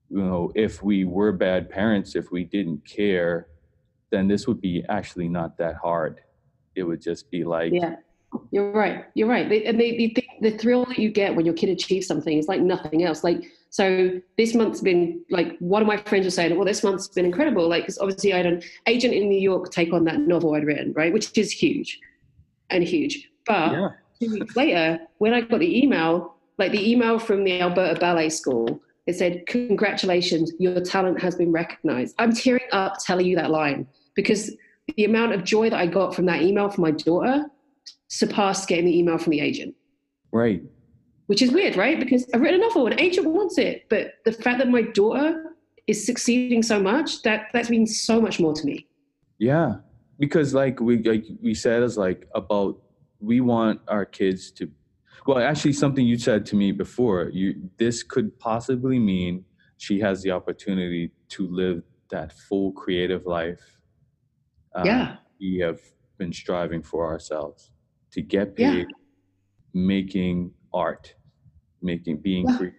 you 0.08 0.22
know, 0.22 0.50
if 0.54 0.82
we 0.82 1.04
were 1.04 1.32
bad 1.32 1.70
parents, 1.70 2.16
if 2.16 2.30
we 2.30 2.44
didn't 2.44 2.84
care, 2.84 3.48
then 4.10 4.26
this 4.26 4.48
would 4.48 4.60
be 4.60 4.84
actually 4.88 5.28
not 5.28 5.56
that 5.58 5.76
hard. 5.76 6.20
It 6.74 6.82
would 6.82 7.00
just 7.00 7.30
be 7.30 7.44
like, 7.44 7.72
Yeah, 7.72 7.96
you're 8.50 8.72
right. 8.72 9.04
You're 9.14 9.28
right. 9.28 9.48
The- 9.48 9.66
And 9.66 9.78
they 9.78 9.96
think 10.14 10.26
the 10.40 10.50
thrill 10.58 10.84
that 10.86 10.98
you 10.98 11.10
get 11.10 11.34
when 11.34 11.44
your 11.46 11.54
kid 11.54 11.68
achieves 11.70 12.06
something 12.06 12.36
is 12.36 12.48
like 12.48 12.60
nothing 12.60 13.04
else. 13.04 13.22
Like, 13.22 13.44
so 13.70 14.20
this 14.36 14.54
month's 14.54 14.80
been 14.80 15.24
like 15.30 15.56
one 15.60 15.80
of 15.80 15.86
my 15.86 15.96
friends 15.96 16.24
was 16.24 16.34
saying, 16.34 16.56
well, 16.56 16.64
this 16.64 16.82
month's 16.82 17.06
been 17.06 17.24
incredible. 17.24 17.68
Like, 17.68 17.86
'cause 17.86 17.98
obviously 17.98 18.32
I 18.32 18.38
had 18.38 18.46
an 18.46 18.62
agent 18.86 19.14
in 19.14 19.28
New 19.28 19.40
York 19.40 19.70
take 19.70 19.92
on 19.92 20.04
that 20.04 20.20
novel 20.20 20.54
I'd 20.54 20.64
written, 20.64 20.92
right? 20.94 21.12
Which 21.12 21.36
is 21.38 21.52
huge 21.52 22.00
and 22.68 22.82
huge. 22.82 23.30
But 23.46 23.72
yeah, 23.72 23.88
two 24.20 24.32
weeks 24.32 24.56
later, 24.56 24.98
when 25.18 25.32
I 25.32 25.42
got 25.42 25.60
the 25.60 25.82
email, 25.82 26.34
like 26.58 26.72
the 26.72 26.90
email 26.90 27.20
from 27.20 27.44
the 27.44 27.60
Alberta 27.60 27.98
Ballet 28.00 28.28
School, 28.28 28.82
it 29.06 29.14
said, 29.14 29.46
Congratulations, 29.46 30.52
your 30.58 30.80
talent 30.80 31.20
has 31.20 31.36
been 31.36 31.52
recognized. 31.52 32.16
I'm 32.18 32.34
tearing 32.34 32.66
up 32.72 32.96
telling 33.04 33.26
you 33.26 33.36
that 33.36 33.50
line 33.50 33.86
because 34.14 34.50
the 34.96 35.04
amount 35.04 35.32
of 35.32 35.44
joy 35.44 35.70
that 35.70 35.78
I 35.78 35.86
got 35.86 36.14
from 36.14 36.26
that 36.26 36.42
email 36.42 36.68
from 36.68 36.82
my 36.82 36.90
daughter 36.90 37.46
surpassed 38.08 38.68
getting 38.68 38.86
the 38.86 38.98
email 38.98 39.16
from 39.16 39.30
the 39.30 39.40
agent, 39.40 39.76
right. 40.32 40.60
Which 41.30 41.42
is 41.42 41.52
weird, 41.52 41.76
right? 41.76 42.00
Because 42.00 42.28
I've 42.34 42.40
written 42.40 42.60
a 42.60 42.64
novel, 42.64 42.88
an 42.88 42.98
agent 42.98 43.24
wants 43.28 43.56
it. 43.56 43.88
But 43.88 44.14
the 44.24 44.32
fact 44.32 44.58
that 44.58 44.68
my 44.68 44.82
daughter 44.82 45.54
is 45.86 46.04
succeeding 46.04 46.60
so 46.60 46.80
much, 46.82 47.22
that, 47.22 47.46
that 47.52 47.70
means 47.70 48.00
so 48.00 48.20
much 48.20 48.40
more 48.40 48.52
to 48.52 48.66
me. 48.66 48.88
Yeah, 49.38 49.76
because 50.18 50.54
like 50.54 50.80
we 50.80 51.00
like 51.04 51.24
we 51.40 51.54
said 51.54 51.84
is 51.84 51.96
like 51.96 52.26
about 52.34 52.82
we 53.20 53.40
want 53.40 53.80
our 53.86 54.04
kids 54.04 54.50
to. 54.56 54.68
Well, 55.24 55.38
actually, 55.38 55.74
something 55.74 56.04
you 56.04 56.18
said 56.18 56.44
to 56.46 56.56
me 56.56 56.72
before. 56.72 57.30
You 57.32 57.70
this 57.78 58.02
could 58.02 58.36
possibly 58.40 58.98
mean 58.98 59.44
she 59.78 60.00
has 60.00 60.22
the 60.24 60.32
opportunity 60.32 61.12
to 61.28 61.46
live 61.46 61.84
that 62.10 62.32
full 62.32 62.72
creative 62.72 63.24
life. 63.24 63.64
um, 64.74 64.84
Yeah. 64.84 65.16
we 65.40 65.58
have 65.58 65.80
been 66.18 66.32
striving 66.32 66.82
for 66.82 67.06
ourselves 67.06 67.70
to 68.14 68.20
get 68.20 68.46
Yeah. 68.58 68.72
paid, 68.72 68.86
making 69.74 70.52
art, 70.72 71.14
making 71.82 72.18
being 72.18 72.46
Yeah. 72.48 72.56
creative. 72.56 72.76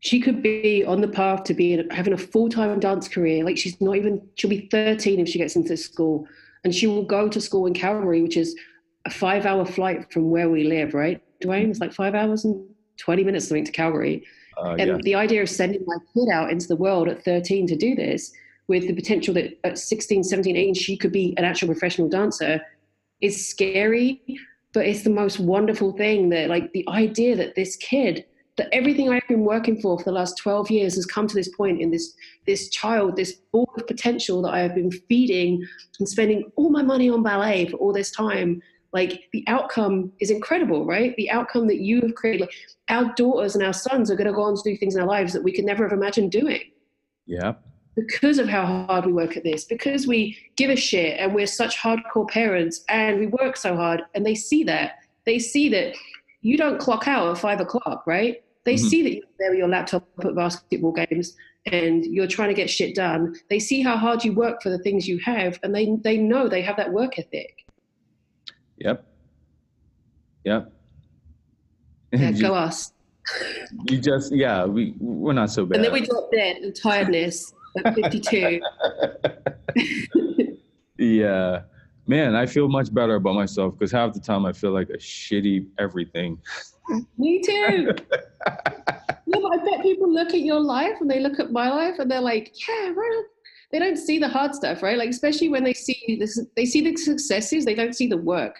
she 0.00 0.20
could 0.20 0.42
be 0.42 0.84
on 0.84 1.00
the 1.00 1.08
path 1.08 1.42
to 1.44 1.54
being 1.54 1.88
having 1.90 2.12
a 2.12 2.18
full-time 2.18 2.78
dance 2.80 3.08
career 3.08 3.42
like 3.44 3.56
she's 3.56 3.80
not 3.80 3.96
even 3.96 4.20
she'll 4.36 4.50
be 4.50 4.68
13 4.70 5.18
if 5.20 5.28
she 5.28 5.38
gets 5.38 5.56
into 5.56 5.76
school 5.76 6.26
and 6.64 6.74
she 6.74 6.86
will 6.86 7.02
go 7.02 7.28
to 7.28 7.40
school 7.40 7.66
in 7.66 7.74
calgary 7.74 8.20
which 8.22 8.36
is 8.36 8.54
a 9.06 9.10
five 9.10 9.46
hour 9.46 9.64
flight 9.64 10.10
from 10.12 10.30
where 10.30 10.48
we 10.50 10.64
live 10.64 10.94
right 10.94 11.22
dwayne 11.42 11.70
it's 11.70 11.80
like 11.80 11.92
five 11.92 12.14
hours 12.14 12.44
and 12.44 12.54
20 12.98 13.24
minutes 13.24 13.48
something 13.48 13.64
to 13.64 13.72
calgary 13.72 14.22
Uh, 14.58 14.74
and 14.78 14.88
yeah. 14.90 14.98
the 15.02 15.14
idea 15.14 15.42
of 15.42 15.50
sending 15.50 15.82
my 15.86 15.96
kid 16.14 16.28
out 16.32 16.50
into 16.50 16.66
the 16.66 16.76
world 16.76 17.08
at 17.08 17.22
13 17.24 17.66
to 17.66 17.76
do 17.76 17.94
this 17.94 18.32
with 18.68 18.86
the 18.86 18.94
potential 18.94 19.34
that 19.34 19.58
at 19.64 19.78
16 19.78 20.22
17 20.24 20.56
18 20.56 20.74
she 20.74 20.96
could 20.96 21.12
be 21.12 21.34
an 21.38 21.44
actual 21.44 21.68
professional 21.68 22.08
dancer 22.08 22.60
is 23.20 23.48
scary 23.50 24.22
but 24.76 24.84
it's 24.84 25.04
the 25.04 25.10
most 25.10 25.40
wonderful 25.40 25.92
thing 25.92 26.28
that 26.28 26.50
like 26.50 26.70
the 26.72 26.86
idea 26.90 27.34
that 27.34 27.54
this 27.54 27.76
kid 27.76 28.26
that 28.58 28.68
everything 28.72 29.08
I've 29.08 29.26
been 29.26 29.40
working 29.40 29.80
for 29.80 29.98
for 29.98 30.04
the 30.04 30.12
last 30.12 30.36
12 30.36 30.70
years 30.70 30.96
has 30.96 31.06
come 31.06 31.26
to 31.26 31.34
this 31.34 31.48
point 31.48 31.80
in 31.80 31.90
this 31.90 32.12
this 32.46 32.68
child, 32.68 33.16
this 33.16 33.32
ball 33.52 33.72
of 33.78 33.86
potential 33.86 34.42
that 34.42 34.52
I 34.52 34.58
have 34.60 34.74
been 34.74 34.90
feeding 34.90 35.66
and 35.98 36.06
spending 36.06 36.52
all 36.56 36.68
my 36.68 36.82
money 36.82 37.08
on 37.08 37.22
ballet 37.22 37.68
for 37.68 37.78
all 37.78 37.94
this 37.94 38.10
time. 38.10 38.60
Like 38.92 39.22
the 39.32 39.44
outcome 39.46 40.12
is 40.20 40.30
incredible, 40.30 40.84
right? 40.84 41.16
The 41.16 41.30
outcome 41.30 41.68
that 41.68 41.80
you 41.80 42.02
have 42.02 42.14
created, 42.14 42.42
like 42.42 42.54
our 42.90 43.14
daughters 43.14 43.54
and 43.54 43.64
our 43.64 43.72
sons 43.72 44.10
are 44.10 44.16
going 44.16 44.28
to 44.28 44.34
go 44.34 44.42
on 44.42 44.56
to 44.56 44.62
do 44.62 44.76
things 44.76 44.94
in 44.94 45.00
our 45.00 45.08
lives 45.08 45.32
that 45.32 45.42
we 45.42 45.54
could 45.54 45.64
never 45.64 45.84
have 45.84 45.96
imagined 45.96 46.32
doing 46.32 46.60
yeah. 47.26 47.54
Because 47.96 48.38
of 48.38 48.48
how 48.48 48.64
hard 48.66 49.06
we 49.06 49.12
work 49.12 49.36
at 49.36 49.42
this, 49.44 49.64
because 49.64 50.06
we 50.06 50.36
give 50.56 50.70
a 50.70 50.76
shit 50.76 51.18
and 51.18 51.34
we're 51.34 51.46
such 51.46 51.78
hardcore 51.78 52.28
parents 52.28 52.84
and 52.88 53.18
we 53.18 53.26
work 53.26 53.56
so 53.56 53.74
hard 53.74 54.02
and 54.14 54.24
they 54.24 54.34
see 54.34 54.62
that. 54.64 54.98
They 55.24 55.38
see 55.38 55.68
that 55.70 55.94
you 56.42 56.56
don't 56.58 56.78
clock 56.78 57.08
out 57.08 57.28
at 57.30 57.38
five 57.38 57.60
o'clock, 57.60 58.06
right? 58.06 58.42
They 58.64 58.74
Mhm. 58.74 58.78
see 58.90 59.02
that 59.02 59.14
you're 59.14 59.24
there 59.38 59.50
with 59.50 59.58
your 59.58 59.68
laptop 59.68 60.06
at 60.24 60.34
basketball 60.34 60.92
games 60.92 61.34
and 61.72 62.04
you're 62.04 62.26
trying 62.26 62.48
to 62.48 62.54
get 62.54 62.68
shit 62.68 62.94
done. 62.94 63.34
They 63.48 63.58
see 63.58 63.80
how 63.82 63.96
hard 63.96 64.24
you 64.24 64.34
work 64.34 64.62
for 64.62 64.68
the 64.68 64.78
things 64.78 65.08
you 65.08 65.18
have 65.20 65.58
and 65.62 65.74
they, 65.74 65.96
they 66.02 66.18
know 66.18 66.48
they 66.48 66.62
have 66.62 66.76
that 66.76 66.92
work 66.92 67.18
ethic. 67.18 67.64
Yep. 68.78 69.04
Yep. 70.44 70.72
Yeah, 72.12 72.30
you, 72.30 72.40
go 72.42 72.54
us. 72.54 72.92
you 73.90 73.98
just 73.98 74.32
yeah 74.32 74.64
we 74.64 74.94
we're 75.00 75.32
not 75.32 75.50
so 75.50 75.66
bad. 75.66 75.76
And 75.76 75.84
then 75.84 75.92
we 75.92 76.00
drop 76.06 76.30
dead 76.30 76.58
and 76.58 76.74
tiredness 76.74 77.52
at 77.84 77.94
52. 77.94 78.60
yeah, 80.98 81.62
man, 82.06 82.34
I 82.34 82.46
feel 82.46 82.68
much 82.68 82.92
better 82.92 83.16
about 83.16 83.34
myself 83.34 83.74
because 83.78 83.92
half 83.92 84.12
the 84.12 84.20
time 84.20 84.46
I 84.46 84.52
feel 84.52 84.72
like 84.72 84.90
a 84.90 84.98
shitty 84.98 85.66
everything. 85.78 86.38
Me 87.18 87.42
too. 87.42 87.94
Yeah, 89.28 89.40
but 89.42 89.52
I 89.52 89.64
bet 89.64 89.82
people 89.82 90.12
look 90.12 90.28
at 90.28 90.42
your 90.42 90.60
life 90.60 91.00
and 91.00 91.10
they 91.10 91.18
look 91.18 91.40
at 91.40 91.50
my 91.50 91.68
life 91.68 91.98
and 91.98 92.08
they're 92.08 92.20
like, 92.20 92.54
yeah, 92.68 92.92
right. 92.94 93.24
They 93.72 93.80
don't 93.80 93.96
see 93.96 94.18
the 94.18 94.28
hard 94.28 94.54
stuff, 94.54 94.82
right? 94.84 94.96
Like 94.96 95.10
especially 95.10 95.48
when 95.48 95.64
they 95.64 95.74
see 95.74 96.16
this, 96.20 96.40
they 96.54 96.64
see 96.64 96.80
the 96.80 96.96
successes, 96.96 97.64
they 97.64 97.74
don't 97.74 97.94
see 97.94 98.06
the 98.06 98.16
work. 98.16 98.54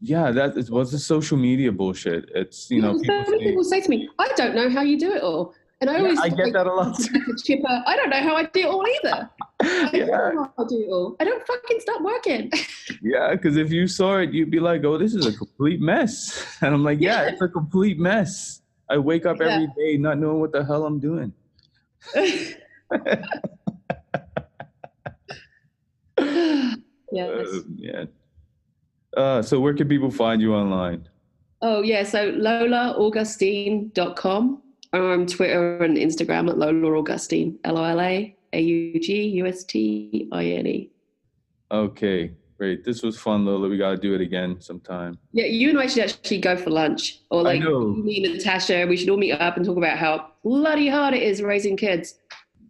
Yeah, 0.00 0.30
that 0.30 0.56
is 0.56 0.70
what's 0.70 0.92
the 0.92 0.98
social 0.98 1.36
media 1.36 1.72
bullshit. 1.72 2.30
It's 2.34 2.70
you 2.70 2.80
know 2.80 2.92
so 2.92 3.00
people 3.00 3.16
many 3.22 3.38
say, 3.38 3.44
people 3.44 3.64
say 3.64 3.80
to 3.80 3.88
me, 3.88 4.08
I 4.18 4.28
don't 4.36 4.54
know 4.54 4.70
how 4.70 4.82
you 4.82 4.98
do 4.98 5.12
it 5.12 5.22
all. 5.22 5.54
And 5.86 5.90
I 5.94 6.00
Yeah, 6.00 6.14
I 6.22 6.28
get 6.30 6.54
that 6.54 6.66
a 6.66 6.72
lot. 6.72 6.98
chipper, 7.44 7.82
I 7.86 7.94
don't 7.96 8.08
know 8.08 8.22
how 8.22 8.36
I 8.36 8.44
do 8.44 8.60
it 8.60 8.64
all 8.66 8.86
either. 8.86 9.28
I 9.60 9.90
yeah, 9.92 10.06
don't 10.06 10.34
know 10.36 10.50
how 10.56 10.64
I 10.64 10.66
do 10.66 10.80
it 10.80 10.88
all. 10.90 11.14
I 11.20 11.24
don't 11.24 11.46
fucking 11.46 11.78
stop 11.80 12.00
working. 12.00 12.50
yeah, 13.02 13.32
because 13.32 13.58
if 13.58 13.70
you 13.70 13.86
saw 13.86 14.16
it, 14.16 14.32
you'd 14.32 14.50
be 14.50 14.60
like, 14.60 14.82
"Oh, 14.84 14.96
this 14.96 15.14
is 15.14 15.26
a 15.26 15.36
complete 15.36 15.82
mess," 15.82 16.56
and 16.62 16.74
I'm 16.74 16.82
like, 16.82 17.02
"Yeah, 17.02 17.24
it's 17.24 17.42
a 17.42 17.48
complete 17.48 17.98
mess." 17.98 18.62
I 18.88 18.96
wake 18.96 19.26
up 19.26 19.42
every 19.42 19.66
day 19.76 19.98
not 19.98 20.18
knowing 20.18 20.40
what 20.40 20.52
the 20.52 20.64
hell 20.64 20.86
I'm 20.86 21.00
doing. 21.00 21.34
Uh, 26.20 26.76
yeah. 27.76 28.04
Uh, 29.16 29.42
so 29.42 29.58
where 29.60 29.74
can 29.74 29.88
people 29.88 30.10
find 30.10 30.40
you 30.40 30.54
online? 30.54 31.08
Oh, 31.62 31.82
yeah. 31.82 32.02
So 32.04 32.32
lolaaugustine.com 32.32 34.62
or 34.94 35.12
on 35.12 35.26
Twitter 35.26 35.82
and 35.82 35.96
Instagram 35.96 36.48
at 36.48 36.56
Lola 36.56 36.98
Augustine, 36.98 37.58
L 37.64 37.78
O 37.78 37.84
L 37.84 38.00
A 38.00 38.36
A 38.52 38.60
U 38.60 39.00
G 39.00 39.24
U 39.24 39.46
S 39.46 39.64
T 39.64 40.28
I 40.32 40.44
N 40.44 40.66
E. 40.66 40.90
Okay, 41.70 42.32
great. 42.56 42.84
This 42.84 43.02
was 43.02 43.18
fun, 43.18 43.44
Lola. 43.44 43.68
We 43.68 43.76
got 43.76 43.90
to 43.90 43.96
do 43.96 44.14
it 44.14 44.20
again 44.20 44.60
sometime. 44.60 45.18
Yeah, 45.32 45.46
you 45.46 45.70
and 45.70 45.78
I 45.78 45.86
should 45.86 46.04
actually 46.04 46.38
go 46.38 46.56
for 46.56 46.70
lunch. 46.70 47.20
Or 47.30 47.42
like 47.42 47.60
me 47.60 48.24
and 48.24 48.34
Natasha, 48.34 48.86
we 48.88 48.96
should 48.96 49.08
all 49.10 49.16
meet 49.16 49.32
up 49.32 49.56
and 49.56 49.66
talk 49.66 49.76
about 49.76 49.98
how 49.98 50.28
bloody 50.44 50.88
hard 50.88 51.14
it 51.14 51.22
is 51.22 51.42
raising 51.42 51.76
kids. 51.76 52.14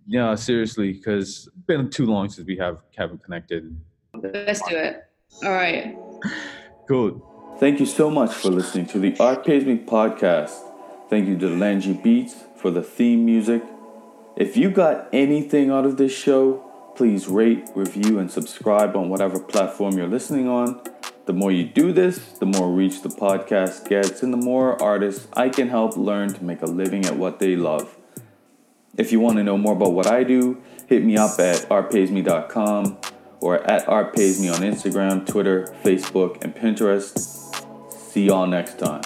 Yeah, 0.07 0.35
seriously, 0.35 0.93
because 0.93 1.49
it's 1.49 1.67
been 1.67 1.91
too 1.91 2.07
long 2.07 2.29
since 2.31 2.47
we 2.47 2.57
have 2.57 2.79
haven't 2.97 3.23
connected. 3.23 3.77
Let's 4.15 4.67
do 4.69 4.77
it. 4.77 5.05
All 5.45 5.53
right. 5.53 5.97
Cool. 6.87 7.57
Thank 7.61 7.81
you 7.81 7.87
so 7.87 8.11
much 8.11 8.35
for 8.35 8.51
listening 8.51 8.85
to 8.89 8.99
the 8.99 9.17
Art 9.19 9.47
Pays 9.47 9.65
Me 9.65 9.79
podcast. 9.79 10.74
Thank 11.09 11.29
you 11.29 11.39
to 11.39 11.49
Langy 11.49 11.93
Beats 11.93 12.45
for 12.57 12.71
the 12.71 12.83
theme 12.83 13.25
music. 13.25 13.63
If 14.37 14.57
you 14.57 14.71
got 14.71 15.09
anything 15.13 15.71
out 15.71 15.85
of 15.85 15.97
this 15.97 16.17
show, 16.17 16.65
please 16.97 17.29
rate, 17.29 17.69
review, 17.75 18.19
and 18.19 18.31
subscribe 18.31 18.97
on 18.97 19.09
whatever 19.09 19.39
platform 19.39 19.99
you're 19.99 20.09
listening 20.09 20.49
on. 20.49 20.81
The 21.27 21.33
more 21.33 21.53
you 21.53 21.65
do 21.65 21.93
this, 21.93 22.19
the 22.39 22.47
more 22.47 22.71
reach 22.71 23.03
the 23.03 23.09
podcast 23.09 23.89
gets, 23.89 24.23
and 24.23 24.33
the 24.33 24.39
more 24.39 24.81
artists 24.83 25.29
I 25.33 25.49
can 25.49 25.69
help 25.69 25.97
learn 25.97 26.33
to 26.35 26.45
make 26.45 26.63
a 26.63 26.67
living 26.67 27.07
at 27.07 27.17
what 27.17 27.39
they 27.39 27.57
love. 27.57 27.97
If 28.97 29.11
you 29.13 29.21
want 29.21 29.37
to 29.37 29.43
know 29.43 29.59
more 29.59 29.73
about 29.73 29.93
what 29.93 30.07
I 30.07 30.23
do, 30.25 30.63
hit 30.87 31.05
me 31.05 31.17
up 31.17 31.39
at 31.41 31.69
artpaysme.com 31.69 32.99
or 33.41 33.63
at 33.71 33.87
artpaysme 33.87 34.55
on 34.55 34.61
Instagram, 34.61 35.27
Twitter, 35.27 35.75
Facebook, 35.83 36.43
and 36.43 36.55
Pinterest. 36.55 37.19
See 37.93 38.27
y'all 38.27 38.47
next 38.47 38.79
time. 38.79 39.03